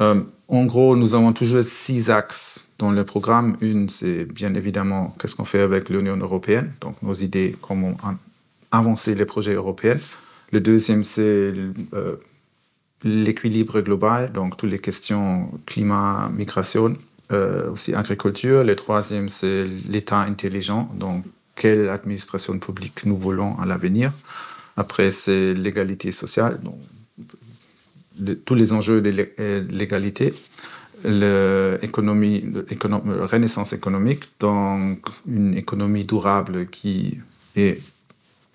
Euh, 0.00 0.22
en 0.48 0.64
gros, 0.64 0.96
nous 0.96 1.14
avons 1.14 1.32
toujours 1.32 1.62
six 1.62 2.10
axes 2.10 2.68
dans 2.78 2.90
le 2.90 3.04
programme. 3.04 3.56
Une, 3.60 3.88
c'est 3.88 4.24
bien 4.24 4.54
évidemment 4.54 5.14
qu'est-ce 5.18 5.36
qu'on 5.36 5.44
fait 5.44 5.60
avec 5.60 5.88
l'Union 5.88 6.16
européenne, 6.16 6.72
donc 6.80 7.00
nos 7.02 7.14
idées, 7.14 7.56
comment 7.60 7.96
avancer 8.70 9.14
les 9.14 9.24
projets 9.26 9.54
européens. 9.54 9.98
Le 10.50 10.60
deuxième, 10.60 11.04
c'est 11.04 11.54
euh, 11.94 12.16
l'équilibre 13.02 13.80
global, 13.80 14.32
donc 14.32 14.56
toutes 14.56 14.70
les 14.70 14.78
questions 14.78 15.50
climat, 15.66 16.30
migration, 16.34 16.96
euh, 17.32 17.70
aussi 17.70 17.94
agriculture. 17.94 18.64
Le 18.64 18.76
troisième, 18.76 19.28
c'est 19.28 19.64
l'État 19.88 20.20
intelligent, 20.20 20.90
donc 20.94 21.24
quelle 21.56 21.88
administration 21.88 22.58
publique 22.58 23.04
nous 23.04 23.16
voulons 23.16 23.58
à 23.58 23.66
l'avenir. 23.66 24.12
Après, 24.76 25.10
c'est 25.10 25.54
l'égalité 25.54 26.12
sociale, 26.12 26.60
tous 28.44 28.54
les 28.54 28.72
enjeux 28.72 29.00
de 29.00 29.10
l'égalité, 29.70 30.34
l'économie, 31.04 32.44
la 32.80 33.26
renaissance 33.26 33.72
économique, 33.72 34.24
donc 34.40 35.08
une 35.26 35.54
économie 35.56 36.04
durable 36.04 36.66
qui 36.66 37.18
est 37.56 37.80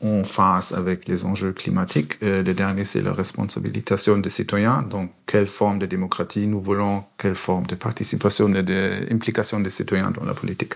en 0.03 0.23
face 0.23 0.73
avec 0.73 1.07
les 1.07 1.25
enjeux 1.25 1.53
climatiques. 1.53 2.17
Euh, 2.21 2.43
le 2.43 2.53
dernier, 2.53 2.85
c'est 2.85 3.01
la 3.01 3.13
responsabilisation 3.13 4.17
des 4.17 4.29
citoyens. 4.29 4.83
Donc, 4.83 5.11
quelle 5.25 5.47
forme 5.47 5.79
de 5.79 5.87
démocratie 5.87 6.45
nous 6.45 6.59
voulons, 6.59 7.03
quelle 7.17 7.35
forme 7.35 7.65
de 7.65 7.75
participation 7.75 8.53
et 8.53 8.63
d'implication 8.63 9.59
des 9.59 9.71
citoyens 9.71 10.11
dans 10.11 10.23
la 10.23 10.33
politique. 10.33 10.73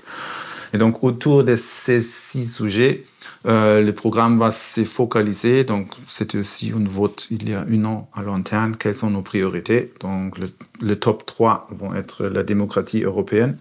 Et 0.74 0.78
donc, 0.78 1.04
autour 1.04 1.44
de 1.44 1.56
ces 1.56 2.02
six 2.02 2.52
sujets, 2.52 3.06
Euh, 3.48 3.82
le 3.82 3.94
programme 3.94 4.38
va 4.38 4.52
se 4.52 4.84
focaliser 4.84 5.64
donc 5.64 5.88
c'était 6.08 6.38
aussi 6.38 6.68
une 6.70 6.88
vote 6.88 7.26
il 7.32 7.50
y 7.50 7.56
a 7.56 7.66
une 7.68 7.88
an 7.88 8.08
à 8.14 8.22
l'interne 8.22 8.76
quelles 8.78 8.96
sont 8.96 9.10
nos 9.10 9.24
priorités. 9.24 9.92
Donc 10.00 10.38
le, 10.38 10.48
le 10.82 10.96
top 10.96 11.26
3 11.26 11.68
vont 11.72 11.96
être 11.96 12.26
la 12.26 12.44
démocratie 12.44 13.02
européenne 13.02 13.58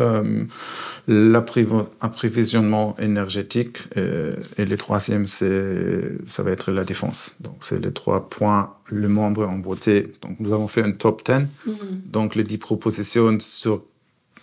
euh, 0.00 0.44
l'approvisionnement 1.06 2.96
énergétique 2.98 3.78
euh, 3.96 4.34
et 4.58 4.64
le 4.64 4.76
troisième 4.76 5.26
ça 5.26 6.42
va 6.42 6.50
être 6.50 6.72
la 6.72 6.84
défense. 6.84 7.36
Donc 7.40 7.56
c'est 7.60 7.78
les 7.84 7.92
trois 7.92 8.28
points. 8.28 8.74
Le 8.86 9.08
membre 9.08 9.48
en 9.48 9.58
beauté 9.58 10.12
donc 10.22 10.38
nous 10.40 10.52
avons 10.52 10.68
fait 10.68 10.82
un 10.82 10.92
top 10.92 11.22
10 11.24 11.32
mm 11.32 11.46
-hmm. 11.72 12.10
donc 12.10 12.34
les 12.34 12.44
10 12.44 12.58
propositions 12.58 13.38
sur 13.40 13.82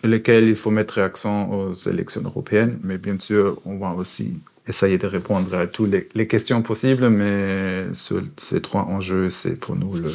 lesquels 0.03 0.47
il 0.47 0.55
faut 0.55 0.71
mettre 0.71 0.99
accent 0.99 1.49
aux 1.51 1.73
élections 1.73 2.21
européennes. 2.23 2.79
Mais 2.83 2.97
bien 2.97 3.19
sûr 3.19 3.61
on 3.65 3.77
va 3.77 3.93
aussi 3.93 4.33
essayer 4.67 4.97
de 4.97 5.07
répondre 5.07 5.53
à 5.55 5.67
toutes 5.67 5.91
les, 5.91 6.07
les 6.15 6.27
questions 6.27 6.61
possibles. 6.61 7.09
Mais 7.09 7.93
sur 7.93 8.21
ces 8.37 8.61
trois 8.61 8.83
enjeux 8.83 9.29
c'est 9.29 9.59
pour 9.59 9.75
nous 9.75 9.93
le 9.95 10.09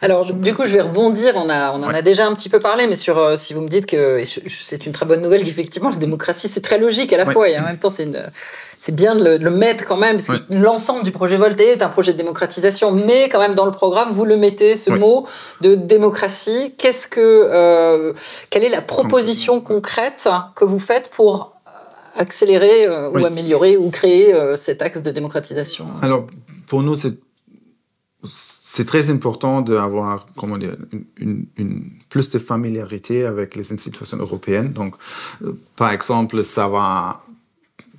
Alors, 0.00 0.32
du 0.32 0.54
coup, 0.54 0.66
je 0.66 0.72
vais 0.72 0.80
rebondir. 0.80 1.34
On, 1.36 1.48
a, 1.48 1.72
on 1.72 1.82
en 1.82 1.94
a 1.94 2.02
déjà 2.02 2.26
un 2.26 2.34
petit 2.34 2.48
peu 2.48 2.58
parlé, 2.58 2.86
mais 2.86 2.96
sur 2.96 3.18
euh, 3.18 3.36
si 3.36 3.54
vous 3.54 3.60
me 3.60 3.68
dites 3.68 3.86
que 3.86 4.22
c'est 4.24 4.86
une 4.86 4.92
très 4.92 5.06
bonne 5.06 5.22
nouvelle 5.22 5.44
qu'effectivement 5.44 5.90
la 5.90 5.96
démocratie 5.96 6.48
c'est 6.48 6.60
très 6.60 6.78
logique 6.78 7.12
à 7.12 7.16
la 7.16 7.26
fois 7.26 7.48
et 7.48 7.58
en 7.58 7.62
même 7.62 7.78
temps 7.78 7.90
c'est 7.90 8.08
c'est 8.78 8.94
bien 8.94 9.14
de 9.14 9.38
le, 9.38 9.50
mettre 9.50 9.84
quand 9.84 9.96
même 9.96 10.16
parce 10.16 10.38
que 10.38 10.54
l'ensemble 10.54 11.04
du 11.04 11.12
projet 11.12 11.36
Voltaire 11.36 11.68
est 11.68 11.82
un 11.82 11.88
projet 11.88 12.12
de 12.12 12.18
démocratisation, 12.18 12.90
mais 12.92 13.28
quand 13.28 13.38
même 13.38 13.54
dans 13.54 13.66
le 13.66 13.70
programme 13.70 14.10
vous 14.10 14.24
le 14.24 14.36
mettez 14.36 14.76
ce 14.76 14.90
mot 14.90 15.26
de 15.60 15.74
démocratie. 15.74 16.74
Qu'est-ce 16.78 17.06
que 17.06 17.20
euh, 17.20 18.12
quelle 18.50 18.64
est 18.64 18.70
la 18.70 18.82
proposition 18.82 19.60
concrète 19.60 20.28
que 20.56 20.64
vous 20.64 20.78
faites 20.78 21.10
pour 21.10 21.54
accélérer 22.16 22.86
euh, 22.86 23.10
ou 23.10 23.24
améliorer 23.24 23.76
ou 23.76 23.90
créer 23.90 24.34
cet 24.56 24.82
axe 24.82 25.02
de 25.02 25.10
démocratisation? 25.10 25.86
Alors 26.02 26.26
pour 26.66 26.82
nous 26.82 26.96
c'est 26.96 27.14
c'est 28.24 28.84
très 28.86 29.10
important 29.10 29.62
d'avoir 29.62 30.26
comment 30.36 30.58
dire 30.58 30.76
une, 31.16 31.46
plus 32.08 32.30
de 32.30 32.38
familiarité 32.38 33.24
avec 33.24 33.56
les 33.56 33.72
institutions 33.72 34.18
européennes. 34.18 34.72
Donc, 34.72 34.94
euh, 35.42 35.54
par 35.76 35.90
exemple, 35.90 36.42
ça 36.44 36.68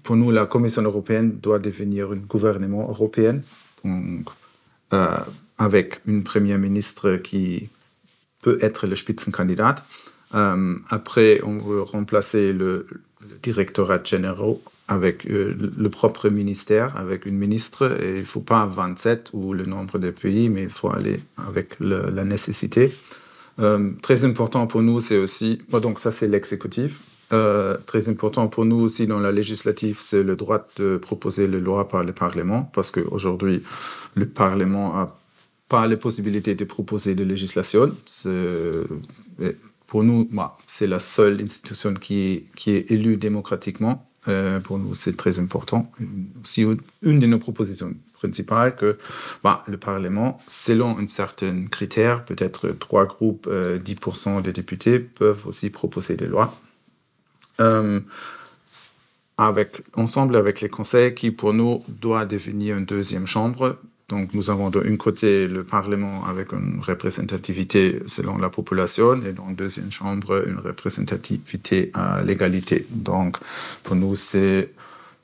pour 0.04 0.16
nous 0.16 0.32
la 0.32 0.46
Commission 0.46 0.82
européenne 0.82 1.40
doit 1.40 1.60
devenir 1.60 2.12
un 2.12 2.18
gouvernement 2.18 2.90
européen, 2.90 3.42
euh, 3.86 5.18
avec 5.58 6.00
une 6.06 6.24
première 6.24 6.60
ministre 6.60 7.16
qui 7.16 7.70
peut 8.42 8.58
être 8.62 8.88
le 8.88 8.96
Spitzenkandidat. 8.96 9.76
Euh, 10.36 10.76
après, 10.90 11.40
on 11.44 11.58
veut 11.58 11.82
remplacer 11.82 12.52
le, 12.54 12.88
le 13.22 13.36
directorat 13.42 14.04
général 14.04 14.56
avec 14.94 15.26
euh, 15.26 15.56
le 15.78 15.90
propre 15.90 16.30
ministère, 16.30 16.96
avec 16.98 17.26
une 17.26 17.38
ministre. 17.38 17.98
Il 18.02 18.20
ne 18.20 18.24
faut 18.24 18.42
pas 18.42 18.66
27 18.66 19.32
ou 19.34 19.54
le 19.54 19.66
nombre 19.66 20.00
de 20.00 20.12
pays, 20.12 20.50
mais 20.50 20.64
il 20.64 20.70
faut 20.70 20.92
aller 20.92 21.20
avec 21.38 21.76
la 21.80 22.24
nécessité. 22.24 22.94
Euh, 23.60 23.92
très 24.02 24.26
important 24.26 24.66
pour 24.68 24.82
nous, 24.82 25.00
c'est 25.00 25.18
aussi, 25.18 25.62
oh, 25.72 25.80
donc 25.80 26.00
ça 26.00 26.12
c'est 26.12 26.28
l'exécutif. 26.28 27.02
Euh, 27.32 27.78
très 27.88 28.10
important 28.10 28.48
pour 28.48 28.66
nous 28.66 28.80
aussi 28.80 29.08
dans 29.08 29.20
la 29.20 29.32
législative, 29.32 29.98
c'est 30.00 30.24
le 30.24 30.36
droit 30.36 30.66
de 30.78 30.98
proposer 30.98 31.48
les 31.48 31.60
lois 31.60 31.88
par 31.88 32.04
le 32.04 32.14
Parlement, 32.14 32.70
parce 32.74 32.92
qu'aujourd'hui, 32.92 33.64
le 34.16 34.28
Parlement 34.28 34.96
n'a 34.96 35.16
pas 35.70 35.88
la 35.88 35.98
possibilité 35.98 36.54
de 36.56 36.66
proposer 36.66 37.16
des 37.16 37.26
législations. 37.26 37.92
Pour 39.88 40.04
nous, 40.04 40.28
c'est 40.68 40.88
la 40.88 41.00
seule 41.00 41.42
institution 41.42 41.94
qui 41.94 42.48
est 42.68 42.92
élue 42.92 43.18
démocratiquement. 43.18 44.10
Euh, 44.28 44.60
pour 44.60 44.80
nous, 44.80 44.94
c'est 44.94 45.18
très 45.18 45.40
important. 45.40 45.92
Aussi, 46.44 46.66
une 47.02 47.20
de 47.20 47.28
nos 47.28 47.40
propositions 47.40 47.94
principales 48.14 48.76
que 48.76 48.98
bah, 49.44 49.64
le 49.68 49.78
Parlement, 49.78 50.40
selon 50.48 50.98
un 50.98 51.08
certain 51.08 51.66
critère, 51.68 52.24
peut-être 52.24 52.70
trois 52.70 53.06
groupes, 53.06 53.48
euh, 53.50 53.78
10% 53.80 54.42
des 54.42 54.54
députés 54.54 55.00
peuvent 55.00 55.46
aussi 55.48 55.70
proposer 55.70 56.16
des 56.16 56.28
lois. 56.28 56.58
Euh, 57.60 58.00
avec, 59.38 59.82
ensemble 59.96 60.36
avec 60.36 60.62
les 60.62 60.70
conseils 60.70 61.14
qui, 61.14 61.32
pour 61.32 61.54
nous, 61.54 61.84
doit 61.88 62.26
devenir 62.26 62.78
une 62.78 62.86
deuxième 62.86 63.28
chambre 63.28 63.78
donc, 64.14 64.32
nous 64.36 64.52
avons 64.52 64.70
d'un 64.70 64.96
côté 64.96 65.48
le 65.48 65.64
Parlement 65.64 66.24
avec 66.26 66.52
une 66.54 66.80
représentativité 66.82 68.00
selon 68.06 68.38
la 68.38 68.50
population 68.50 69.20
et 69.26 69.34
dans 69.34 69.48
la 69.48 69.54
deuxième 69.54 69.92
chambre 69.92 70.48
une 70.48 70.60
représentativité 70.60 71.90
à 71.96 72.22
l'égalité. 72.22 72.86
Donc, 72.92 73.38
pour 73.82 73.96
nous, 73.96 74.16
c'est 74.16 74.70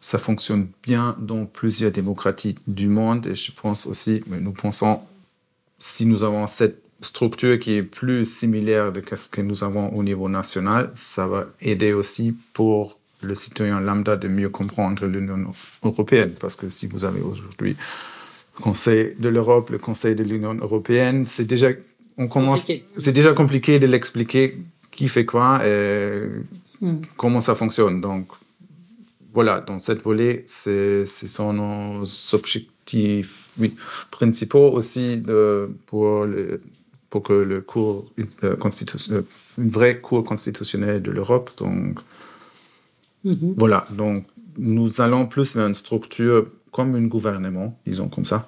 ça 0.02 0.18
fonctionne 0.18 0.68
bien 0.82 1.16
dans 1.20 1.46
plusieurs 1.46 1.92
démocraties 1.92 2.56
du 2.66 2.88
monde 2.88 3.28
et 3.28 3.36
je 3.36 3.52
pense 3.52 3.86
aussi, 3.86 4.24
nous 4.28 4.54
pensons, 4.54 5.02
si 5.78 6.08
nous 6.08 6.24
avons 6.24 6.48
cette 6.48 6.82
structure 7.02 7.60
qui 7.60 7.74
est 7.76 7.84
plus 7.84 8.26
similaire 8.26 8.92
de 8.92 9.04
ce 9.16 9.30
que 9.30 9.42
nous 9.42 9.64
avons 9.64 9.90
au 9.90 10.02
niveau 10.04 10.30
national, 10.30 10.92
ça 10.96 11.28
va 11.28 11.46
aider 11.62 11.94
aussi 11.94 12.36
pour 12.54 12.98
le 13.22 13.36
citoyen 13.36 13.82
lambda 13.82 14.16
de 14.16 14.28
mieux 14.28 14.50
comprendre 14.50 15.06
l'Union 15.06 15.52
européenne. 15.84 16.34
Parce 16.42 16.56
que 16.56 16.70
si 16.70 16.88
vous 16.88 17.06
avez 17.06 17.22
aujourd'hui 17.22 17.76
Conseil 18.62 19.16
de 19.20 19.30
l'Europe, 19.30 19.70
le 19.70 19.78
Conseil 19.78 20.16
de 20.16 20.24
l'Union 20.24 20.54
européenne, 20.56 21.26
c'est 21.26 21.46
déjà, 21.46 21.70
on 22.18 22.28
commence, 22.28 22.66
c'est 22.98 23.12
déjà 23.12 23.34
compliqué 23.34 23.80
de 23.80 23.88
l'expliquer 23.88 24.58
qui 24.92 25.08
fait 25.08 25.26
quoi 25.26 25.66
et 25.66 26.24
hmm. 26.82 26.98
comment 27.18 27.42
ça 27.42 27.56
fonctionne. 27.56 28.02
Donc, 28.02 28.28
voilà, 29.34 29.62
dans 29.62 29.80
cette 29.80 30.02
volée, 30.02 30.46
ce 30.48 31.06
sont 31.06 31.54
nos 31.54 32.04
objectifs 32.34 33.50
oui, 33.60 33.76
principaux 34.12 34.72
aussi 34.72 35.18
de, 35.18 35.70
pour, 35.86 36.26
le, 36.26 36.62
pour 37.10 37.24
que 37.24 37.34
le 37.34 37.62
cours 37.62 38.10
euh, 38.44 38.56
constitutionnel, 38.56 39.24
une 39.58 39.70
vraie 39.70 40.00
cour 40.00 40.24
constitutionnelle 40.24 41.02
de 41.02 41.12
l'Europe. 41.12 41.52
Donc, 41.58 42.00
mm-hmm. 43.26 43.54
voilà, 43.58 43.84
donc 43.96 44.26
nous 44.58 45.02
allons 45.02 45.26
plus 45.26 45.56
vers 45.56 45.68
une 45.68 45.76
structure 45.76 46.48
comme 46.72 46.96
un 46.96 47.08
gouvernement, 47.08 47.78
disons 47.86 48.08
comme 48.08 48.26
ça. 48.26 48.48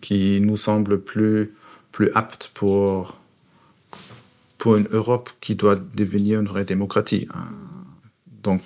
Qui 0.00 0.40
nous 0.40 0.56
semble 0.56 1.00
plus, 1.00 1.52
plus 1.92 2.10
apte 2.14 2.50
pour, 2.54 3.16
pour 4.58 4.76
une 4.76 4.88
Europe 4.92 5.30
qui 5.40 5.54
doit 5.54 5.76
devenir 5.76 6.40
une 6.40 6.46
vraie 6.46 6.64
démocratie. 6.64 7.28
Hein. 7.34 7.48
Donc, 8.42 8.62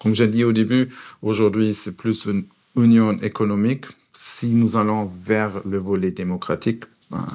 comme 0.00 0.14
j'ai 0.14 0.28
dit 0.28 0.44
au 0.44 0.52
début, 0.52 0.90
aujourd'hui, 1.22 1.74
c'est 1.74 1.96
plus 1.96 2.26
une 2.26 2.44
union 2.76 3.18
économique. 3.20 3.86
Si 4.12 4.46
nous 4.48 4.76
allons 4.76 5.10
vers 5.24 5.50
le 5.66 5.78
volet 5.78 6.10
démocratique, 6.10 6.84
ben, 7.10 7.26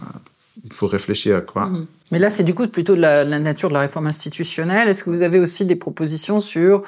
il 0.63 0.73
faut 0.73 0.87
réfléchir 0.87 1.37
à 1.37 1.41
quoi. 1.41 1.67
Mm-hmm. 1.67 1.85
Mais 2.11 2.19
là, 2.19 2.29
c'est 2.29 2.43
du 2.43 2.53
coup 2.53 2.67
plutôt 2.67 2.95
de 2.95 3.01
la, 3.01 3.23
la, 3.23 3.39
nature 3.39 3.69
de 3.69 3.73
la 3.73 3.81
réforme 3.81 4.07
institutionnelle. 4.07 4.87
Est-ce 4.87 5.03
que 5.03 5.09
vous 5.09 5.21
avez 5.21 5.39
aussi 5.39 5.65
des 5.65 5.75
propositions 5.75 6.39
sur 6.39 6.83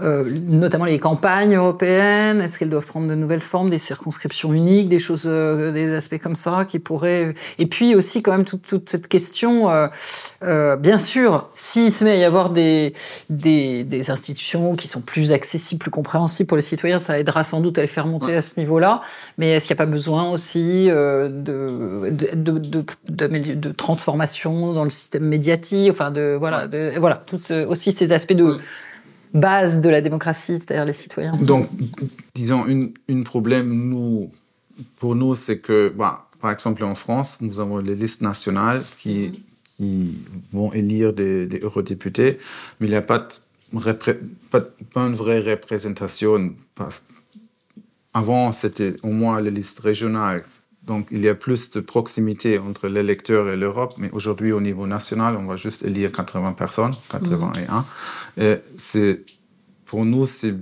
notamment 0.00 0.84
les 0.84 0.98
campagnes 0.98 1.56
européennes 1.56 2.40
Est-ce 2.40 2.58
qu'elles 2.58 2.70
doivent 2.70 2.86
prendre 2.86 3.08
de 3.08 3.14
nouvelles 3.14 3.40
formes, 3.40 3.70
des 3.70 3.78
circonscriptions 3.78 4.52
uniques, 4.52 4.88
des 4.88 4.98
choses, 4.98 5.24
euh, 5.26 5.72
des 5.72 5.94
aspects 5.94 6.18
comme 6.18 6.34
ça 6.34 6.64
qui 6.68 6.78
pourraient. 6.78 7.34
Et 7.58 7.66
puis 7.66 7.94
aussi 7.94 8.22
quand 8.22 8.32
même 8.32 8.44
toute, 8.44 8.62
toute 8.62 8.88
cette 8.88 9.08
question, 9.08 9.70
euh, 9.70 9.88
euh 10.42 10.76
bien 10.76 10.98
sûr, 10.98 11.48
s'il 11.54 11.92
se 11.92 12.04
met 12.04 12.12
à 12.12 12.16
y 12.16 12.24
avoir 12.24 12.50
des, 12.50 12.94
des, 13.30 13.84
des, 13.84 14.10
institutions 14.10 14.74
qui 14.76 14.88
sont 14.88 15.00
plus 15.00 15.32
accessibles, 15.32 15.80
plus 15.80 15.90
compréhensibles 15.90 16.46
pour 16.46 16.56
les 16.56 16.62
citoyens, 16.62 16.98
ça 16.98 17.18
aidera 17.18 17.44
sans 17.44 17.60
doute 17.60 17.78
à 17.78 17.80
les 17.80 17.86
faire 17.86 18.06
monter 18.06 18.36
à 18.36 18.42
ce 18.42 18.60
niveau-là. 18.60 19.00
Mais 19.38 19.52
est-ce 19.52 19.66
qu'il 19.66 19.74
n'y 19.74 19.80
a 19.80 19.84
pas 19.84 19.90
besoin 19.90 20.30
aussi 20.30 20.86
de, 20.86 21.28
de, 21.28 22.10
de, 22.34 22.58
de, 22.58 23.54
de, 23.54 23.72
transformation 23.72 24.72
dans 24.72 24.84
le 24.84 24.90
système 24.90 25.24
médiatique, 25.24 25.90
enfin 25.90 26.10
de 26.10 26.36
voilà, 26.38 26.66
de, 26.66 26.92
voilà, 26.98 27.22
tout 27.26 27.40
aussi 27.68 27.92
ces 27.92 28.12
aspects 28.12 28.34
de 28.34 28.58
base 29.34 29.80
de 29.80 29.88
la 29.88 30.00
démocratie, 30.00 30.54
c'est-à-dire 30.54 30.84
les 30.84 30.92
citoyens. 30.92 31.36
Donc, 31.36 31.68
disons, 32.34 32.66
une, 32.66 32.92
une 33.08 33.24
problème 33.24 33.72
nous, 33.72 34.30
pour 34.98 35.14
nous, 35.14 35.34
c'est 35.34 35.58
que, 35.58 35.92
bah, 35.96 36.28
par 36.40 36.50
exemple, 36.50 36.84
en 36.84 36.94
France, 36.94 37.38
nous 37.40 37.60
avons 37.60 37.78
les 37.78 37.94
listes 37.94 38.22
nationales 38.22 38.82
qui, 38.98 39.44
qui 39.76 40.14
vont 40.52 40.72
élire 40.72 41.12
des, 41.12 41.46
des, 41.46 41.60
eurodéputés, 41.60 42.38
mais 42.80 42.86
il 42.86 42.90
n'y 42.90 42.96
a 42.96 43.02
pas, 43.02 43.18
de, 43.18 44.12
pas, 44.50 44.60
pas, 44.60 45.06
une 45.06 45.14
vraie 45.14 45.40
représentation. 45.40 46.54
Parce, 46.74 47.04
avant, 48.12 48.52
c'était 48.52 48.94
au 49.02 49.10
moins 49.10 49.40
les 49.40 49.50
listes 49.50 49.80
régionales 49.80 50.44
donc, 50.86 51.08
il 51.10 51.20
y 51.20 51.28
a 51.28 51.34
plus 51.34 51.70
de 51.70 51.80
proximité 51.80 52.58
entre 52.60 52.86
l'électeur 52.86 53.48
et 53.48 53.56
l'Europe, 53.56 53.94
mais 53.98 54.08
aujourd'hui, 54.12 54.52
au 54.52 54.60
niveau 54.60 54.86
national, 54.86 55.36
on 55.36 55.44
va 55.44 55.56
juste 55.56 55.84
élire 55.84 56.12
80 56.12 56.52
personnes, 56.52 56.94
81. 57.10 57.80
Mmh. 57.80 58.40
Et 58.40 58.56
c'est, 58.76 59.24
pour 59.84 60.04
nous, 60.04 60.26
c'est 60.26 60.54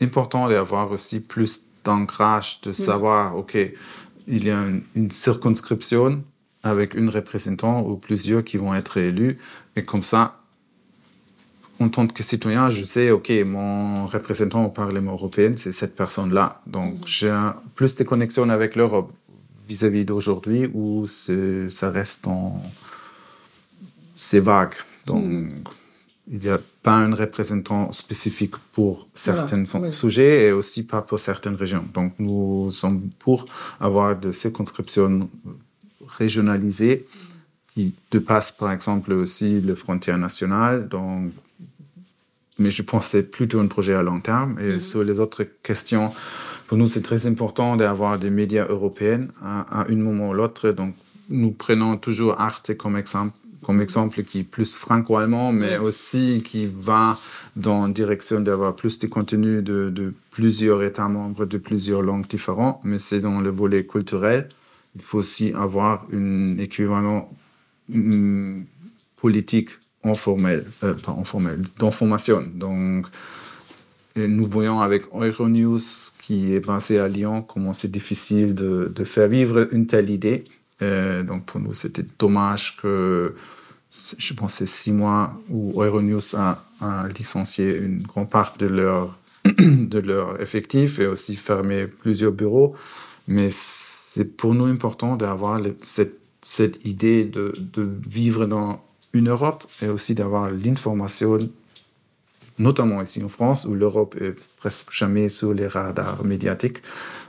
important 0.00 0.48
d'avoir 0.48 0.90
aussi 0.90 1.20
plus 1.20 1.66
d'ancrage, 1.84 2.60
de 2.62 2.72
savoir, 2.72 3.36
OK, 3.36 3.56
il 4.26 4.44
y 4.44 4.50
a 4.50 4.60
une, 4.60 4.82
une, 4.96 5.10
circonscription 5.12 6.24
avec 6.64 6.94
une 6.94 7.08
représentant 7.08 7.86
ou 7.86 7.96
plusieurs 7.96 8.42
qui 8.42 8.56
vont 8.56 8.74
être 8.74 8.96
élus, 8.96 9.38
et 9.76 9.84
comme 9.84 10.02
ça, 10.02 10.40
en 11.78 11.88
tant 11.88 12.06
que 12.08 12.22
citoyen, 12.24 12.70
je 12.70 12.84
sais, 12.84 13.12
OK, 13.12 13.30
mon 13.46 14.06
représentant 14.08 14.64
au 14.64 14.68
Parlement 14.68 15.12
européen, 15.12 15.54
c'est 15.56 15.72
cette 15.72 15.94
personne-là. 15.94 16.60
Donc, 16.66 16.94
mmh. 16.94 17.06
j'ai 17.06 17.50
plus 17.76 17.94
de 17.94 18.02
connexion 18.02 18.50
avec 18.50 18.74
l'Europe 18.74 19.12
vis-à-vis 19.70 20.04
d'aujourd'hui 20.04 20.68
où 20.74 21.06
ça 21.06 21.90
reste 21.90 22.26
en. 22.26 22.60
C'est 24.16 24.40
vague. 24.40 24.74
Donc, 25.06 25.24
hmm. 25.24 25.48
il 26.30 26.40
n'y 26.40 26.48
a 26.48 26.60
pas 26.82 26.96
un 27.06 27.14
représentant 27.14 27.92
spécifique 27.92 28.56
pour 28.74 29.08
certains 29.14 29.62
voilà, 29.64 29.92
sujets 29.92 30.48
et 30.48 30.52
aussi 30.52 30.80
pas 30.84 31.02
pour 31.02 31.18
certaines 31.20 31.54
régions. 31.64 31.84
Donc, 31.94 32.10
nous 32.18 32.70
sommes 32.70 33.00
pour 33.18 33.46
avoir 33.80 34.16
des 34.16 34.32
circonscriptions 34.32 35.30
régionalisées 36.20 37.06
qui 37.72 37.94
dépassent, 38.10 38.52
par 38.52 38.72
exemple, 38.72 39.12
aussi 39.12 39.60
les 39.60 39.76
frontières 39.84 40.18
nationales. 40.18 40.88
Donc, 40.88 41.30
mais 42.60 42.70
je 42.70 42.82
pense 42.82 43.06
que 43.06 43.10
c'est 43.10 43.30
plutôt 43.30 43.58
un 43.58 43.66
projet 43.66 43.94
à 43.94 44.02
long 44.02 44.20
terme. 44.20 44.58
Et 44.60 44.76
mm-hmm. 44.76 44.80
sur 44.80 45.02
les 45.02 45.18
autres 45.18 45.44
questions, 45.62 46.12
pour 46.68 46.76
nous, 46.76 46.86
c'est 46.86 47.02
très 47.02 47.26
important 47.26 47.76
d'avoir 47.76 48.18
des 48.18 48.30
médias 48.30 48.66
européens 48.68 49.26
à, 49.42 49.80
à 49.80 49.90
un 49.90 49.96
moment 49.96 50.28
ou 50.28 50.34
l'autre. 50.34 50.70
Donc, 50.70 50.94
nous 51.30 51.52
prenons 51.52 51.96
toujours 51.96 52.40
Arte 52.40 52.76
comme 52.76 52.96
exemple, 52.96 53.36
comme 53.62 53.80
exemple 53.80 54.22
qui 54.22 54.40
est 54.40 54.44
plus 54.44 54.74
franco-allemand, 54.74 55.52
mais 55.52 55.78
aussi 55.78 56.44
qui 56.44 56.66
va 56.66 57.18
dans 57.56 57.86
la 57.86 57.92
direction 57.92 58.40
d'avoir 58.40 58.76
plus 58.76 58.98
de 58.98 59.06
contenu 59.06 59.62
de, 59.62 59.90
de, 59.90 60.12
plusieurs 60.30 60.82
États 60.82 61.08
membres, 61.08 61.46
de 61.46 61.58
plusieurs 61.58 62.02
langues 62.02 62.28
différentes, 62.28 62.80
mais 62.84 62.98
c'est 62.98 63.20
dans 63.20 63.40
le 63.40 63.50
volet 63.50 63.84
culturel. 63.84 64.48
Il 64.96 65.02
faut 65.02 65.18
aussi 65.18 65.52
avoir 65.54 66.06
un 66.12 66.56
équivalent 66.58 67.30
une 67.88 68.66
politique 69.16 69.70
informelle, 70.04 70.64
euh, 70.82 70.94
pas 70.94 71.12
informelle, 71.12 71.62
d'information. 71.78 72.44
Donc, 72.54 73.06
nous 74.16 74.46
voyons 74.46 74.80
avec 74.80 75.04
Euronews, 75.14 75.78
qui 76.20 76.54
est 76.54 76.60
basé 76.60 76.98
à 76.98 77.08
Lyon, 77.08 77.42
comment 77.42 77.72
c'est 77.72 77.90
difficile 77.90 78.54
de, 78.54 79.04
faire 79.04 79.28
vivre 79.28 79.68
une 79.72 79.86
telle 79.86 80.10
idée. 80.10 80.44
Euh, 80.82 81.22
donc, 81.22 81.44
pour 81.46 81.60
nous, 81.60 81.74
c'était 81.74 82.04
dommage 82.18 82.76
que 82.76 83.34
je 84.18 84.34
pense 84.34 84.54
c'est 84.54 84.68
six 84.68 84.92
mois 84.92 85.34
où 85.48 85.82
Euronews 85.82 86.36
a, 86.36 86.62
a, 86.80 87.08
licencié 87.08 87.76
une 87.76 88.02
grande 88.02 88.30
part 88.30 88.56
de 88.56 88.66
leur, 88.66 89.18
effectif 90.40 91.00
et 91.00 91.06
aussi 91.06 91.36
fermé 91.36 91.86
plusieurs 91.86 92.32
bureaux. 92.32 92.74
Mais 93.26 93.48
c'est 93.50 94.36
pour 94.36 94.54
nous 94.54 94.66
important 94.66 95.16
d'avoir 95.16 95.60
cette, 95.82 96.84
idée 96.84 97.24
de, 97.24 97.52
vivre 98.06 98.46
dans 98.46 98.84
une 99.12 99.28
Europe 99.28 99.64
et 99.82 99.88
aussi 99.88 100.14
d'avoir 100.14 100.50
l'information, 100.50 101.38
notamment 102.58 103.02
ici 103.02 103.22
en 103.22 103.28
France, 103.28 103.64
où 103.64 103.74
l'Europe 103.74 104.16
est 104.20 104.34
presque 104.56 104.92
jamais 104.92 105.28
sur 105.28 105.52
les 105.52 105.66
radars 105.66 106.24
médiatiques, 106.24 106.78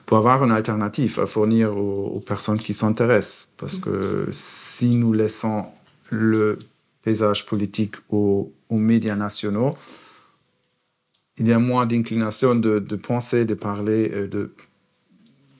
pour 0.06 0.18
avoir 0.18 0.44
une 0.44 0.52
alternative 0.52 1.20
à 1.20 1.26
fournir 1.26 1.76
aux, 1.78 2.20
personnes 2.20 2.60
qui 2.60 2.74
s'intéressent. 2.74 3.54
Parce 3.58 3.78
que 3.78 4.28
si 4.32 4.90
nous 4.90 5.14
laissons 5.14 5.66
le 6.10 6.60
paysage 7.02 7.46
politique 7.46 7.96
aux, 8.10 8.52
aux, 8.70 8.78
médias 8.78 9.16
nationaux, 9.16 9.76
il 11.38 11.48
y 11.48 11.54
a 11.54 11.60
moins 11.60 11.86
d'inclination 11.86 12.56
de, 12.56 12.80
de, 12.80 12.96
penser, 12.96 13.46
de 13.46 13.54
parler 13.54 14.12
euh, 14.14 14.28
de 14.28 14.54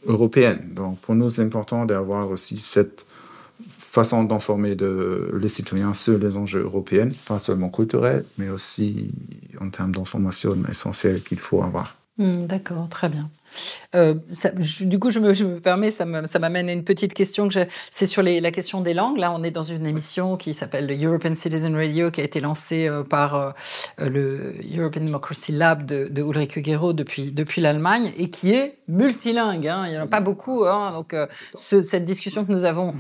européenne. 0.06 0.74
Donc 0.74 1.00
pour 1.00 1.16
nous, 1.16 1.30
c'est 1.30 1.44
important 1.44 1.86
d'avoir 1.86 2.30
aussi 2.30 2.60
cette 2.60 3.06
façon 3.92 4.24
d'informer 4.24 4.76
les 4.76 5.50
citoyens 5.50 5.94
sur 5.94 6.18
les 6.18 6.38
enjeux 6.38 6.64
européens, 6.64 7.10
pas 7.28 7.40
seulement 7.40 7.70
culturels, 7.70 8.24
mais 8.38 8.50
aussi 8.50 9.10
en 9.60 9.70
termes 9.70 9.92
d'information 9.92 10.56
essentielle 10.70 11.22
qu'il 11.22 11.40
faut 11.40 11.62
avoir. 11.62 11.98
Mmh, 12.18 12.46
D'accord, 12.46 12.88
très 12.90 13.10
bien. 13.10 13.30
Euh, 13.96 14.14
du 14.82 14.98
coup, 14.98 15.12
je 15.12 15.20
me, 15.20 15.60
permets, 15.60 15.92
ça 15.92 16.06
m'amène 16.06 16.70
à 16.70 16.74
une 16.74 16.86
petite 16.86 17.14
question 17.14 17.50
que 17.50 17.68
c'est 17.90 18.06
sur 18.06 18.22
la 18.24 18.52
question 18.52 18.80
des 18.80 18.94
langues. 18.94 19.18
Là, 19.18 19.34
on 19.34 19.44
est 19.44 19.52
dans 19.52 19.64
une 19.64 19.86
émission 19.86 20.38
qui 20.38 20.54
s'appelle 20.54 20.88
le 20.88 20.96
European 20.96 21.36
Citizen 21.36 21.76
Radio, 21.76 22.12
qui 22.12 22.22
a 22.22 22.24
été 22.24 22.40
lancée 22.40 22.88
euh, 22.88 23.04
par 23.04 23.36
euh, 23.36 23.52
le 23.98 24.54
European 24.78 25.04
Democracy 25.04 25.52
Lab 25.52 25.86
de, 25.86 26.08
de 26.10 26.22
Ulrike 26.22 26.62
depuis, 26.62 27.62
l'Allemagne 27.62 28.14
et 28.18 28.30
qui 28.30 28.54
est 28.54 28.78
multilingue. 28.88 29.68
Hein. 29.68 29.84
Il 29.88 29.92
n'y 29.92 29.98
en 29.98 30.04
a 30.04 30.08
pas 30.08 30.22
beaucoup. 30.22 30.64
Hein. 30.66 30.94
Donc, 30.94 31.14
ce, 31.56 31.82
cette 31.82 32.06
discussion 32.06 32.46
que 32.46 32.52
nous 32.54 32.64
avons 32.64 32.94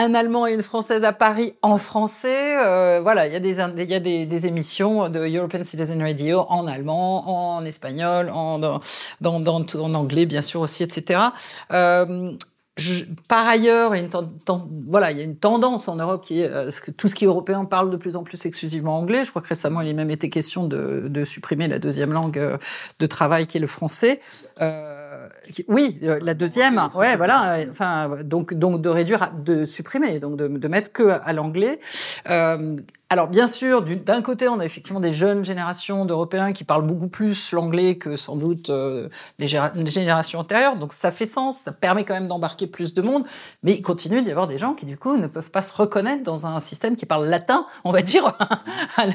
un 0.00 0.14
Allemand 0.14 0.46
et 0.46 0.54
une 0.54 0.62
Française 0.62 1.04
à 1.04 1.12
Paris 1.12 1.54
en 1.60 1.76
français. 1.76 2.56
Euh, 2.56 3.00
voilà, 3.02 3.26
il 3.26 3.32
y 3.32 3.36
a, 3.36 3.40
des, 3.40 3.56
y 3.58 3.94
a 3.94 4.00
des, 4.00 4.46
émissions 4.46 5.10
de 5.10 5.20
European 5.36 5.62
Citizen 5.62 6.00
Radio 6.02 6.46
en 6.48 6.66
allemand, 6.66 7.56
en 7.56 7.64
espagnol, 7.66 8.30
en, 8.32 8.58
dans, 8.58 8.80
en 9.22 9.94
anglais, 9.94 10.24
bien 10.24 10.40
sûr 10.40 10.62
aussi, 10.62 10.82
etc. 10.82 11.20
Euh, 11.72 12.32
par 13.28 13.46
ailleurs, 13.46 13.94
voilà, 14.88 15.12
il 15.12 15.18
y 15.18 15.20
a 15.20 15.24
une 15.24 15.36
tendance 15.36 15.86
en 15.86 15.96
Europe 15.96 16.24
qui 16.24 16.40
est 16.40 16.50
euh, 16.50 16.70
tout 16.96 17.08
ce 17.08 17.14
qui 17.14 17.24
est 17.24 17.28
européen 17.28 17.66
parle 17.66 17.90
de 17.90 17.98
plus 17.98 18.16
en 18.16 18.22
plus 18.22 18.46
exclusivement 18.46 18.96
anglais. 18.96 19.24
Je 19.26 19.30
crois 19.30 19.42
que 19.42 19.48
récemment, 19.48 19.82
il 19.82 19.88
est 19.88 19.92
même 19.92 20.10
été 20.10 20.30
question 20.30 20.66
de, 20.66 21.24
supprimer 21.24 21.68
la 21.68 21.78
deuxième 21.78 22.14
langue 22.14 22.40
de 22.98 23.06
travail 23.06 23.46
qui 23.46 23.58
est 23.58 23.60
le 23.60 23.66
français. 23.66 24.20
Oui, 25.68 25.98
la 26.00 26.34
deuxième, 26.34 26.80
ouais, 26.94 27.16
voilà. 27.16 27.58
Enfin, 27.68 28.18
donc, 28.22 28.54
donc 28.54 28.80
de 28.80 28.88
réduire, 28.88 29.32
de 29.44 29.64
supprimer, 29.64 30.18
donc 30.18 30.36
de, 30.36 30.48
de 30.48 30.68
mettre 30.68 30.92
que 30.92 31.18
à 31.22 31.32
l'anglais. 31.32 31.80
Euh, 32.28 32.76
alors 33.12 33.26
bien 33.26 33.48
sûr, 33.48 33.82
d'un 33.82 34.22
côté, 34.22 34.46
on 34.46 34.60
a 34.60 34.64
effectivement 34.64 35.00
des 35.00 35.12
jeunes 35.12 35.44
générations 35.44 36.04
d'Européens 36.04 36.52
qui 36.52 36.62
parlent 36.62 36.86
beaucoup 36.86 37.08
plus 37.08 37.50
l'anglais 37.50 37.98
que 37.98 38.14
sans 38.14 38.36
doute 38.36 38.70
euh, 38.70 39.08
les, 39.40 39.48
les, 39.74 39.86
générations 39.90 40.38
antérieures, 40.38 40.76
donc 40.76 40.92
ça 40.92 41.10
fait 41.10 41.24
sens, 41.24 41.58
ça 41.58 41.72
permet 41.72 42.04
quand 42.04 42.14
même 42.14 42.28
d'embarquer 42.28 42.68
plus 42.68 42.94
de 42.94 43.02
monde, 43.02 43.24
mais 43.64 43.72
il 43.72 43.82
continue 43.82 44.22
d'y 44.22 44.30
avoir 44.30 44.46
des 44.46 44.58
gens 44.58 44.74
qui 44.74 44.86
du 44.86 44.96
coup 44.96 45.16
ne 45.16 45.26
peuvent 45.26 45.50
pas 45.50 45.62
se 45.62 45.74
reconnaître 45.74 46.22
dans 46.22 46.46
un 46.46 46.60
système 46.60 46.94
qui 46.94 47.04
parle 47.04 47.26
latin, 47.26 47.66
on 47.82 47.90
va 47.90 48.02
dire. 48.02 48.38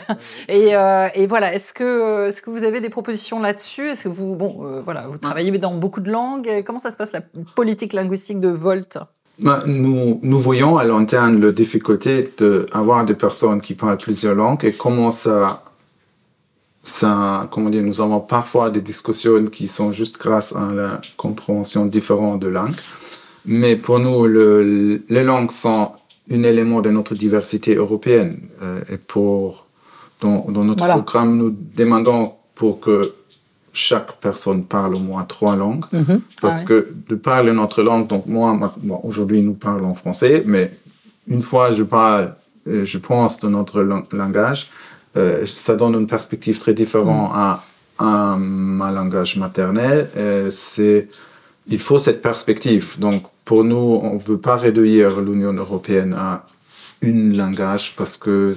et, 0.49 0.75
euh, 0.75 1.07
et, 1.15 1.25
voilà, 1.25 1.53
est-ce 1.53 1.71
que, 1.71 2.27
est-ce 2.27 2.41
que 2.41 2.49
vous 2.49 2.65
avez 2.65 2.81
des 2.81 2.89
propositions 2.89 3.39
là-dessus? 3.39 3.91
Est-ce 3.91 4.03
que 4.03 4.09
vous, 4.09 4.35
bon, 4.35 4.57
euh, 4.65 4.81
voilà, 4.83 5.07
vous 5.07 5.17
travaillez 5.17 5.57
dans 5.57 5.73
beaucoup 5.73 6.01
de 6.01 6.11
langues? 6.11 6.63
Comment 6.65 6.79
ça 6.79 6.91
se 6.91 6.97
passe 6.97 7.13
la 7.13 7.21
politique 7.55 7.93
linguistique 7.93 8.41
de 8.41 8.49
Volt 8.49 8.99
nous, 9.39 10.19
nous 10.21 10.39
voyons 10.39 10.77
à 10.77 10.83
long 10.85 11.05
terme 11.05 11.41
la 11.41 11.51
difficulté 11.51 12.31
d'avoir 12.39 13.05
des 13.05 13.15
personnes 13.15 13.61
qui 13.61 13.73
parlent 13.73 13.97
plusieurs 13.97 14.35
langues 14.35 14.63
et 14.63 14.71
comment 14.71 15.11
ça, 15.11 15.63
ça, 16.83 17.47
comment 17.51 17.69
dire, 17.69 17.83
nous 17.83 17.99
avons 18.01 18.21
parfois 18.21 18.69
des 18.69 18.81
discussions 18.81 19.43
qui 19.45 19.67
sont 19.67 19.91
juste 19.91 20.17
grâce 20.19 20.55
à 20.55 20.73
la 20.73 21.01
compréhension 21.17 21.85
différente 21.85 22.39
de 22.39 22.47
langue. 22.47 22.75
Mais 23.45 23.75
pour 23.75 23.99
nous, 23.99 24.25
le, 24.25 25.03
les 25.09 25.23
langues 25.23 25.51
sont 25.51 25.91
un 26.31 26.43
élément 26.43 26.81
de 26.81 26.89
notre 26.89 27.13
diversité 27.13 27.75
européenne. 27.75 28.39
Euh, 28.63 28.79
et 28.91 28.97
pour, 28.97 29.65
dans, 30.21 30.45
dans 30.49 30.63
notre 30.63 30.79
voilà. 30.79 30.97
programme, 30.97 31.37
nous 31.37 31.55
demandons 31.75 32.33
pour 32.55 32.79
que 32.79 33.13
chaque 33.75 34.13
personne 34.19 34.63
parle 34.63 34.95
au 34.95 34.99
moins 34.99 35.23
trois 35.23 35.55
langues. 35.55 35.85
Mm 35.91 36.01
-hmm. 36.01 36.19
Parce 36.41 36.55
ah 36.55 36.59
ouais. 36.59 36.65
que 36.65 36.77
de 37.09 37.15
parler 37.15 37.53
notre 37.53 37.83
langue, 37.83 38.07
donc 38.07 38.23
moi, 38.25 38.47
bon, 38.89 38.99
aujourd'hui, 39.03 39.41
nous 39.41 39.57
parlons 39.69 39.93
français, 39.93 40.43
mais 40.45 40.65
une 41.27 41.41
fois 41.49 41.65
je 41.71 41.83
parle, 41.83 42.25
euh, 42.67 42.85
je 42.85 42.97
pense 42.97 43.39
de 43.43 43.49
notre 43.57 43.77
langage, 44.21 44.61
euh, 45.17 45.45
ça 45.45 45.75
donne 45.75 45.95
une 46.01 46.07
perspective 46.07 46.57
très 46.63 46.73
différente 46.73 47.31
mm. 47.31 47.45
à, 47.45 47.49
à 48.09 48.37
ma 48.37 48.89
langage 48.99 49.31
maternel. 49.37 49.97
Euh, 50.17 50.51
c'est, 50.51 50.99
il 51.75 51.79
faut 51.79 51.99
cette 52.07 52.21
perspective. 52.29 52.85
Donc, 52.99 53.23
pour 53.49 53.63
nous, 53.63 53.87
on 54.09 54.15
ne 54.15 54.19
veut 54.29 54.41
pas 54.49 54.57
réduire 54.67 55.09
l'Union 55.27 55.53
européenne 55.65 56.13
à 56.17 56.31
une 57.01 57.37
langage 57.37 57.85
parce 57.97 58.17
que 58.17 58.53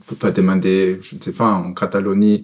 on 0.00 0.02
peut 0.08 0.16
pas 0.26 0.32
demander, 0.40 0.98
je 1.06 1.16
ne 1.16 1.20
sais 1.22 1.32
pas, 1.32 1.50
en 1.64 1.72
Catalogne, 1.74 2.42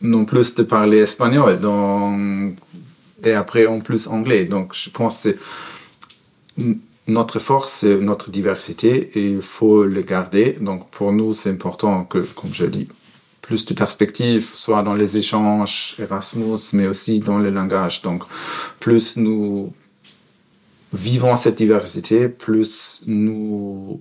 non 0.00 0.24
plus 0.24 0.54
de 0.54 0.62
parler 0.62 0.98
espagnol 0.98 1.58
donc, 1.58 2.56
et 3.24 3.32
après 3.32 3.66
en 3.66 3.80
plus 3.80 4.06
anglais. 4.06 4.44
Donc 4.44 4.74
je 4.74 4.90
pense 4.90 5.28
que 6.56 6.62
notre 7.08 7.38
force, 7.38 7.72
c'est 7.80 7.98
notre 7.98 8.30
diversité 8.30 9.10
et 9.14 9.30
il 9.32 9.42
faut 9.42 9.84
le 9.84 10.00
garder. 10.02 10.56
Donc 10.60 10.88
pour 10.90 11.12
nous, 11.12 11.34
c'est 11.34 11.50
important 11.50 12.04
que, 12.04 12.18
comme 12.18 12.52
je 12.52 12.66
dis, 12.66 12.88
plus 13.42 13.64
de 13.64 13.74
perspectives, 13.74 14.44
soit 14.44 14.82
dans 14.82 14.94
les 14.94 15.16
échanges 15.16 15.94
Erasmus, 16.00 16.58
mais 16.72 16.88
aussi 16.88 17.20
dans 17.20 17.38
le 17.38 17.50
langage. 17.50 18.02
Donc 18.02 18.24
plus 18.80 19.16
nous 19.16 19.72
vivons 20.92 21.36
cette 21.36 21.56
diversité, 21.56 22.28
plus 22.28 23.02
nous 23.06 24.00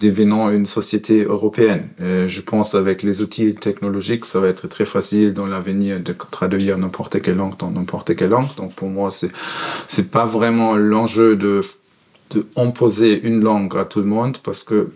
devenant 0.00 0.50
une 0.50 0.66
société 0.66 1.24
européenne. 1.24 1.88
Je 1.98 2.40
pense 2.40 2.74
avec 2.74 3.02
les 3.02 3.20
outils 3.20 3.54
technologiques, 3.54 4.24
ça 4.24 4.40
va 4.40 4.48
être 4.48 4.66
très 4.66 4.86
facile 4.86 5.34
dans 5.34 5.46
l'avenir 5.46 6.00
de 6.00 6.14
traduire 6.30 6.78
n'importe 6.78 7.20
quelle 7.20 7.36
langue 7.36 7.56
dans 7.58 7.70
n'importe 7.70 8.16
quelle 8.16 8.30
langue. 8.30 8.54
Donc 8.56 8.74
pour 8.74 8.88
moi, 8.88 9.10
c'est 9.10 9.30
c'est 9.88 10.10
pas 10.10 10.24
vraiment 10.24 10.76
l'enjeu 10.76 11.36
de 11.36 11.60
de 12.30 12.46
imposer 12.56 13.20
une 13.22 13.42
langue 13.42 13.76
à 13.76 13.84
tout 13.84 14.00
le 14.00 14.06
monde 14.06 14.38
parce 14.42 14.64
que 14.64 14.90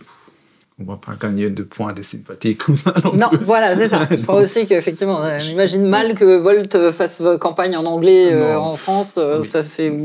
on 0.80 0.84
va 0.84 0.96
pas 0.96 1.14
gagner 1.14 1.50
de 1.50 1.62
points 1.62 1.92
de 1.92 2.02
sympathie 2.02 2.56
comme 2.56 2.74
ça. 2.74 2.92
Non, 3.04 3.14
non 3.14 3.28
voilà, 3.42 3.76
c'est 3.76 3.86
ça. 3.86 4.06
Je 4.10 4.16
crois 4.16 4.42
aussi 4.42 4.66
qu'effectivement, 4.66 5.20
on 5.22 5.38
imagine 5.38 5.86
mal 5.86 6.14
que 6.14 6.38
Volt 6.38 6.90
fasse 6.90 7.22
campagne 7.40 7.76
en 7.76 7.84
anglais 7.84 8.32
euh, 8.32 8.58
en 8.58 8.74
France. 8.74 9.20
Oui. 9.22 9.46
Ça, 9.46 9.62
c'est 9.62 9.96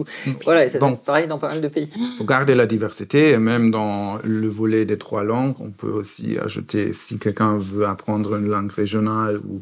voilà, 0.44 0.70
c'est 0.70 0.80
pareil 1.06 1.28
dans 1.28 1.40
pas 1.40 1.50
mal 1.50 1.62
de 1.62 1.68
pays. 1.70 1.90
Il 1.96 2.18
faut 2.20 2.24
garder 2.24 2.54
la 2.54 2.68
diversité 2.68 3.32
et 3.32 3.38
même 3.40 3.72
dans 3.72 4.20
le 4.24 4.48
volet 4.48 4.86
des 4.86 5.00
trois 5.00 5.24
langues, 5.24 5.56
on 5.60 5.72
peut 5.72 5.92
aussi 5.92 6.38
ajouter 6.38 6.94
si 6.94 7.18
quelqu'un 7.18 7.58
veut 7.58 7.88
apprendre 7.88 8.36
une 8.36 8.48
langue 8.48 8.72
régionale 8.72 9.38
ou, 9.38 9.62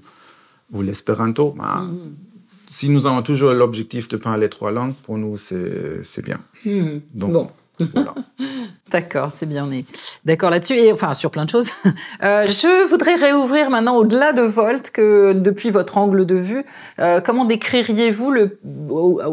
ou 0.74 0.82
l'espéranto. 0.82 1.56
Bah, 1.58 1.82
mm 1.82 1.94
-hmm. 1.94 2.28
Si 2.70 2.90
nous 2.90 3.08
avons 3.08 3.22
toujours 3.22 3.54
l'objectif 3.54 4.10
de 4.10 4.18
parler 4.18 4.50
trois 4.50 4.72
langues, 4.72 4.94
pour 5.06 5.18
nous, 5.18 5.38
c'est 5.38 6.26
bien. 6.30 6.40
Mm 6.66 6.72
-hmm. 6.72 7.02
Donc, 7.22 7.32
bon. 7.32 7.48
Voilà. 7.80 8.14
D'accord, 8.92 9.32
c'est 9.34 9.46
bien 9.46 9.68
né. 9.68 9.86
D'accord 10.24 10.50
là-dessus, 10.50 10.76
et 10.76 10.94
enfin 10.94 11.14
sur 11.14 11.32
plein 11.32 11.46
de 11.46 11.50
choses. 11.50 11.72
Euh, 12.24 12.48
je 12.48 12.88
voudrais 12.90 13.16
réouvrir 13.16 13.70
maintenant 13.70 13.96
au-delà 13.96 14.34
de 14.34 14.42
Volt, 14.42 14.90
que 14.90 15.34
depuis 15.34 15.70
votre 15.70 15.98
angle 15.98 16.26
de 16.26 16.36
vue, 16.36 16.66
euh, 17.00 17.22
comment 17.22 17.46
décririez-vous 17.46 18.32
le 18.32 18.60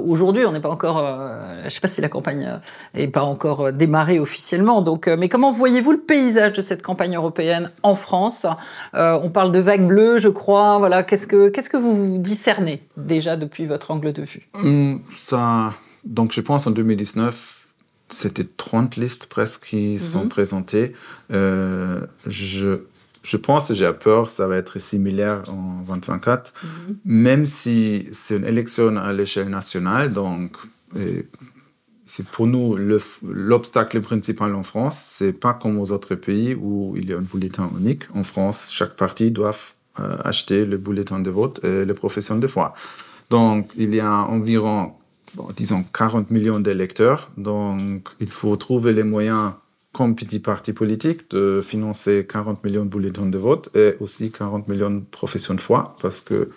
aujourd'hui 0.07 0.45
On 0.45 0.53
n'est 0.53 0.61
pas 0.61 0.69
encore, 0.69 0.99
euh, 0.99 1.61
je 1.61 1.65
ne 1.65 1.71
sais 1.71 1.81
pas 1.81 1.89
si 1.89 2.01
la 2.01 2.09
campagne 2.09 2.61
n'est 2.95 3.09
pas 3.09 3.23
encore 3.23 3.73
démarrée 3.73 4.19
officiellement, 4.19 4.83
donc, 4.83 5.07
mais 5.07 5.29
comment 5.29 5.51
voyez-vous 5.51 5.93
le 5.93 6.01
paysage 6.01 6.53
de 6.53 6.61
cette 6.61 6.83
campagne 6.83 7.17
européenne 7.17 7.71
en 7.83 7.95
France? 7.95 8.47
On 8.93 9.31
parle 9.31 9.53
de 9.53 9.61
vague 9.61 9.87
bleue, 9.87 10.19
je 10.19 10.29
crois. 10.29 10.79
Voilà, 10.79 11.03
qu'est-ce 11.03 11.27
que 11.27 11.49
qu'est-ce 11.49 11.71
que 11.71 11.79
vous 11.79 12.19
discernez 12.19 12.83
déjà 12.97 13.37
depuis 13.37 13.67
votre 13.67 13.91
angle 13.91 14.13
de 14.13 14.23
vue? 14.23 14.49
Hum, 14.55 15.01
Ça, 15.17 15.73
donc 16.05 16.33
je 16.33 16.41
pense 16.41 16.67
en 16.67 16.71
2019 16.71 17.64
c'était 18.09 18.45
30 18.45 18.97
listes 18.97 19.27
presque 19.27 19.65
qui 19.65 19.99
sont 19.99 20.25
mhm. 20.25 20.29
présentées. 20.29 20.95
Euh, 21.33 22.01
je, 22.27 22.81
je 23.23 23.37
pense, 23.37 23.73
j'ai 23.73 23.93
peur, 23.93 24.29
ça 24.29 24.47
va 24.47 24.57
être 24.57 24.79
similaire 24.79 25.43
en 25.49 25.83
2024, 25.87 26.53
mhm. 26.63 26.97
même 27.05 27.47
si 27.47 28.09
c'est 28.13 28.37
une 28.37 28.47
élection 28.47 28.97
à 28.97 29.13
l'échelle 29.13 29.49
nationale. 29.49 30.13
Donc, 30.13 30.57
c'est 32.07 32.27
pour 32.27 32.47
nous 32.47 32.77
l'obstacle 33.23 34.01
principal 34.01 34.55
en 34.55 34.63
France. 34.63 35.01
C'est 35.17 35.33
pas 35.33 35.55
comme 35.55 35.79
aux 35.79 35.91
autres 35.91 36.15
pays 36.15 36.55
où 36.55 36.95
il 36.97 37.09
y 37.09 37.13
a 37.13 37.19
un 37.19 37.23
bulletin 37.23 37.71
unique. 37.79 38.05
En 38.15 38.23
France, 38.25 38.71
chaque 38.73 38.95
parti 38.95 39.31
doit 39.31 39.57
euh, 40.01 40.17
acheter 40.25 40.67
le 40.67 40.77
bulletin 40.77 41.21
de 41.21 41.31
vote 41.31 41.65
et 41.65 41.85
les 41.85 41.95
professions 41.95 42.39
de 42.39 42.47
foi. 42.47 42.75
Donc, 43.31 43.71
il 43.77 43.95
y 43.95 44.01
a 44.01 44.13
environ 44.13 44.93
disons 45.57 45.85
40 45.93 46.31
millions 46.31 46.61
d'électeurs. 46.61 47.31
Donc, 47.37 48.09
il 48.21 48.29
faut 48.29 48.57
trouver 48.57 48.93
les 48.93 49.03
moyens, 49.03 49.53
comme 49.93 50.15
petit 50.15 50.39
parti 50.39 50.73
politique, 50.73 51.31
de 51.31 51.63
financer 51.65 52.27
40 52.29 52.65
millions 52.65 52.85
de 52.85 52.91
bulletins 52.91 53.27
de 53.27 53.39
vote 53.39 53.71
et 53.77 53.95
aussi 54.01 54.31
40 54.31 54.69
millions 54.69 54.91
de 54.91 55.05
professions 55.11 55.55
de 55.55 55.61
foi, 55.61 55.97
parce 56.01 56.21
que 56.21 56.51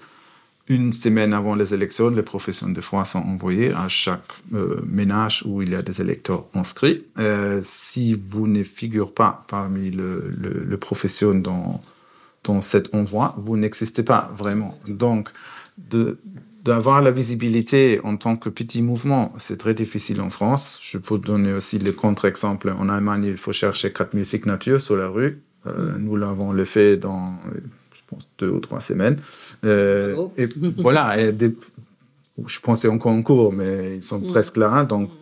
une 0.70 0.92
semaine 0.92 1.34
avant 1.34 1.56
les 1.56 1.74
élections, 1.74 2.10
les 2.10 2.24
professions 2.24 2.70
de 2.70 2.82
foi 2.82 3.06
sont 3.06 3.20
envoyées 3.20 3.72
à 3.72 3.88
chaque 3.88 4.26
euh, 4.54 4.82
ménage 4.86 5.44
où 5.46 5.62
il 5.62 5.70
y 5.72 5.76
a 5.76 5.82
des 5.82 6.02
électeurs 6.02 6.46
inscrits. 6.54 7.06
Euh, 7.20 7.62
si 7.64 8.14
vous 8.14 8.48
ne 8.48 8.64
figurez 8.64 9.10
pas 9.10 9.46
parmi 9.48 9.92
le, 9.92 10.26
le, 10.38 10.78
profession 10.78 11.34
dans, 11.36 11.82
dans 12.44 12.60
cet 12.60 12.94
envoi, 12.94 13.34
vous 13.38 13.56
n'existez 13.56 14.04
pas 14.04 14.30
vraiment. 14.36 14.78
Donc, 14.88 15.30
de, 15.78 16.20
d'avoir 16.68 17.02
la 17.02 17.12
visibilité 17.12 18.02
en 18.04 18.18
tant 18.18 18.36
que 18.36 18.50
petit 18.50 18.82
mouvement, 18.82 19.34
c'est 19.38 19.58
très 19.58 19.74
difficile 19.74 20.20
en 20.20 20.30
France. 20.30 20.80
Je 20.84 20.98
peux 20.98 21.18
donner 21.18 21.54
aussi 21.54 21.80
le 21.80 21.94
contre-exemple. 21.94 22.74
En 22.78 22.90
Allemagne, 22.90 23.24
il 23.24 23.38
faut 23.38 23.54
chercher 23.54 23.94
4000 23.94 24.26
signatures 24.26 24.82
sur 24.82 24.98
la 24.98 25.08
rue. 25.08 25.42
Euh, 25.66 25.72
mm. 25.72 25.98
nous 26.00 26.18
l'avons 26.18 26.52
le 26.52 26.66
fait 26.66 26.98
dans, 26.98 27.34
je 27.94 28.02
pense, 28.06 28.30
deux 28.38 28.50
ou 28.50 28.60
trois 28.60 28.82
semaines. 28.82 29.18
Euh, 29.64 30.28
et 30.38 30.48
voilà, 30.78 31.18
et 31.18 31.34
je 32.46 32.60
pensais 32.60 32.90
encore 32.90 33.14
en 33.14 33.22
cours, 33.22 33.54
mais 33.54 33.96
ils 33.96 34.04
sont 34.04 34.20
mm. 34.20 34.28
presque 34.28 34.58
là. 34.58 34.84
Donc, 34.84 35.08
mm. 35.08 35.14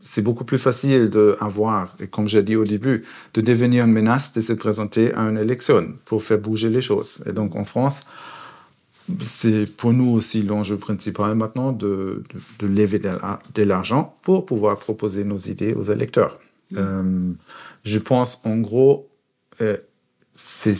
c'est 0.00 0.22
beaucoup 0.22 0.44
plus 0.44 0.58
facile 0.58 1.10
d'avoir, 1.10 1.94
et 2.00 2.06
comme 2.06 2.28
j'ai 2.28 2.42
dit 2.42 2.56
au 2.56 2.64
début, 2.64 3.04
de 3.34 3.42
devenir 3.42 3.84
une 3.84 3.92
menace 3.92 4.32
de 4.32 4.40
se 4.40 4.54
présenter 4.54 5.12
à 5.12 5.20
une 5.20 5.36
élection 5.36 5.94
pour 6.06 6.22
faire 6.22 6.38
bouger 6.38 6.70
les 6.70 6.80
choses. 6.80 7.22
Et 7.26 7.32
donc, 7.32 7.56
en 7.56 7.64
France, 7.64 8.00
c'est 9.22 9.66
pour 9.66 9.92
nous 9.92 10.10
aussi 10.10 10.42
l'enjeu 10.42 10.76
principal 10.76 11.34
maintenant 11.34 11.72
de, 11.72 12.22
de, 12.58 12.66
lever 12.66 12.98
de, 12.98 13.62
l'argent 13.62 14.14
pour 14.22 14.46
pouvoir 14.46 14.78
proposer 14.78 15.24
nos 15.24 15.38
idées 15.38 15.74
aux 15.74 15.84
électeurs. 15.84 16.38
Mm. 16.70 16.76
Euh, 16.78 17.32
je 17.84 17.98
pense 17.98 18.40
en 18.44 18.58
gros, 18.58 19.08
euh, 19.60 19.76
c'est 20.32 20.76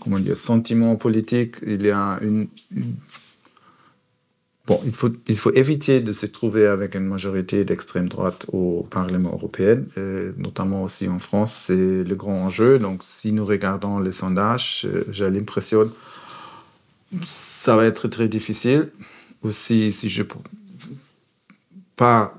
comment 0.00 0.18
dire, 0.18 0.36
sentiment 0.36 0.96
politique, 0.96 1.56
il 1.66 1.82
y 1.82 1.90
a 1.90 2.18
une, 2.22 2.48
Bon, 4.64 4.80
il 4.84 4.92
faut, 4.92 5.10
il 5.26 5.36
faut 5.36 5.52
éviter 5.54 5.98
de 5.98 6.12
se 6.12 6.24
trouver 6.24 6.68
avec 6.68 6.94
une 6.94 7.06
majorité 7.06 7.64
d'extrême 7.64 8.08
droite 8.08 8.46
au 8.52 8.86
Parlement 8.88 9.32
européen, 9.32 9.82
notamment 10.36 10.84
aussi 10.84 11.08
en 11.08 11.18
France, 11.18 11.64
c'est 11.66 12.04
le 12.04 12.14
grand 12.14 12.44
enjeu. 12.44 12.78
Donc, 12.78 13.02
si 13.02 13.32
nous 13.32 13.44
regardons 13.44 13.98
les 13.98 14.12
sondages, 14.12 14.86
euh, 14.86 15.02
j'ai 15.10 15.28
l'impression 15.30 15.90
ça 17.24 17.76
va 17.76 17.84
être 17.84 18.08
très 18.08 18.28
difficile. 18.28 18.90
Aussi, 19.42 19.92
si 19.92 20.08
je 20.08 20.22
pas, 21.96 22.38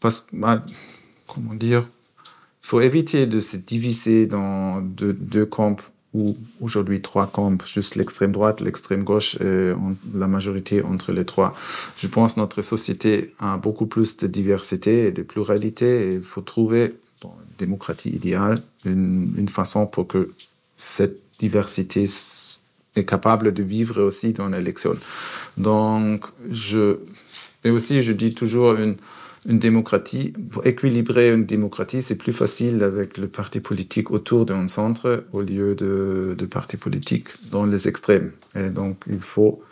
pas 0.00 0.10
bah, 0.32 0.64
comment 1.26 1.54
dire, 1.54 1.88
faut 2.60 2.80
éviter 2.80 3.26
de 3.26 3.40
se 3.40 3.56
diviser 3.56 4.26
dans 4.26 4.80
deux, 4.80 5.46
camps 5.46 5.76
ou 6.12 6.36
aujourd'hui 6.60 7.00
trois 7.00 7.28
camps, 7.28 7.56
juste 7.64 7.94
l'extrême 7.94 8.32
droite, 8.32 8.60
l'extrême 8.60 9.04
gauche 9.04 9.36
et 9.40 9.72
la 10.14 10.26
majorité 10.26 10.82
entre 10.82 11.12
les 11.12 11.24
trois. 11.24 11.56
Je 11.96 12.08
pense 12.08 12.34
que 12.34 12.40
notre 12.40 12.62
société 12.62 13.32
a 13.38 13.56
beaucoup 13.58 13.86
plus 13.86 14.16
de 14.16 14.26
diversité 14.26 15.06
et 15.06 15.12
de 15.12 15.22
pluralité 15.22 16.14
il 16.14 16.22
faut 16.22 16.42
trouver 16.42 16.94
dans 17.20 17.36
une 17.44 17.56
démocratie 17.58 18.10
idéale 18.10 18.60
une, 18.84 19.32
une 19.36 19.48
façon 19.48 19.86
pour 19.86 20.06
que 20.06 20.32
cette 20.76 21.18
diversité 21.38 22.06
est 22.96 23.04
capable 23.04 23.52
de 23.52 23.62
vivre 23.62 24.02
aussi 24.02 24.32
dans 24.32 24.48
l'élection. 24.48 24.96
Donc, 25.56 26.24
je, 26.50 26.96
et 27.64 27.70
aussi, 27.70 28.02
je 28.02 28.12
dis 28.12 28.34
toujours 28.34 28.74
une, 28.74 28.96
une 29.46 29.58
démocratie, 29.58 30.32
pour 30.50 30.66
équilibrer 30.66 31.32
une 31.32 31.46
démocratie, 31.46 32.02
c'est 32.02 32.16
plus 32.16 32.32
facile 32.32 32.82
avec 32.82 33.16
le 33.16 33.28
parti 33.28 33.60
politique 33.60 34.10
autour 34.10 34.44
d'un 34.44 34.68
centre 34.68 35.24
au 35.32 35.42
lieu 35.42 35.74
de, 35.74 36.34
de 36.36 36.46
partis 36.46 36.76
politiques 36.76 37.28
dans 37.50 37.64
les 37.64 37.88
extrêmes. 37.88 38.32
Et 38.54 38.68
donc, 38.68 39.02
il 39.06 39.20
faut, 39.20 39.62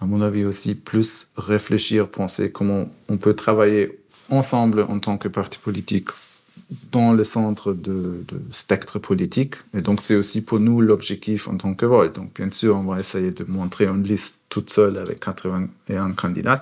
à 0.00 0.06
mon 0.06 0.20
avis, 0.22 0.44
aussi 0.44 0.74
plus 0.74 1.30
réfléchir, 1.36 2.08
penser 2.08 2.52
comment 2.52 2.88
on 3.08 3.16
peut 3.16 3.34
travailler 3.34 3.98
ensemble 4.28 4.82
en 4.82 5.00
tant 5.00 5.18
que 5.18 5.28
parti 5.28 5.58
politique 5.58 6.08
dans 6.92 7.12
le 7.12 7.24
centre 7.24 7.72
de, 7.72 8.24
de 8.28 8.40
spectre 8.52 8.98
politique. 8.98 9.56
Et 9.76 9.80
donc, 9.80 10.00
c'est 10.00 10.14
aussi 10.14 10.40
pour 10.40 10.60
nous 10.60 10.80
l'objectif 10.80 11.48
en 11.48 11.56
tant 11.56 11.74
que 11.74 11.86
Volt. 11.86 12.14
Donc, 12.14 12.34
bien 12.34 12.50
sûr, 12.52 12.76
on 12.76 12.84
va 12.84 13.00
essayer 13.00 13.32
de 13.32 13.44
montrer 13.44 13.86
une 13.86 14.02
liste 14.02 14.40
toute 14.48 14.70
seule 14.70 14.98
avec 14.98 15.20
81 15.20 16.12
candidats. 16.12 16.60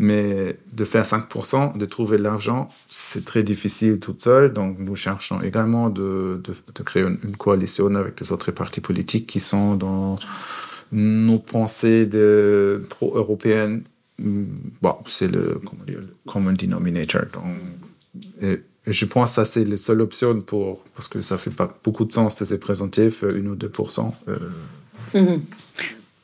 Mais 0.00 0.56
de 0.72 0.84
faire 0.84 1.04
5%, 1.04 1.78
de 1.78 1.86
trouver 1.86 2.18
l'argent, 2.18 2.68
c'est 2.88 3.24
très 3.24 3.44
difficile 3.44 4.00
toute 4.00 4.22
seule. 4.22 4.52
Donc, 4.52 4.78
nous 4.80 4.96
cherchons 4.96 5.40
également 5.40 5.88
de, 5.88 6.40
de, 6.42 6.52
de 6.74 6.82
créer 6.82 7.04
une, 7.04 7.36
coalition 7.36 7.94
avec 7.94 8.18
des 8.18 8.32
autres 8.32 8.50
partis 8.50 8.80
politiques 8.80 9.28
qui 9.28 9.38
sont 9.38 9.76
dans 9.76 10.18
nos 10.90 11.38
pensées 11.38 12.06
de 12.06 12.84
pro-européennes. 12.90 13.84
Bon, 14.18 14.96
c'est 15.06 15.28
le, 15.28 15.60
common 16.26 16.52
denominator. 16.54 17.22
Donc, 17.32 18.58
je 18.86 19.04
pense 19.06 19.30
que 19.30 19.34
ça, 19.36 19.44
c'est 19.44 19.64
la 19.64 19.76
seule 19.76 20.00
option 20.00 20.40
pour, 20.40 20.84
parce 20.94 21.08
que 21.08 21.22
ça 21.22 21.38
fait 21.38 21.50
pas 21.50 21.68
beaucoup 21.82 22.04
de 22.04 22.12
sens 22.12 22.36
de 22.36 22.44
se 22.44 22.54
présenter, 22.54 23.10
faire 23.10 23.30
une 23.30 23.48
ou 23.48 23.56
2%. 23.56 24.12
Euh, 24.28 24.38
mmh. 25.14 25.40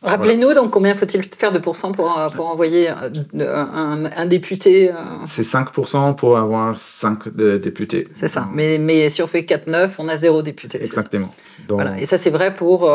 Rappelez-nous, 0.03 0.55
donc, 0.55 0.71
combien 0.71 0.95
faut-il 0.95 1.23
faire 1.37 1.53
de 1.53 1.59
pourcents 1.59 1.93
pour, 1.93 2.19
euh, 2.19 2.31
pour 2.31 2.49
envoyer 2.49 2.91
euh, 2.91 3.67
un, 3.75 4.07
un, 4.07 4.27
député 4.27 4.91
C'est 5.27 5.43
5% 5.43 6.17
pour 6.17 6.39
avoir 6.39 6.79
5 6.79 7.29
députés. 7.37 8.09
C'est 8.15 8.29
ça. 8.29 8.49
Mais, 8.55 8.79
mais 8.79 9.11
si 9.11 9.23
on 9.23 9.27
fait 9.27 9.43
4-9, 9.43 9.91
on 9.99 10.09
a 10.09 10.17
zéro 10.17 10.43
député. 10.43 10.83
Exactement. 10.83 11.31
Voilà. 11.77 12.01
Et 12.01 12.07
ça, 12.07 12.19
c'est 12.19 12.31
vrai 12.31 12.55
pour, 12.55 12.91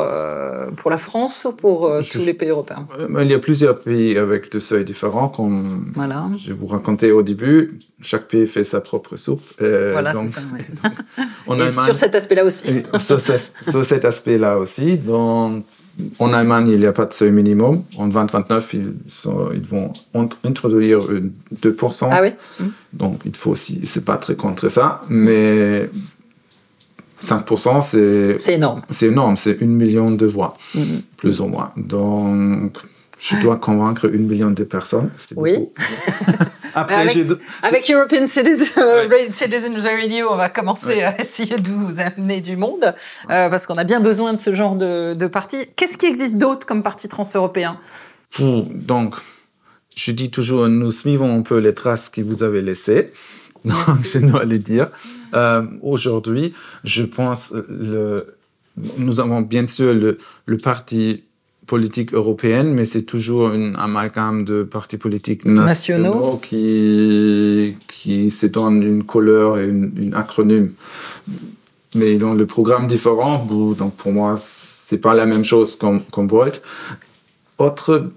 pour 0.78 0.91
la 0.91 0.97
France 0.97 1.45
ou 1.49 1.55
pour 1.55 1.91
tous 2.11 2.26
les 2.26 2.34
pays 2.34 2.49
européens? 2.49 2.88
Il 3.21 3.30
y 3.30 3.34
a 3.34 3.39
plusieurs 3.39 3.76
pays 3.76 4.17
avec 4.17 4.51
des 4.51 4.59
seuils 4.59 4.86
différents, 4.86 5.30
comme 5.30 5.91
voilà. 5.95 6.28
je 6.38 6.53
vous 6.53 6.67
racontais 6.67 7.11
au 7.11 7.21
début. 7.21 7.80
Chaque 8.01 8.28
pays 8.28 8.45
fait 8.45 8.63
sa 8.63 8.82
propre 8.82 9.15
soupe. 9.15 9.43
voilà, 9.59 10.13
c'est 10.13 10.28
ça. 10.28 10.41
Ouais. 11.47 11.65
et 11.67 11.71
sur 11.71 11.95
cet 11.95 12.15
aspect-là 12.15 12.43
aussi. 12.43 12.84
sur, 12.99 13.19
sur, 13.19 13.86
cet 13.86 14.05
aspect-là 14.05 14.57
aussi. 14.57 14.97
Donc, 14.97 15.63
en 16.19 16.34
Allemagne, 16.34 16.67
il 16.67 16.80
n'y 16.80 16.86
a 16.86 16.93
pas 16.93 17.05
de 17.05 17.13
seuil 17.13 17.32
minimum. 17.32 17.84
En 17.97 18.07
2029, 18.07 18.73
ils, 18.73 18.93
ils 19.53 19.61
vont 19.61 19.93
introduire 20.43 21.07
2%. 21.61 22.07
Ah 22.11 22.21
oui 22.21 22.30
Donc, 22.93 23.21
il 23.26 23.36
faut 23.36 23.51
aussi, 23.51 23.82
pas 24.05 24.17
très 24.17 24.36
contre 24.36 24.69
ça, 24.69 25.01
mais 25.09 25.89
5%, 27.22 27.82
c'est. 27.82 28.39
C'est 28.39 28.53
énorme. 28.53 28.82
C'est 28.89 29.07
énorme, 29.07 29.38
c'est 29.38 29.61
une 29.61 29.76
million 29.76 30.11
de 30.11 30.26
voix, 30.26 30.57
mm-hmm. 30.76 31.01
plus 31.18 31.39
ou 31.41 31.47
moins. 31.47 31.72
Donc, 31.78 32.78
je 33.20 33.36
dois 33.38 33.57
convaincre 33.57 34.05
une 34.13 34.28
million 34.28 34.51
de 34.51 34.63
personnes. 34.63 35.09
Oui. 35.36 35.70
Après, 36.78 36.95
avec, 36.95 37.18
avec, 37.63 37.89
European 37.89 38.26
Citizen, 38.26 38.68
ouais. 38.78 39.32
Citizens 39.32 39.82
Radio, 39.82 40.28
on 40.30 40.36
va 40.36 40.49
commencer 40.49 40.88
ouais. 40.88 41.03
à 41.03 41.22
essayer 41.22 41.57
de 41.57 41.70
vous 41.70 42.01
amener 42.01 42.41
du 42.41 42.57
monde, 42.57 42.93
euh, 43.30 43.49
parce 43.49 43.66
qu'on 43.66 43.76
a 43.76 43.86
bien 43.86 44.01
besoin 44.01 44.34
de 44.34 44.39
ce 44.39 44.53
genre 44.53 44.76
de, 44.76 45.13
de 45.13 45.28
parti. 45.28 45.57
Qu'est-ce 45.78 45.97
qui 45.97 46.05
existe 46.05 46.38
d'autre 46.38 46.68
comme 46.68 46.84
parti 46.84 47.07
transeuropéen? 47.07 47.78
Donc, 48.39 49.16
je 49.95 50.11
dis 50.11 50.30
toujours, 50.30 50.68
nous 50.68 50.91
suivons 50.91 51.39
un 51.39 51.41
peu 51.41 51.57
les 51.57 51.74
traces 51.74 52.09
que 52.09 52.22
vous 52.22 52.43
avez 52.43 52.61
laissées. 52.61 53.07
Donc, 53.66 54.03
je 54.03 54.20
dois 54.20 54.43
les 54.43 54.59
dire. 54.59 54.89
Euh, 55.36 55.63
Aujourd'hui, 55.81 56.53
je 56.83 57.03
pense, 57.03 57.53
le, 57.69 58.36
nous 58.97 59.19
avons 59.19 59.41
bien 59.41 59.67
sûr 59.67 59.93
le, 59.93 60.17
le 60.45 60.57
parti 60.57 61.23
politique 61.67 62.13
européenne, 62.13 62.73
mais 62.73 62.86
c'est 62.86 63.03
toujours 63.03 63.49
un 63.49 63.73
amalgame 63.75 64.45
de 64.45 64.63
partis 64.63 64.97
politiques 64.97 65.45
nationaux, 65.45 66.05
nationaux. 66.05 66.38
qui, 66.38 67.75
qui 67.88 68.29
s'étendent 68.31 68.83
une 68.83 69.03
couleur 69.03 69.57
et 69.57 69.67
une, 69.67 69.91
une 69.97 70.13
acronyme. 70.13 70.71
Mais 71.95 72.13
ils 72.13 72.23
ont 72.23 72.33
le 72.33 72.45
programme 72.45 72.88
différent, 72.88 73.47
donc 73.79 73.95
pour 73.95 74.11
moi, 74.11 74.36
c'est 74.38 74.99
pas 74.99 75.13
la 75.15 75.25
même 75.25 75.45
chose 75.45 75.75
comme, 75.75 76.01
comme 76.11 76.27
Volt. 76.27 76.61
Autre 77.57 78.11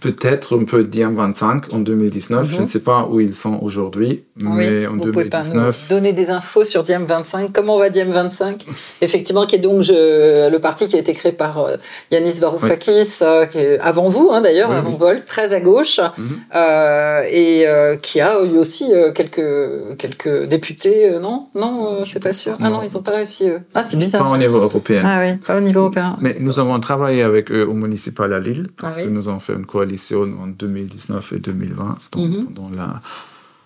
peut-être 0.00 0.56
on 0.56 0.64
peut 0.64 0.84
dire 0.84 1.10
25 1.10 1.72
en 1.74 1.78
2019. 1.78 2.46
Mm 2.46 2.50
-hmm. 2.50 2.56
Je 2.56 2.62
ne 2.62 2.68
sais 2.68 2.80
pas 2.80 3.08
où 3.10 3.20
ils 3.20 3.34
sont 3.34 3.58
aujourd'hui, 3.62 4.24
mais 4.36 4.86
en 4.86 4.92
vous 4.96 5.04
2019. 5.04 5.12
Pouvez 5.12 5.28
pas 5.28 5.42
nous 5.42 5.72
donner 5.94 6.12
des 6.12 6.28
infos 6.30 6.64
sur 6.64 6.82
Diem 6.84 7.04
25. 7.04 7.52
Comment 7.52 7.78
va 7.78 7.88
Diem 7.90 8.10
25 8.12 8.66
Effectivement, 9.06 9.44
qui 9.46 9.56
est 9.56 9.64
donc 9.68 9.82
je, 9.82 10.50
le 10.54 10.58
parti 10.58 10.82
qui 10.88 10.96
a 10.96 11.00
été 11.04 11.14
créé 11.14 11.32
par 11.32 11.54
euh, 11.58 11.76
Yanis 12.10 12.38
Varoufakis, 12.40 12.90
oui. 13.20 13.26
euh, 13.26 13.46
qui 13.50 13.58
est 13.58 13.78
avant 13.80 14.08
vous 14.08 14.28
hein, 14.32 14.40
d'ailleurs, 14.40 14.70
oui, 14.70 14.76
avant. 14.76 14.96
Vol, 15.04 15.16
très 15.34 15.48
à 15.58 15.60
gauche, 15.70 15.98
mm 16.00 16.22
-hmm. 16.24 16.38
euh, 16.62 17.40
et 17.42 17.54
qui 18.06 18.16
a 18.28 18.30
eu 18.50 18.56
aussi 18.64 18.86
quelques, 19.18 19.50
quelques 20.02 20.36
députés. 20.54 20.98
euh, 21.08 21.20
non, 21.20 21.48
non, 21.54 22.04
c'est 22.04 22.22
pas 22.22 22.32
sûr. 22.32 22.52
Non. 22.52 22.66
Ah 22.66 22.70
non, 22.70 22.80
ils 22.86 22.92
n'ont 22.94 23.02
pas 23.02 23.12
réussi. 23.12 23.48
Eux. 23.48 23.60
Ah, 23.74 23.82
c'est 23.82 23.96
bizarre. 23.96 24.22
Pas 24.22 24.30
au 24.30 24.36
niveau 24.36 24.58
européen. 24.58 25.02
Ah 25.04 25.20
oui, 25.22 25.36
pas 25.46 25.56
au 25.56 25.60
niveau 25.60 25.80
européen. 25.80 26.16
Mais 26.20 26.36
nous 26.40 26.58
avons 26.60 26.78
travaillé 26.80 27.22
avec 27.22 27.50
eux 27.50 27.66
au 27.66 27.74
municipal 27.74 28.32
à 28.32 28.40
Lille 28.40 28.68
parce 28.80 28.94
ah, 28.98 29.02
que 29.02 29.08
nous 29.08 29.28
avons 29.28 29.40
fait 29.40 29.54
une 29.54 29.66
coalition 29.66 29.87
en 30.42 30.46
2019 30.48 31.32
et 31.32 31.38
2020, 31.38 31.98
donc 32.12 32.28
mm 32.28 32.32
-hmm. 32.34 32.44
pendant 32.44 32.70
la, 32.70 33.00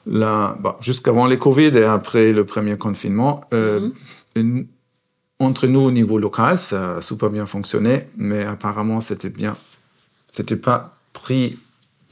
la 0.07 0.57
bah, 0.63 0.77
jusqu'avant 0.81 1.27
les 1.27 1.39
Covid 1.39 1.73
et 1.77 1.85
après 1.85 2.33
le 2.33 2.45
premier 2.45 2.77
confinement. 2.79 3.41
Euh, 3.53 3.81
mm 3.81 3.93
-hmm. 4.37 4.67
entre 5.39 5.67
nous 5.67 5.85
au 5.89 5.91
niveau 5.91 6.19
local, 6.19 6.57
ça 6.59 6.97
a 6.97 7.03
super 7.03 7.29
bien 7.31 7.47
fonctionné, 7.47 7.95
mais 8.17 8.43
apparemment 8.45 9.01
c'était 9.09 9.35
bien, 9.43 9.55
c'était 10.37 10.61
pas 10.69 10.79
pris 11.13 11.45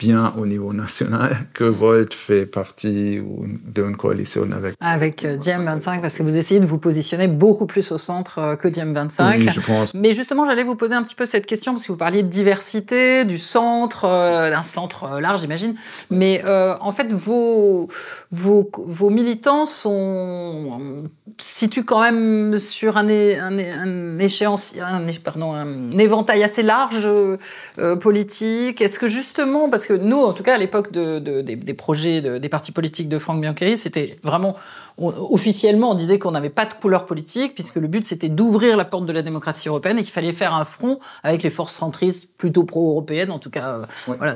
bien 0.01 0.33
au 0.35 0.47
niveau 0.47 0.73
national 0.73 1.37
que 1.53 1.63
Volt 1.63 2.13
fait 2.13 2.45
partie 2.45 3.21
d'une 3.65 3.95
coalition 3.95 4.49
avec. 4.51 4.73
Avec 4.79 5.23
euh, 5.23 5.37
Diem 5.37 5.63
25, 5.63 6.01
parce 6.01 6.17
que 6.17 6.23
vous 6.23 6.37
essayez 6.37 6.59
de 6.59 6.65
vous 6.65 6.79
positionner 6.79 7.27
beaucoup 7.27 7.67
plus 7.67 7.91
au 7.91 7.99
centre 7.99 8.39
euh, 8.39 8.55
que 8.55 8.67
Diem 8.67 8.93
25. 8.93 9.37
Oui, 9.37 9.49
je 9.49 9.61
pense. 9.61 9.93
Mais 9.93 10.13
justement, 10.13 10.45
j'allais 10.45 10.63
vous 10.63 10.75
poser 10.75 10.95
un 10.95 11.03
petit 11.03 11.13
peu 11.13 11.25
cette 11.25 11.45
question, 11.45 11.73
parce 11.73 11.85
que 11.85 11.91
vous 11.91 11.97
parliez 11.97 12.23
de 12.23 12.29
diversité, 12.29 13.25
du 13.25 13.37
centre, 13.37 14.05
euh, 14.05 14.49
d'un 14.49 14.63
centre 14.63 15.19
large, 15.19 15.41
j'imagine. 15.41 15.75
Mais 16.09 16.41
euh, 16.45 16.75
en 16.81 16.91
fait, 16.91 17.13
vos, 17.13 17.87
vos, 18.31 18.69
vos 18.73 19.09
militants 19.09 19.65
sont 19.65 21.09
situent 21.37 21.83
quand 21.83 22.01
même 22.01 22.57
sur 22.57 22.97
un, 22.97 23.07
un, 23.09 23.57
un 23.57 24.19
échéance, 24.19 24.75
un, 24.81 25.05
pardon, 25.23 25.53
un 25.53 25.97
éventail 25.97 26.43
assez 26.43 26.63
large 26.63 27.07
euh, 27.07 27.95
politique. 27.97 28.79
Est-ce 28.79 28.99
que 28.99 29.07
justement, 29.07 29.69
parce 29.69 29.85
que 29.85 29.93
nous, 29.93 30.19
en 30.19 30.33
tout 30.33 30.43
cas, 30.43 30.55
à 30.55 30.57
l'époque 30.57 30.91
de, 30.91 31.19
de, 31.19 31.41
des, 31.41 31.55
des, 31.55 31.73
projets 31.73 32.21
de, 32.21 32.37
des 32.37 32.49
partis 32.49 32.71
politiques 32.71 33.09
de 33.09 33.19
Franck 33.19 33.41
Biancheri, 33.41 33.75
c'était 33.75 34.15
vraiment 34.23 34.55
on, 34.97 35.07
officiellement, 35.31 35.91
on 35.91 35.95
disait 35.95 36.19
qu'on 36.19 36.31
n'avait 36.31 36.49
pas 36.49 36.65
de 36.65 36.73
couleur 36.73 37.05
politique, 37.05 37.55
puisque 37.55 37.77
le 37.77 37.87
but 37.87 38.05
c'était 38.05 38.29
d'ouvrir 38.29 38.77
la 38.77 38.85
porte 38.85 39.05
de 39.05 39.13
la 39.13 39.21
démocratie 39.21 39.67
européenne 39.67 39.97
et 39.97 40.03
qu'il 40.03 40.11
fallait 40.11 40.33
faire 40.33 40.53
un 40.53 40.65
front 40.65 40.99
avec 41.23 41.43
les 41.43 41.49
forces 41.49 41.73
centristes 41.73 42.29
plutôt 42.37 42.63
pro-européennes, 42.63 43.31
en 43.31 43.39
tout 43.39 43.49
cas, 43.49 43.81
voilà, 44.07 44.35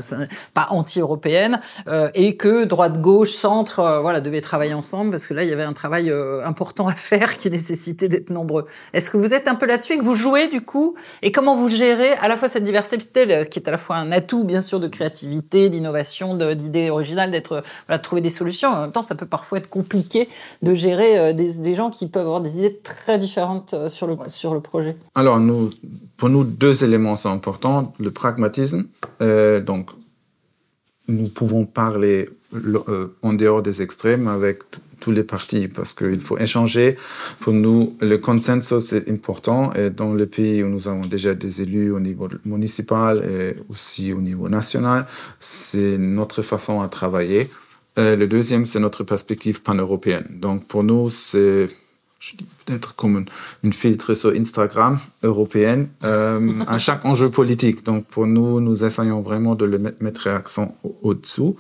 pas 0.54 0.68
anti-européennes, 0.72 1.60
euh, 1.88 2.10
et 2.14 2.36
que 2.36 2.66
droite, 2.66 3.02
gauche, 3.02 3.32
centre, 3.32 3.80
euh, 3.86 4.02
voilà, 4.02 4.22
devaient 4.22 4.42
travailler 4.42 4.74
ensemble, 4.74 5.12
parce 5.12 5.28
que 5.28 5.34
là, 5.34 5.44
il 5.44 5.50
y 5.50 5.54
avait 5.54 5.64
un 5.64 5.74
travail 5.74 6.10
euh, 6.10 6.46
important 6.46 6.88
à 6.88 6.94
faire 6.94 7.38
qui 7.38 7.50
nécessitait 7.50 8.08
d'être 8.08 8.30
nombreux. 8.30 8.66
Est-ce 8.94 9.10
que 9.10 9.18
vous 9.18 9.34
êtes 9.34 9.48
un 9.48 9.56
peu 9.56 9.66
là-dessus 9.66 9.94
et 9.94 9.98
que 9.98 10.04
vous 10.04 10.16
jouez 10.16 10.48
du 10.48 10.62
coup? 10.62 10.96
Et 11.22 11.32
comment 11.32 11.56
vous 11.56 11.68
gérez 11.68 12.14
à 12.14 12.28
la 12.28 12.38
fois 12.38 12.48
cette 12.48 12.64
diversité, 12.64 13.46
qui 13.50 13.60
est 13.60 13.68
à 13.68 13.72
la 13.72 13.78
fois 13.78 13.98
un 13.98 14.12
atout, 14.12 14.44
bien 14.44 14.62
sûr, 14.62 14.80
de 14.80 14.88
créativité, 14.88 15.70
d'innovation, 15.70 16.36
d'idées 16.36 16.90
originales, 16.90 17.32
d'être, 17.32 17.62
voilà, 17.88 17.98
de 17.98 18.04
trouver 18.04 18.22
des 18.22 18.30
solutions. 18.30 18.70
En 18.70 18.82
même 18.82 18.92
temps, 18.92 19.02
ça 19.02 19.16
peut 19.16 19.26
parfois 19.26 19.60
être 19.60 19.70
compliqué 19.70 20.28
de 20.62 20.74
gérer 20.74 21.18
euh, 21.18 21.34
des, 21.34 21.54
des, 21.60 21.76
gens 21.76 21.90
qui 21.90 22.08
peuvent 22.08 22.26
avoir 22.26 22.42
des 22.42 22.58
idées 22.58 22.80
très 22.84 23.18
différentes 23.18 23.74
euh, 23.74 23.90
sur 23.90 24.08
le, 24.08 24.14
ouais. 24.14 24.30
sur 24.30 24.54
le 24.54 24.62
projet 24.62 24.98
Alors, 25.16 25.40
nous, 25.40 25.70
pour 26.18 26.30
nous, 26.30 26.44
deux 26.44 26.84
éléments 26.84 27.16
sont 27.16 27.30
importants. 27.30 27.94
Le 28.00 28.12
pragmatisme, 28.12 28.88
donc 29.20 29.90
nous 31.08 31.28
pouvons 31.28 31.66
parler 31.66 32.30
euh, 32.56 33.08
en 33.22 33.34
dehors 33.34 33.62
des 33.62 33.82
extrêmes 33.82 34.28
avec 34.28 34.60
tous 35.00 35.12
les 35.12 35.24
partis 35.24 35.68
parce 35.68 35.94
qu'il 35.94 36.22
faut 36.22 36.38
échanger. 36.38 36.98
Pour 37.40 37.54
nous, 37.54 37.96
le 38.02 38.18
consensus 38.18 38.94
est 38.94 39.10
important 39.10 39.74
et 39.74 39.90
dans 39.90 40.14
les 40.14 40.26
pays 40.26 40.64
où 40.64 40.70
nous 40.70 40.88
avons 40.88 41.06
déjà 41.06 41.34
des 41.34 41.62
élus 41.62 41.92
au 41.92 42.00
niveau 42.00 42.28
municipal 42.46 43.24
et 43.24 43.56
aussi 43.70 44.14
au 44.14 44.22
niveau 44.22 44.50
national, 44.50 45.06
c'est 45.40 45.98
notre 45.98 46.42
façon 46.42 46.82
à 46.82 46.88
travailler. 46.88 47.50
Euh, 47.98 48.16
le 48.16 48.28
deuxième, 48.28 48.66
c'est 48.66 48.80
notre 48.80 49.04
perspective 49.04 49.62
pan-européenne. 49.62 50.26
Donc 50.30 50.66
pour 50.68 50.84
nous, 50.84 51.10
c'est, 51.10 51.68
peut-être 52.66 52.96
comme 52.96 53.26
une, 53.64 53.74
filtre 53.74 54.16
sur 54.16 54.32
Instagram 54.32 55.00
européenne 55.24 55.88
euh, 56.04 56.62
à 56.68 56.78
chaque 56.78 57.06
enjeu 57.06 57.30
politique. 57.30 57.86
Donc 57.86 58.06
pour 58.08 58.28
nous, 58.28 58.60
nous 58.60 58.84
essayons 58.84 59.22
vraiment 59.22 59.56
de 59.56 59.66
le 59.66 59.78
mettre, 59.78 60.04
mettre 60.04 60.28
l'accent 60.28 60.76
au-dessous. 61.04 61.56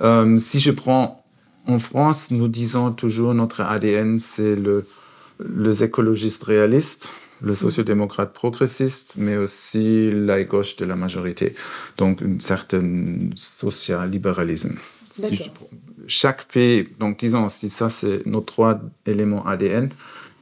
Euh, 0.00 0.38
si 0.38 0.58
je 0.60 0.70
prends 0.70 1.24
en 1.66 1.78
France, 1.78 2.30
nous 2.30 2.48
disons 2.48 2.92
toujours 2.92 3.34
notre 3.34 3.60
ADN, 3.60 4.18
c'est 4.18 4.56
le, 4.56 4.86
les 5.56 5.84
écologistes 5.84 6.44
réalistes, 6.44 7.10
le 7.40 7.54
sociodémocrate 7.54 8.32
progressiste, 8.32 9.14
mais 9.16 9.36
aussi 9.36 10.10
la 10.10 10.42
gauche 10.44 10.76
de 10.76 10.84
la 10.84 10.96
majorité. 10.96 11.54
Donc, 11.96 12.20
une 12.20 12.40
certaine 12.40 13.32
social-libéralisme. 13.36 14.76
Si 15.10 15.36
je, 15.36 15.42
chaque 16.06 16.46
pays, 16.46 16.88
donc 16.98 17.18
disons, 17.18 17.48
si 17.48 17.68
ça 17.68 17.90
c'est 17.90 18.24
nos 18.26 18.40
trois 18.40 18.80
éléments 19.06 19.44
ADN, 19.46 19.90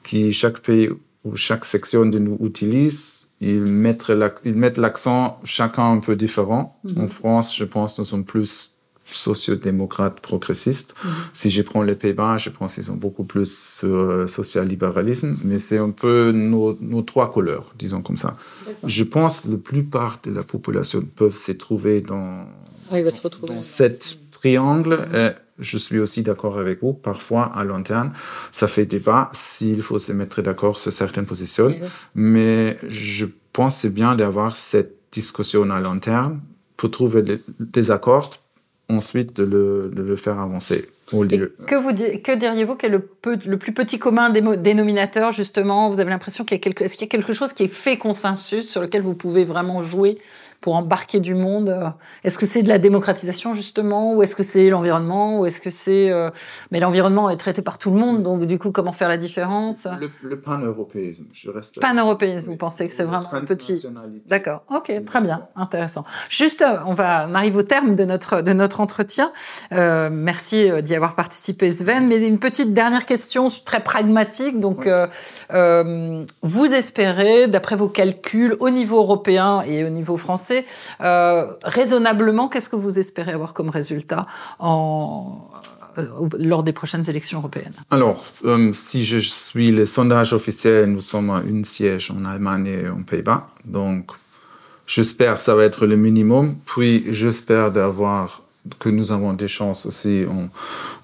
qui 0.05 0.33
chaque 0.33 0.61
pays 0.61 0.89
ou 1.25 1.35
chaque 1.37 1.65
section 1.65 2.07
de 2.07 2.19
nous 2.19 2.39
utilise, 2.41 3.27
ils 3.41 3.61
mettent 3.61 4.79
l'accent 4.79 5.41
chacun 5.45 5.93
un 5.93 5.99
peu 5.99 6.15
différent. 6.17 6.79
Mm 6.85 6.91
-hmm. 6.91 7.05
En 7.05 7.09
France, 7.09 7.57
je 7.57 7.65
pense, 7.65 7.99
nous 7.99 8.07
sommes 8.07 8.25
plus 8.25 8.76
sociodémocrates 9.15 10.21
progressistes. 10.21 10.95
Mm 10.95 11.09
-hmm. 11.09 11.13
Si 11.41 11.51
je 11.51 11.63
prends 11.63 11.83
les 11.83 11.95
Pays-Bas, 11.95 12.39
je 12.39 12.51
pense 12.51 12.75
qu'ils 12.75 12.85
sont 12.85 13.01
beaucoup 13.07 13.25
plus 13.25 13.51
sur 13.79 13.97
euh, 13.97 14.27
social-libéralisme, 14.27 15.37
mais 15.45 15.59
c'est 15.59 15.79
un 15.79 15.91
peu 15.91 16.33
nos, 16.33 16.77
nos, 16.81 17.03
trois 17.03 17.31
couleurs, 17.31 17.67
disons 17.79 18.03
comme 18.03 18.19
ça. 18.19 18.37
Je 18.85 19.05
pense 19.05 19.35
que 19.41 19.49
la 19.51 19.59
plupart 19.71 20.15
de 20.25 20.31
la 20.39 20.43
population 20.43 21.01
peuvent 21.21 21.39
se 21.49 21.53
trouver 21.53 22.01
dans, 22.01 22.29
ah, 22.91 23.01
va 23.03 23.11
se 23.11 23.23
retrouver. 23.23 23.55
dans 23.55 23.63
cette 23.63 24.07
triangle. 24.39 24.95
Mm 24.97 25.15
-hmm. 25.15 25.35
je 25.73 25.79
suis 25.87 25.99
aussi 26.05 26.21
d'accord 26.29 26.57
avec 26.65 26.77
vous. 26.83 26.95
Parfois, 27.11 27.45
à 27.61 27.63
long 27.71 27.83
terme, 27.93 28.11
ça 28.61 28.67
fait 28.75 28.87
débat 28.97 29.23
s'il 29.33 29.81
faut 29.89 30.01
se 30.09 30.13
mettre 30.21 30.39
d'accord 30.47 30.77
sur 30.83 30.93
certaines 31.03 31.29
positions. 31.33 31.71
Mhm. 31.71 31.89
Mais 32.33 32.61
je 33.11 33.27
pense 33.57 33.73
c'est 33.81 33.95
bien 34.03 34.13
d'avoir 34.21 34.51
cette 34.73 34.95
discussion 35.19 35.63
à 35.77 35.81
long 35.87 35.99
terme 36.11 36.35
pour 36.77 36.91
trouver 36.91 37.23
des 37.77 37.91
accords, 37.91 38.31
ensuite 38.89 39.35
de 39.37 39.45
le, 39.45 39.91
de 39.95 40.03
le 40.03 40.17
faire 40.17 40.39
avancer. 40.39 40.87
Que, 41.09 41.77
vous, 41.77 41.93
que 41.93 42.35
diriez-vous 42.35 42.75
qu'est 42.75 42.89
le, 42.89 43.09
le 43.45 43.57
plus 43.59 43.73
petit 43.73 43.99
commun 43.99 44.29
dénominateur, 44.31 45.31
justement? 45.31 45.89
Vous 45.89 46.01
avez 46.01 46.11
l'impression 46.11 46.45
qu'il 46.45 46.57
y, 46.57 46.61
est 46.61 46.73
qu'il 46.73 47.01
y 47.01 47.05
a 47.05 47.07
quelque 47.07 47.33
chose 47.33 47.53
qui 47.53 47.63
est 47.63 47.69
fait 47.69 47.97
consensus, 47.97 48.69
sur 48.69 48.81
lequel 48.81 49.03
vous 49.03 49.15
pouvez 49.15 49.45
vraiment 49.45 49.83
jouer? 49.83 50.19
Pour 50.61 50.75
embarquer 50.75 51.21
du 51.21 51.35
monde 51.35 51.93
Est-ce 52.25 52.39
que 52.39 52.47
c'est 52.47 52.63
de 52.63 52.69
la 52.69 52.79
démocratisation 52.79 53.55
justement 53.55 54.15
ou 54.15 54.23
est-ce 54.23 54.37
que 54.37 54.43
c'est 54.43 54.69
l'environnement 54.71 55.39
ou 55.39 55.47
est-ce 55.47 55.61
que 55.61 55.71
c'est 55.71 56.11
euh... 56.11 56.31
mais 56.71 56.81
l'environnement 56.81 57.31
est 57.31 57.37
traité 57.37 57.63
par 57.63 57.79
tout 57.79 57.91
le 57.91 57.99
monde 57.99 58.23
donc 58.23 58.45
du 58.45 58.59
coup 58.59 58.71
comment 58.73 58.93
faire 58.93 59.09
la 59.09 59.17
différence? 59.17 59.87
Le, 60.01 60.11
le 60.23 60.41
pan-européisme, 60.41 61.25
je 61.33 61.51
reste 61.51 61.81
pan-européisme. 61.81 62.47
Vous 62.47 62.57
pensez 62.57 62.87
que 62.87 62.93
c'est 62.93 63.05
vraiment 63.05 63.33
un 63.33 63.45
petit 63.45 63.87
D'accord, 64.29 64.63
ok, 64.71 64.93
très 65.05 65.21
bien, 65.21 65.47
intéressant. 65.57 66.05
Juste, 66.29 66.65
on 66.87 66.95
va 66.95 67.27
on 67.29 67.35
arrive 67.35 67.57
au 67.57 67.63
terme 67.63 67.97
de 67.97 68.05
notre 68.05 68.43
de 68.43 68.53
notre 68.53 68.81
entretien. 68.81 69.33
Euh, 69.73 70.09
merci 70.13 70.71
d'y 70.83 70.95
avoir 70.95 71.15
participé, 71.15 71.71
Sven. 71.71 72.07
Mais 72.07 72.27
une 72.27 72.39
petite 72.39 72.73
dernière 72.75 73.07
question 73.07 73.49
très 73.65 73.81
pragmatique. 73.81 74.61
Donc, 74.61 74.87
euh, 74.87 76.25
vous 76.43 76.67
espérez, 76.67 77.49
d'après 77.49 77.77
vos 77.77 77.89
calculs, 77.89 78.57
au 78.61 78.71
niveau 78.71 78.99
européen 78.99 79.63
et 79.67 79.85
au 79.85 79.89
niveau 79.89 80.17
français 80.17 80.46
euh, 81.01 81.47
raisonnablement, 81.65 82.49
qu'est-ce 82.49 82.69
que 82.69 82.77
vous 82.77 82.99
espérez 82.99 83.33
avoir 83.33 83.53
comme 83.53 83.71
résultat 83.71 84.27
euh, 84.61 84.67
lors 86.39 86.63
des 86.63 86.73
prochaines 86.73 87.09
élections 87.09 87.39
européennes? 87.39 87.75
Alors, 87.91 88.25
euh, 88.45 88.73
si 88.75 89.05
je 89.05 89.19
suis 89.19 89.71
les 89.71 89.87
sondages 89.87 90.33
officiels, 90.33 90.87
nous 90.87 91.01
sommes 91.01 91.31
à 91.31 91.43
une 91.47 91.65
siège 91.65 92.11
en 92.11 92.25
Allemagne 92.25 92.67
et 92.67 92.89
en 92.89 93.03
Pays-Bas. 93.03 93.49
Donc, 93.65 94.11
j'espère 94.87 95.37
que 95.37 95.43
ça 95.43 95.55
va 95.55 95.65
être 95.65 95.87
le 95.87 95.97
minimum. 95.97 96.57
Puis, 96.67 97.05
j'espère 97.09 97.73
d'avoir 97.73 98.43
que 98.79 98.89
nous 98.89 99.13
avons 99.13 99.33
des 99.33 99.49
chances 99.49 99.87
aussi 99.87 100.25
en, 100.29 100.49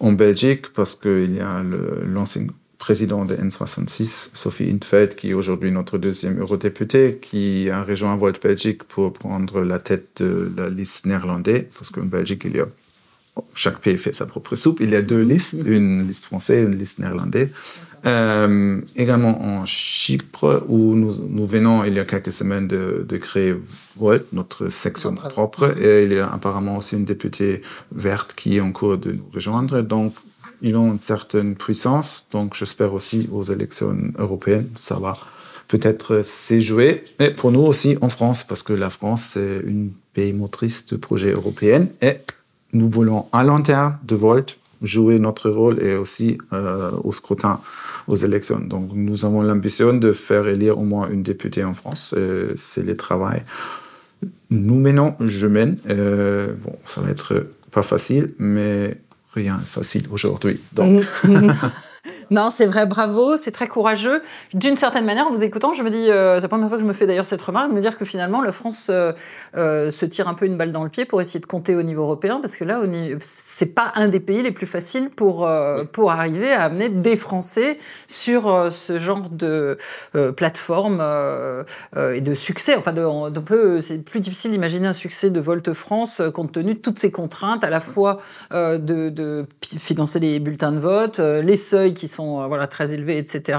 en 0.05 0.13
Belgique 0.13 0.73
parce 0.73 0.97
qu'il 0.97 1.37
y 1.37 1.41
a 1.41 1.63
l'ancien 2.05 2.47
président 2.83 3.25
de 3.25 3.37
N66, 3.37 4.31
Sophie 4.35 4.69
Intfeld, 4.69 5.15
qui 5.15 5.31
est 5.31 5.35
aujourd'hui 5.35 5.71
notre 5.71 5.99
deuxième 5.99 6.41
eurodéputé, 6.41 7.21
qui 7.23 7.71
a 7.71 7.85
rejoint 7.85 8.17
Volt 8.17 8.43
Belgique 8.43 8.83
pour 8.83 9.13
prendre 9.13 9.61
la 9.61 9.79
tête 9.79 10.21
de 10.21 10.51
la 10.57 10.69
liste 10.69 11.07
néerlandaise, 11.07 11.67
parce 11.79 11.91
qu'en 11.91 12.07
Belgique, 12.07 12.43
il 12.45 12.57
y 12.57 12.61
a 12.61 12.67
chaque 13.55 13.79
pays 13.79 13.97
fait 13.99 14.13
sa 14.13 14.27
propre 14.27 14.57
soupe. 14.57 14.81
Il 14.81 14.91
y 14.91 14.97
a 14.97 15.03
deux 15.03 15.23
listes, 15.23 15.63
une 15.65 16.09
liste 16.09 16.25
française 16.25 16.65
et 16.65 16.67
une 16.67 16.77
liste 16.77 16.99
néerlandaise. 16.99 17.51
Euh, 18.05 18.81
également 18.97 19.41
en 19.41 19.65
Chypre, 19.65 20.65
où 20.69 20.97
nous, 20.97 21.13
nous, 21.29 21.47
venons 21.47 21.85
il 21.85 21.95
y 21.95 22.01
a 22.01 22.05
quelques 22.05 22.33
semaines 22.33 22.67
de, 22.67 23.07
de 23.09 23.17
créer 23.17 23.55
Volt, 23.97 24.27
notre 24.33 24.71
section 24.71 25.15
propre. 25.15 25.73
Et 25.81 26.03
il 26.03 26.13
y 26.15 26.19
a 26.19 26.29
apparemment 26.29 26.79
aussi 26.79 26.97
une 26.97 27.05
députée 27.05 27.63
verte 27.93 28.35
qui 28.35 28.57
est 28.57 28.61
en 28.61 28.73
cours 28.73 28.99
de 28.99 29.13
nous 29.13 29.29
rejoindre. 29.33 29.83
Donc, 29.83 30.15
ils 30.63 30.77
ont 30.77 30.93
une 30.93 31.01
certaine 31.01 31.55
puissance. 31.55 32.29
Donc, 32.31 32.55
j'espère 32.55 32.95
aussi 32.95 33.29
aux 33.33 33.43
élections 33.43 33.97
européennes, 34.19 34.69
ça 34.77 34.97
va 34.97 35.19
peut-être 35.69 36.23
s'éjouer. 36.25 37.05
Et 37.19 37.31
pour 37.31 37.53
nous 37.53 37.61
aussi 37.61 37.99
en 38.01 38.09
France, 38.09 38.45
parce 38.45 38.63
que 38.63 38.73
la 38.73 38.91
France, 38.91 39.33
c'est 39.35 39.61
une 39.67 39.93
pays 40.15 40.33
motrice 40.33 40.87
de 40.87 40.97
projet 40.97 41.33
européen. 41.33 41.87
Et 42.01 42.19
nous 42.73 42.89
voulons 42.91 43.27
à 43.33 43.43
long 43.45 43.61
terme 43.61 43.99
de 44.05 44.15
Volt 44.15 44.59
jouer 44.83 45.19
notre 45.19 45.49
rôle 45.49 45.83
et 45.83 45.95
aussi 45.95 46.39
euh, 46.53 46.91
au 47.05 47.13
scrutin 47.13 47.61
aux 48.09 48.17
élections. 48.17 48.59
Donc 48.59 48.91
nous 48.95 49.25
avons 49.25 49.43
l'ambition 49.43 49.95
de 49.95 50.13
faire 50.13 50.49
élire 50.49 50.79
au 50.79 50.83
moins 50.83 51.09
une 51.09 51.23
députée 51.23 51.63
en 51.65 51.75
France. 51.75 52.15
C'est 52.57 52.83
le 52.83 52.97
travail. 52.97 53.43
Nous 54.51 54.79
menons, 54.79 55.15
je 55.21 55.47
mène. 55.47 55.79
Euh, 55.89 56.53
bon, 56.65 56.77
ça 56.87 57.01
va 57.01 57.11
être 57.11 57.47
pas 57.71 57.83
facile, 57.83 58.35
mais 58.39 58.97
rien 59.35 59.59
facile 59.59 60.07
aujourd'hui. 60.11 60.61
Donc. 60.73 61.05
Non, 62.33 62.49
c'est 62.49 62.65
vrai, 62.65 62.87
bravo, 62.87 63.37
c'est 63.37 63.51
très 63.51 63.69
courageux. 63.69 64.23
D'une 64.55 64.79
certaine 64.79 65.05
manière, 65.05 65.27
en 65.27 65.31
vous 65.31 65.45
écoutant, 65.45 65.75
je 65.75 65.83
me 65.83 65.91
dis, 65.91 66.11
euh, 66.11 66.37
c'est 66.37 66.45
la 66.45 66.49
première 66.49 66.69
fois 66.69 66.79
que 66.79 66.83
je 66.83 66.89
me 66.89 66.95
fais 66.95 67.07
d'ailleurs 67.07 67.27
cette 67.27 67.43
remarque, 67.43 67.69
de 67.69 67.75
me 67.75 67.81
dire 67.83 67.99
que 67.99 68.07
finalement, 68.07 68.41
la 68.41 68.53
France 68.53 68.87
euh, 68.89 69.13
euh, 69.55 69.91
se 69.91 70.07
tire 70.07 70.29
un 70.29 70.33
peu 70.33 70.47
une 70.47 70.57
balle 70.57 70.73
dans 70.73 70.83
le 70.83 70.89
pied 70.89 71.05
pour 71.05 71.21
essayer 71.21 71.41
de 71.41 71.47
compter 71.47 71.77
au 71.77 71.83
niveau 71.83 72.05
européen, 72.05 72.39
parce 72.41 72.57
que 72.57 72.65
là, 72.65 72.81
c'est 73.21 73.75
pas 73.75 73.93
un 73.97 74.09
des 74.09 74.19
pays 74.19 74.41
les 74.41 74.51
plus 74.51 74.67
faciles 74.67 75.11
pour, 75.11 75.47
pour 75.93 76.11
arriver 76.11 76.51
à 76.51 76.63
amener 76.63 76.89
des 76.89 77.17
Français 77.17 77.77
sur 78.09 78.73
ce 78.73 78.99
genre 78.99 79.29
de 79.29 79.77
plateforme 80.35 81.03
et 81.95 82.21
de 82.23 82.35
succès. 82.35 82.77
Enfin, 82.77 82.95
de, 82.95 83.31
de 83.31 83.41
peu, 83.41 83.83
c'est 83.83 83.99
plus 83.99 84.21
difficile 84.21 84.53
d'imaginer 84.53 84.89
un 84.89 84.95
succès 84.95 85.29
de 85.29 85.41
Volte 85.41 85.75
France 85.75 86.23
compte 86.33 86.53
tenu 86.53 86.75
de 86.75 86.79
toutes 86.79 86.99
ces 86.99 87.11
contraintes, 87.11 87.63
à 87.63 87.69
la 87.69 87.81
fois 87.81 88.21
de, 88.53 88.79
de 89.11 89.45
financer 89.61 90.19
les 90.19 90.39
bulletins 90.41 90.73
de 90.73 90.81
vote, 90.81 91.19
les 91.19 91.57
seuils 91.57 91.93
qui 91.93 92.09
sont 92.09 92.22
euh, 92.23 92.47
voilà, 92.47 92.67
très 92.67 92.95
élevés, 92.95 93.19
etc. 93.19 93.59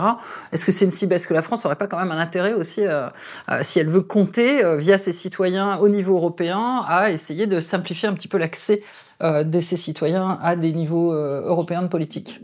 Est-ce 0.51 0.65
que 0.65 0.71
c'est 0.71 0.85
une 0.85 0.91
cible? 0.91 1.13
Est-ce 1.13 1.27
que 1.27 1.33
la 1.33 1.41
France 1.41 1.63
n'aurait 1.63 1.75
pas 1.75 1.87
quand 1.87 1.99
même 1.99 2.11
un 2.11 2.17
intérêt 2.17 2.53
aussi, 2.53 2.81
euh, 2.81 3.07
euh, 3.49 3.59
si 3.61 3.79
elle 3.79 3.89
veut 3.89 4.01
compter 4.01 4.61
via 4.77 4.97
ses 4.97 5.13
citoyens 5.13 5.77
au 5.77 5.89
niveau 5.89 6.15
européen, 6.15 6.83
à 6.87 7.11
essayer 7.11 7.47
de 7.47 7.59
simplifier 7.59 8.07
un 8.07 8.13
petit 8.13 8.27
peu 8.27 8.37
l'accès 8.37 8.81
de 9.21 9.59
ses 9.61 9.77
citoyens 9.77 10.37
à 10.41 10.55
des 10.55 10.73
niveaux 10.73 11.13
européens 11.13 11.81
de 11.81 11.87
politique? 11.87 12.41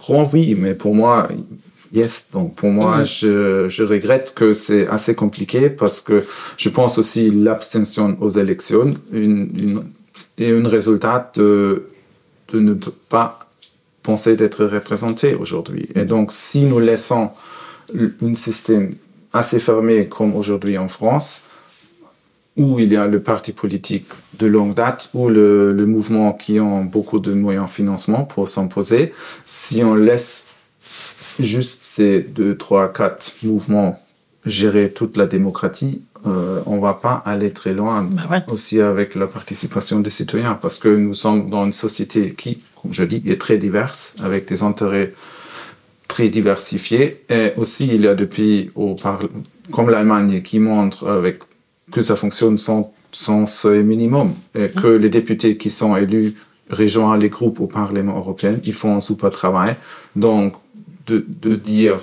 Grand 0.00 0.28
oui, 0.32 0.56
mais 0.58 0.74
pour 0.74 0.94
moi, 0.94 1.28
Yes, 1.92 2.26
donc 2.32 2.56
pour 2.56 2.70
moi, 2.70 2.98
mmh. 2.98 3.04
je, 3.04 3.68
je, 3.68 3.84
regrette 3.84 4.34
que 4.34 4.52
c'est 4.52 4.88
assez 4.88 5.14
compliqué 5.14 5.70
parce 5.70 6.00
que 6.00 6.24
je 6.56 6.68
pense 6.68 6.98
aussi 6.98 7.30
l'abstention 7.30 8.16
aux 8.20 8.30
élections 8.30 8.94
une, 9.12 9.48
une, 9.56 9.84
est 10.38 10.50
un 10.50 10.68
résultat 10.68 11.30
de, 11.36 11.86
de 12.52 12.60
ne 12.60 12.74
pas 12.74 13.43
penser 14.04 14.36
d'être 14.36 14.64
représentés 14.64 15.34
aujourd'hui. 15.34 15.88
Et 15.96 16.04
donc, 16.04 16.30
si 16.30 16.60
nous 16.60 16.78
laissons 16.78 17.30
un 17.92 18.34
système 18.36 18.94
assez 19.32 19.58
fermé 19.58 20.06
comme 20.06 20.36
aujourd'hui 20.36 20.78
en 20.78 20.88
France, 20.88 21.42
où 22.56 22.78
il 22.78 22.92
y 22.92 22.96
a 22.96 23.08
le 23.08 23.20
parti 23.20 23.52
politique 23.52 24.06
de 24.38 24.46
longue 24.46 24.74
date 24.74 25.10
ou 25.12 25.28
le, 25.28 25.72
le 25.72 25.86
mouvement 25.86 26.32
qui 26.32 26.60
ont 26.60 26.84
beaucoup 26.84 27.18
de 27.18 27.32
moyens 27.34 27.66
de 27.66 27.70
financement 27.70 28.24
pour 28.24 28.48
s'imposer, 28.48 29.12
si 29.44 29.82
on 29.82 29.96
laisse 29.96 30.46
juste 31.40 31.80
ces 31.82 32.20
deux, 32.20 32.56
trois, 32.56 32.92
quatre 32.92 33.32
mouvements 33.42 33.98
gérer 34.44 34.90
toute 34.92 35.16
la 35.16 35.26
démocratie, 35.26 36.02
euh, 36.26 36.60
on 36.66 36.78
va 36.78 36.94
pas 36.94 37.22
aller 37.26 37.50
très 37.50 37.74
loin 37.74 38.02
bah 38.02 38.22
ouais. 38.30 38.42
aussi 38.48 38.80
avec 38.80 39.14
la 39.14 39.26
participation 39.26 40.00
des 40.00 40.10
citoyens 40.10 40.54
parce 40.54 40.78
que 40.78 40.88
nous 40.88 41.12
sommes 41.14 41.50
dans 41.50 41.66
une 41.66 41.72
société 41.72 42.34
qui, 42.34 42.62
comme 42.84 42.92
je 42.92 43.02
dis, 43.04 43.22
est 43.26 43.40
très 43.40 43.56
diverse 43.56 44.14
avec 44.22 44.46
des 44.46 44.62
intérêts 44.62 45.14
très 46.06 46.28
diversifiés 46.28 47.24
et 47.30 47.52
aussi 47.56 47.88
il 47.90 48.02
y 48.02 48.08
a 48.08 48.14
des 48.14 48.26
pays 48.26 48.70
comme 49.72 49.88
l'Allemagne 49.88 50.42
qui 50.42 50.58
montrent 50.58 51.08
avec 51.08 51.40
que 51.90 52.02
ça 52.02 52.14
fonctionne 52.14 52.58
sans, 52.58 52.92
sans 53.10 53.46
seuil 53.46 53.82
minimum 53.82 54.34
et 54.54 54.68
que 54.68 54.86
les 54.86 55.08
députés 55.08 55.56
qui 55.56 55.70
sont 55.70 55.96
élus 55.96 56.34
rejoignent 56.68 57.18
les 57.18 57.30
groupes 57.30 57.60
au 57.60 57.66
Parlement 57.66 58.18
européen, 58.18 58.56
ils 58.64 58.74
font 58.74 58.94
un 58.96 59.00
super 59.00 59.30
travail. 59.30 59.76
Donc, 60.14 60.52
de, 61.06 61.24
de 61.26 61.56
dire 61.56 62.00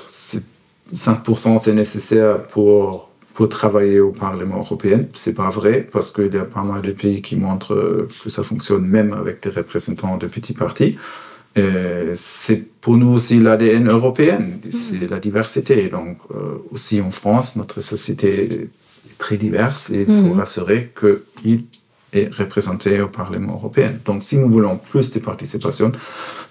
5% 0.92 1.60
c'est 1.62 1.74
nécessaire 1.74 2.48
pour 2.48 3.11
pour 3.34 3.50
travailler 3.50 4.00
au 4.00 4.12
Parlement 4.12 4.58
européen. 4.58 5.06
C'est 5.14 5.34
pas 5.34 5.50
vrai 5.50 5.88
parce 5.92 6.12
qu'il 6.12 6.34
y 6.34 6.38
a 6.38 6.46
pas 6.46 6.64
mal 6.64 6.82
de 6.82 6.92
pays 6.92 7.22
qui 7.22 7.36
montrent 7.36 8.08
que 8.24 8.30
ça 8.30 8.44
fonctionne 8.44 8.86
même 8.86 9.14
avec 9.14 9.42
des 9.44 9.50
représentants 9.50 10.18
de 10.18 10.28
petits 10.28 10.54
partis. 10.54 10.98
C'est 12.16 12.64
pour 12.82 12.98
nous 12.98 13.10
aussi 13.10 13.40
l'ADN 13.40 13.90
européen, 13.90 14.40
c'est 14.72 15.10
la 15.10 15.20
diversité. 15.20 15.88
Donc 15.90 16.18
euh, 16.34 16.58
aussi 16.72 17.00
en 17.00 17.12
France, 17.12 17.56
notre 17.56 17.82
société 17.82 18.44
est 18.44 18.70
très 19.18 19.38
diverse 19.38 19.92
et 19.92 20.06
il 20.08 20.14
faut 20.14 20.34
mmh. 20.34 20.40
rassurer 20.40 20.92
qu'il 21.00 21.66
est 22.14 22.34
représenté 22.34 23.02
au 23.02 23.08
Parlement 23.08 23.54
européen. 23.54 23.94
Donc 24.06 24.24
si 24.24 24.38
nous 24.38 24.50
voulons 24.50 24.78
plus 24.78 25.12
de 25.12 25.20
participation 25.20 25.92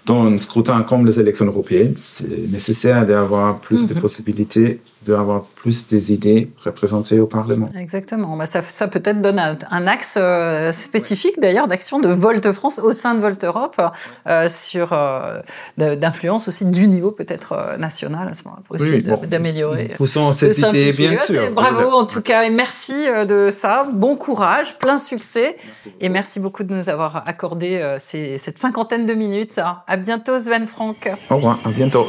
dans 0.05 0.25
un 0.25 0.37
scrutin 0.37 0.81
comme 0.83 1.05
les 1.05 1.19
élections 1.19 1.45
européennes, 1.45 1.93
c'est 1.97 2.49
nécessaire 2.49 3.05
d'avoir 3.05 3.59
plus 3.59 3.83
mmh. 3.83 3.87
de 3.87 3.99
possibilités 3.99 4.79
d'avoir 5.05 5.45
plus 5.61 5.87
des 5.87 6.11
idées 6.11 6.51
représentées 6.65 7.19
au 7.19 7.27
Parlement. 7.27 7.69
Exactement. 7.77 8.35
Bah 8.35 8.45
ça, 8.45 8.61
ça 8.61 8.87
peut-être 8.87 9.21
donne 9.21 9.39
un, 9.39 9.57
un 9.69 9.87
axe 9.87 10.15
euh, 10.17 10.71
spécifique 10.71 11.39
d'ailleurs 11.39 11.67
d'action 11.67 11.99
de 11.99 12.09
Volte 12.09 12.51
France 12.51 12.79
au 12.79 12.93
sein 12.93 13.13
de 13.15 13.21
Volte 13.21 13.43
Europe 13.43 13.79
euh, 14.27 14.49
sur 14.49 14.93
euh, 14.93 15.39
d'influence 15.77 16.47
aussi 16.47 16.65
du 16.65 16.87
niveau 16.87 17.11
peut-être 17.11 17.51
euh, 17.53 17.77
national 17.77 18.27
à 18.27 18.33
ce 18.33 18.43
moment-là 18.45 18.63
pour 18.65 18.75
essayer 18.77 18.95
oui, 18.95 19.01
bon, 19.01 19.21
d'améliorer. 19.27 19.93
Poussons 19.97 20.31
cette 20.31 20.57
idée 20.57 20.91
bien 20.93 21.19
sûr. 21.19 21.51
Bravo 21.53 21.91
en 21.91 22.05
tout 22.05 22.21
cas 22.21 22.43
et 22.43 22.49
merci 22.49 23.05
de 23.27 23.49
ça. 23.51 23.87
Bon 23.93 24.15
courage, 24.15 24.77
plein 24.79 24.97
succès 24.97 25.21
merci 25.31 25.95
et 25.99 26.09
merci 26.09 26.39
beaucoup 26.39 26.63
de 26.63 26.73
nous 26.73 26.89
avoir 26.89 27.23
accordé 27.27 27.77
euh, 27.77 27.97
ces, 27.99 28.37
cette 28.37 28.59
cinquantaine 28.59 29.05
de 29.05 29.13
minutes. 29.13 29.59
À 29.59 29.97
bientôt 29.97 30.37
Sven 30.39 30.65
Franck. 30.67 31.09
Au 31.29 31.35
revoir, 31.35 31.59
à 31.65 31.69
bientôt. 31.69 32.07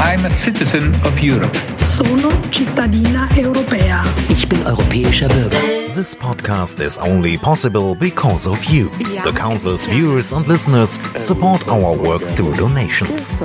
I'm 0.00 0.24
a 0.24 0.30
citizen 0.30 0.94
of 1.04 1.20
Europe. 1.20 1.54
Sono 1.80 2.30
cittadina 2.50 3.28
europea. 3.36 4.02
Ich 4.28 4.48
bin 4.48 4.62
europäischer 4.64 5.28
Bürger. 5.28 5.58
This 5.96 6.14
podcast 6.14 6.78
is 6.80 6.96
only 6.98 7.36
possible 7.36 7.96
because 7.96 8.46
of 8.48 8.62
you. 8.66 8.88
The 9.24 9.32
countless 9.32 9.88
viewers 9.88 10.32
and 10.32 10.46
listeners 10.46 11.00
support 11.18 11.66
our 11.68 11.96
work 11.96 12.22
through 12.36 12.54
donations. 12.54 13.42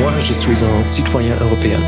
Moi, 0.01 0.13
je 0.29 0.33
suis 0.35 0.61
un 0.63 0.85
citoyen 0.87 1.37
européen. 1.41 1.81